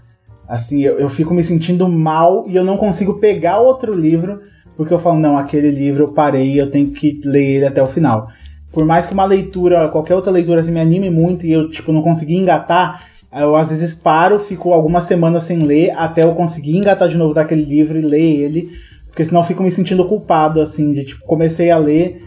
[0.48, 4.40] Assim, eu, eu fico me sentindo mal e eu não consigo pegar outro livro
[4.76, 7.86] porque eu falo, não, aquele livro eu parei, eu tenho que ler ele até o
[7.86, 8.26] final.
[8.72, 11.93] Por mais que uma leitura, qualquer outra leitura assim, me anime muito e eu tipo
[11.93, 16.77] não consegui engatar, eu às vezes paro, fico algumas semanas sem ler, até eu conseguir
[16.77, 18.71] engatar de novo daquele livro e ler ele,
[19.09, 22.23] porque senão eu fico me sentindo culpado, assim, de tipo, comecei a ler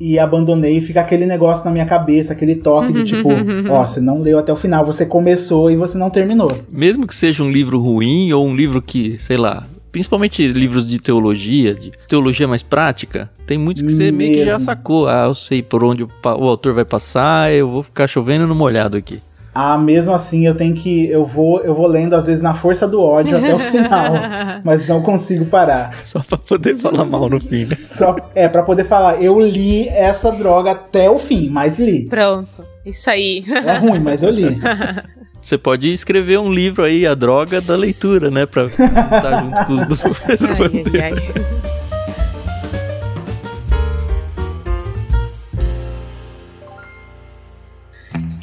[0.00, 3.28] e abandonei e fica aquele negócio na minha cabeça, aquele toque de tipo,
[3.70, 6.56] ó, você não leu até o final, você começou e você não terminou.
[6.70, 10.98] Mesmo que seja um livro ruim ou um livro que, sei lá, principalmente livros de
[10.98, 14.18] teologia, de teologia mais prática, tem muitos que você Mesmo.
[14.18, 15.08] meio que já sacou.
[15.08, 18.54] Ah, eu sei por onde o, o autor vai passar, eu vou ficar chovendo no
[18.54, 19.20] molhado aqui.
[19.60, 21.10] Ah, mesmo assim eu tenho que.
[21.10, 24.12] Eu vou, eu vou lendo, às vezes, na força do ódio até o final.
[24.62, 25.98] mas não consigo parar.
[26.04, 27.74] Só pra poder falar mal no fim, né?
[27.74, 32.04] Só, é, pra poder falar, eu li essa droga até o fim, mas li.
[32.04, 33.44] Pronto, isso aí.
[33.48, 34.46] É ruim, mas eu li.
[35.42, 38.46] Você pode escrever um livro aí, A Droga da Leitura, né?
[38.46, 41.57] Pra estar junto com os do Pedro ai, ai, ai.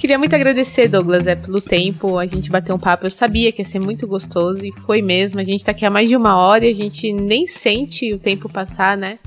[0.06, 2.20] Queria muito agradecer, Douglas, é, pelo tempo.
[2.20, 3.08] A gente bateu um papo.
[3.08, 5.40] Eu sabia que ia ser muito gostoso e foi mesmo.
[5.40, 8.20] A gente tá aqui há mais de uma hora e a gente nem sente o
[8.20, 9.18] tempo passar, né?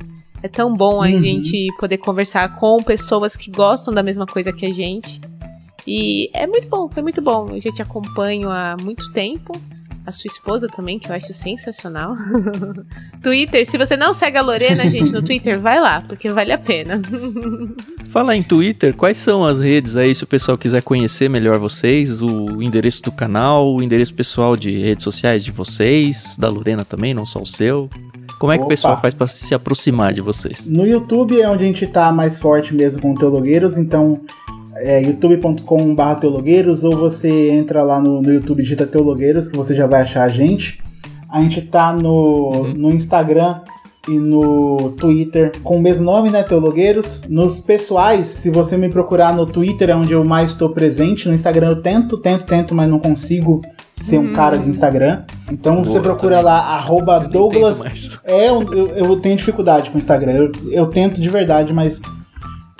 [0.41, 1.19] É tão bom a uhum.
[1.19, 5.21] gente poder conversar com pessoas que gostam da mesma coisa que a gente.
[5.85, 7.49] E é muito bom, foi muito bom.
[7.51, 9.61] Eu já te acompanho há muito tempo
[10.09, 12.15] a sua esposa também, que eu acho sensacional.
[13.23, 16.59] Twitter, se você não segue a Lorena, gente, no Twitter, vai lá, porque vale a
[16.59, 17.01] pena.
[18.09, 22.23] Fala em Twitter, quais são as redes aí, se o pessoal quiser conhecer melhor vocês,
[22.23, 27.13] o endereço do canal, o endereço pessoal de redes sociais de vocês, da Lorena também,
[27.13, 27.91] não só o seu.
[28.39, 28.67] Como é que Opa.
[28.67, 30.65] o pessoal faz para se aproximar de vocês?
[30.65, 34.23] No YouTube é onde a gente tá mais forte mesmo com o Teologueiros, então
[34.81, 39.87] é youtube.com.br teologueiros ou você entra lá no, no YouTube digita teologueiros que você já
[39.87, 40.81] vai achar a gente.
[41.31, 42.75] A gente tá no, uhum.
[42.75, 43.61] no Instagram
[44.09, 47.23] e no Twitter com o mesmo nome, né, Teologueiros.
[47.29, 51.29] Nos pessoais, se você me procurar no Twitter, é onde eu mais estou presente.
[51.29, 53.61] No Instagram eu tento, tento, tento, mas não consigo
[54.01, 55.25] ser um cara de Instagram.
[55.51, 56.45] Então Boa, você procura também.
[56.45, 58.19] lá, arroba Douglas.
[58.25, 58.63] É, eu,
[58.97, 60.33] eu, tenho dificuldade com o Instagram.
[60.33, 62.01] Eu, eu tento de verdade, mas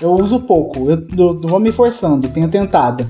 [0.01, 3.07] eu uso pouco, eu, eu, vou me forçando, tenho tentado.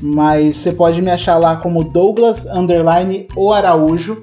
[0.00, 4.20] Mas você pode me achar lá como Douglas Underline o Araújo,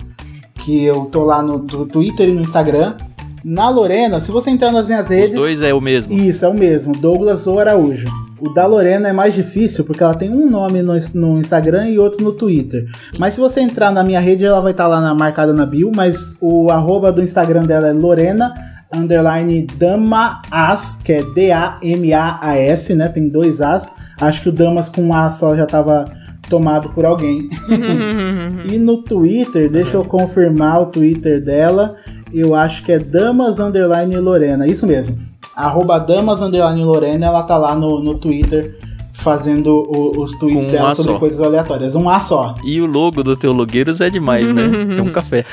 [0.55, 2.95] que eu tô lá no, Twitter e no Instagram.
[3.43, 5.31] Na Lorena, se você entrar nas minhas redes.
[5.31, 6.13] Os dois é o mesmo.
[6.13, 8.07] Isso, é o mesmo, Douglas o Araújo.
[8.39, 11.99] O da Lorena é mais difícil porque ela tem um nome no, no Instagram e
[11.99, 12.85] outro no Twitter.
[13.17, 15.65] Mas se você entrar na minha rede, ela vai estar tá lá na, marcada na
[15.65, 15.91] bio.
[15.93, 18.53] Mas o arroba do Instagram dela é Lorena
[18.95, 23.07] underline Damas, que é D-A-M-A-A-S, né?
[23.09, 23.93] Tem dois As.
[24.19, 26.05] Acho que o Damas com um A só já tava
[26.49, 27.49] tomado por alguém.
[28.71, 31.95] e no Twitter, deixa eu confirmar o Twitter dela.
[32.33, 35.17] Eu acho que é Damas Underline Lorena, isso mesmo.
[35.55, 38.75] arroba damas underline Lorena, ela tá lá no, no Twitter
[39.23, 41.19] fazendo o, os tweets um dela sobre só.
[41.19, 41.95] coisas aleatórias.
[41.95, 42.55] Um A só.
[42.63, 44.63] E o logo do Teologueiros é demais, né?
[44.99, 45.45] É um café.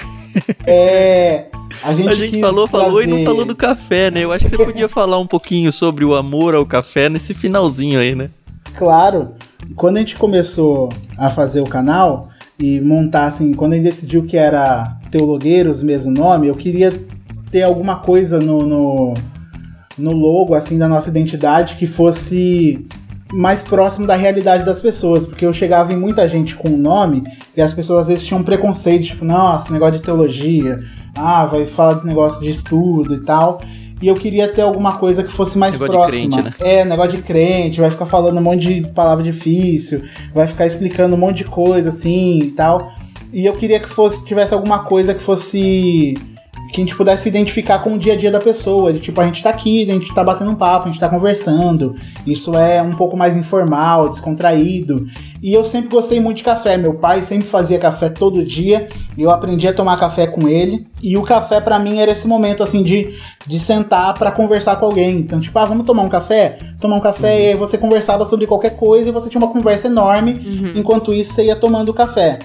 [0.67, 1.47] É.
[1.83, 4.25] A gente, A gente falou, falou e não trazer- falou do café, né?
[4.25, 7.99] Eu acho que você podia falar um pouquinho sobre o amor ao café nesse finalzinho
[8.01, 8.27] aí, né?
[8.77, 9.31] Claro.
[9.77, 12.29] Quando a gente começou a fazer o canal
[12.59, 16.93] e montar, assim, quando a gente decidiu que era Teologueiros, mesmo nome, eu queria
[17.51, 19.15] ter alguma coisa no, no,
[19.99, 22.87] no logo, assim, da nossa identidade que fosse
[23.33, 27.23] mais próximo da realidade das pessoas, porque eu chegava em muita gente com o nome
[27.57, 30.79] e as pessoas às vezes tinham um preconceito, tipo, nossa, negócio de teologia,
[31.17, 33.61] ah, vai falar de negócio de estudo e tal.
[34.03, 36.43] E eu queria ter alguma coisa que fosse mais Negócio de próxima.
[36.43, 36.71] crente, né?
[36.81, 40.03] É, negócio de crente, vai ficar falando um monte de palavra difícil,
[40.35, 42.91] vai ficar explicando um monte de coisa assim e tal.
[43.33, 46.15] E eu queria que fosse tivesse alguma coisa que fosse
[46.73, 49.21] que a gente pudesse se identificar com o dia a dia da pessoa, de tipo,
[49.21, 51.97] a gente tá aqui, a gente tá batendo um papo, a gente tá conversando.
[52.27, 55.07] Isso é um pouco mais informal, descontraído.
[55.43, 56.77] E eu sempre gostei muito de café.
[56.77, 58.89] Meu pai sempre fazia café todo dia.
[59.17, 60.87] E eu aprendi a tomar café com ele.
[61.03, 63.15] E o café pra mim era esse momento assim de,
[63.47, 65.19] de sentar pra conversar com alguém.
[65.19, 66.59] Então, tipo, ah, vamos tomar um café?
[66.81, 69.87] Tomar um café e aí você conversava sobre qualquer coisa e você tinha uma conversa
[69.87, 70.73] enorme.
[70.77, 72.39] Enquanto isso, você ia tomando café.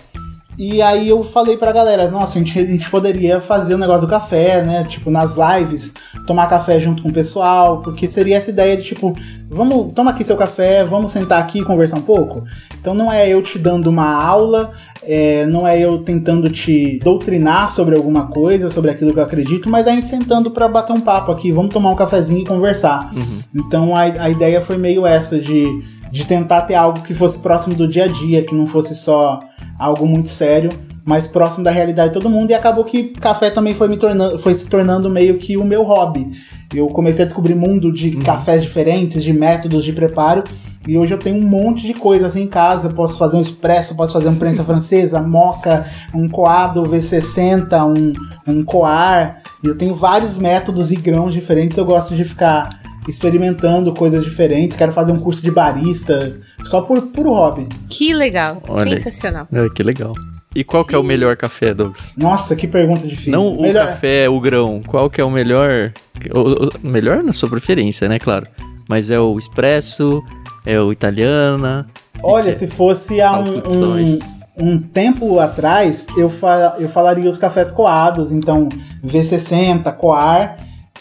[0.57, 4.01] E aí eu falei pra galera, nossa, a gente, a gente poderia fazer o negócio
[4.01, 4.85] do café, né?
[4.85, 5.93] Tipo, nas lives,
[6.25, 9.15] tomar café junto com o pessoal, porque seria essa ideia de tipo,
[9.49, 12.43] vamos, toma aqui seu café, vamos sentar aqui e conversar um pouco.
[12.79, 14.71] Então não é eu te dando uma aula,
[15.03, 19.69] é, não é eu tentando te doutrinar sobre alguma coisa, sobre aquilo que eu acredito,
[19.69, 23.11] mas a gente sentando pra bater um papo aqui, vamos tomar um cafezinho e conversar.
[23.53, 25.65] Então a, a ideia foi meio essa de,
[26.11, 29.39] de tentar ter algo que fosse próximo do dia a dia, que não fosse só
[29.77, 30.69] algo muito sério,
[31.03, 32.51] mas próximo da realidade de todo mundo.
[32.51, 35.83] E acabou que café também foi, me tornando, foi se tornando meio que o meu
[35.83, 36.31] hobby.
[36.73, 40.43] Eu comecei a descobrir mundo de cafés diferentes, de métodos de preparo.
[40.87, 42.87] E hoje eu tenho um monte de coisa assim em casa.
[42.87, 48.13] Eu posso fazer um expresso, posso fazer um prensa francesa, moca, um coado V60, um,
[48.51, 49.41] um coar.
[49.63, 51.77] E eu tenho vários métodos e grãos diferentes.
[51.77, 54.77] Eu gosto de ficar experimentando coisas diferentes.
[54.77, 57.67] Quero fazer um curso de barista, só por puro hobby.
[57.89, 58.61] Que legal.
[58.67, 58.97] Olha.
[58.99, 59.47] Sensacional.
[59.53, 60.13] É, que legal.
[60.55, 61.07] E qual que é o Sim.
[61.07, 62.13] melhor café, Douglas?
[62.17, 63.33] Nossa, que pergunta difícil.
[63.33, 64.81] Não o Melhor- café, o grão.
[64.87, 65.91] Qual que é o melhor?
[66.33, 68.17] O, o- melhor na sua preferência, né?
[68.19, 68.47] Claro.
[68.87, 70.23] Mas é o expresso,
[70.65, 71.85] é o italiana.
[72.23, 74.19] Olha, se fosse há um, um,
[74.57, 78.69] um tempo atrás, eu, fa eu falaria os cafés coados, então
[79.05, 80.55] V60, coar.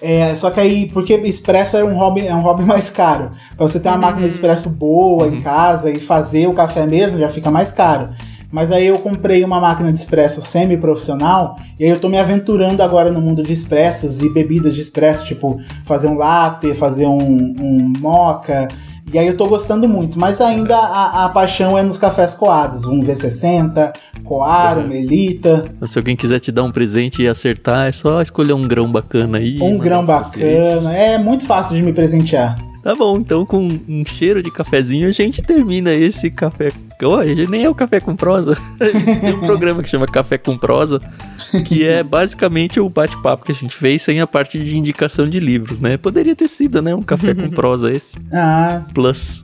[0.06, 3.30] É, só que aí, porque expresso é um hobby, é um hobby mais caro.
[3.56, 7.18] Pra você ter uma máquina de expresso boa em casa e fazer o café mesmo,
[7.18, 8.10] já fica mais caro.
[8.52, 12.82] Mas aí eu comprei uma máquina de expresso semi-profissional e aí eu tô me aventurando
[12.82, 17.18] agora no mundo de expressos e bebidas de expresso, tipo fazer um latte, fazer um,
[17.18, 18.68] um mocha.
[19.12, 22.84] E aí eu tô gostando muito, mas ainda a, a paixão é nos cafés coados,
[22.84, 23.92] um V60,
[24.24, 28.20] coar, um melita, Então, Se alguém quiser te dar um presente e acertar, é só
[28.20, 29.60] escolher um grão bacana aí.
[29.60, 30.92] um grão bacana.
[30.92, 32.56] É muito fácil de me presentear.
[32.82, 36.68] Tá bom, então com um cheiro de cafezinho a gente termina esse café.
[37.02, 38.56] Olha, nem é o café com prosa.
[39.20, 41.00] Tem um programa que chama Café com Prosa,
[41.62, 45.40] que é basicamente o bate-papo que a gente fez sem a parte de indicação de
[45.40, 45.96] livros, né?
[45.96, 46.94] Poderia ter sido, né?
[46.94, 48.16] Um café com prosa esse.
[48.32, 49.42] Ah, Plus.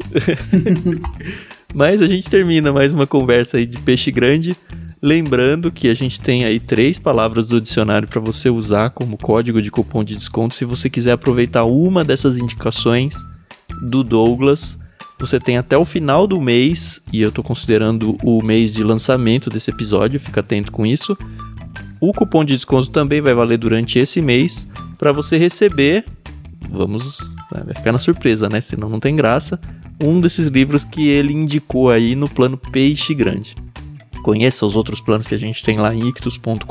[1.74, 4.56] Mas a gente termina mais uma conversa aí de peixe grande.
[5.02, 9.62] Lembrando que a gente tem aí três palavras do dicionário para você usar como código
[9.62, 10.54] de cupom de desconto.
[10.54, 13.14] Se você quiser aproveitar uma dessas indicações
[13.88, 14.78] do Douglas,
[15.18, 19.50] você tem até o final do mês, e eu tô considerando o mês de lançamento
[19.50, 21.16] desse episódio, fica atento com isso.
[22.00, 24.66] O cupom de desconto também vai valer durante esse mês
[24.98, 26.04] para você receber.
[26.70, 27.18] Vamos,
[27.50, 28.60] vai ficar na surpresa, né?
[28.60, 29.60] Senão não tem graça.
[30.02, 33.54] Um desses livros que ele indicou aí no plano Peixe Grande.
[34.22, 36.64] Conheça os outros planos que a gente tem lá em ictus.com.br.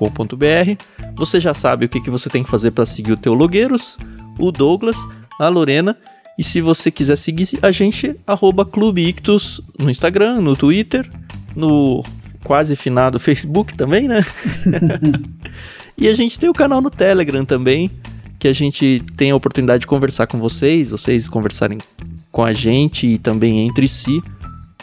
[1.16, 3.98] Você já sabe o que, que você tem que fazer para seguir o Teologueiros,
[4.38, 4.98] o Douglas,
[5.40, 5.98] a Lorena.
[6.38, 11.10] E se você quiser seguir a gente, arroba Clube Ictus no Instagram, no Twitter,
[11.56, 12.04] no
[12.44, 14.26] quase finado Facebook também, né?
[15.98, 17.90] e a gente tem o canal no Telegram também,
[18.38, 21.78] que a gente tem a oportunidade de conversar com vocês, vocês conversarem
[22.32, 24.22] com a gente e também entre si.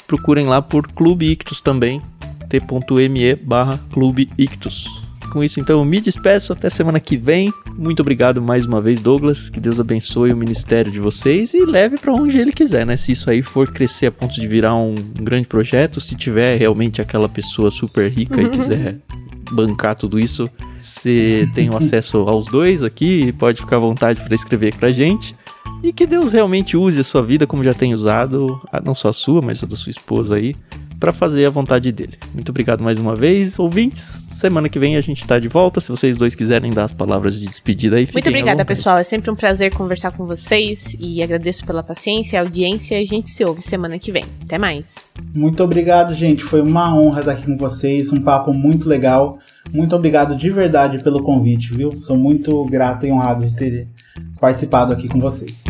[0.07, 2.01] Procurem lá por Clube Ictus também,
[2.49, 5.06] t.me barra Clube Ictus.
[5.32, 7.53] Com isso, então, eu me despeço até semana que vem.
[7.77, 9.51] Muito obrigado mais uma vez, Douglas.
[9.51, 12.97] Que Deus abençoe o ministério de vocês e leve para onde ele quiser, né?
[12.97, 17.03] Se isso aí for crescer a ponto de virar um, grande projeto, se tiver realmente
[17.03, 18.97] aquela pessoa super rica e quiser
[19.53, 20.51] bancar tudo isso,
[20.82, 24.90] você tem o acesso aos dois aqui e pode ficar à vontade para escrever pra
[24.90, 25.35] gente.
[25.86, 29.12] E que Deus realmente use a sua vida como já tem usado, não só a
[29.12, 30.56] sua, mas a da sua esposa aí,
[30.98, 32.18] para fazer a vontade dele.
[32.34, 34.26] Muito obrigado mais uma vez, ouvintes.
[34.32, 35.80] Semana que vem a gente tá de volta.
[35.80, 38.98] Se vocês dois quiserem dar as palavras de despedida aí, fiquem Muito obrigada, pessoal.
[38.98, 42.98] É sempre um prazer conversar com vocês e agradeço pela paciência, a audiência.
[42.98, 44.24] A gente se ouve semana que vem.
[44.42, 45.14] Até mais.
[45.32, 46.42] Muito obrigado, gente.
[46.42, 48.12] Foi uma honra estar aqui com vocês.
[48.12, 49.38] Um papo muito legal.
[49.72, 51.98] Muito obrigado de verdade pelo convite, viu?
[52.00, 53.88] Sou muito grato e honrado de ter
[54.40, 55.64] participado aqui com vocês.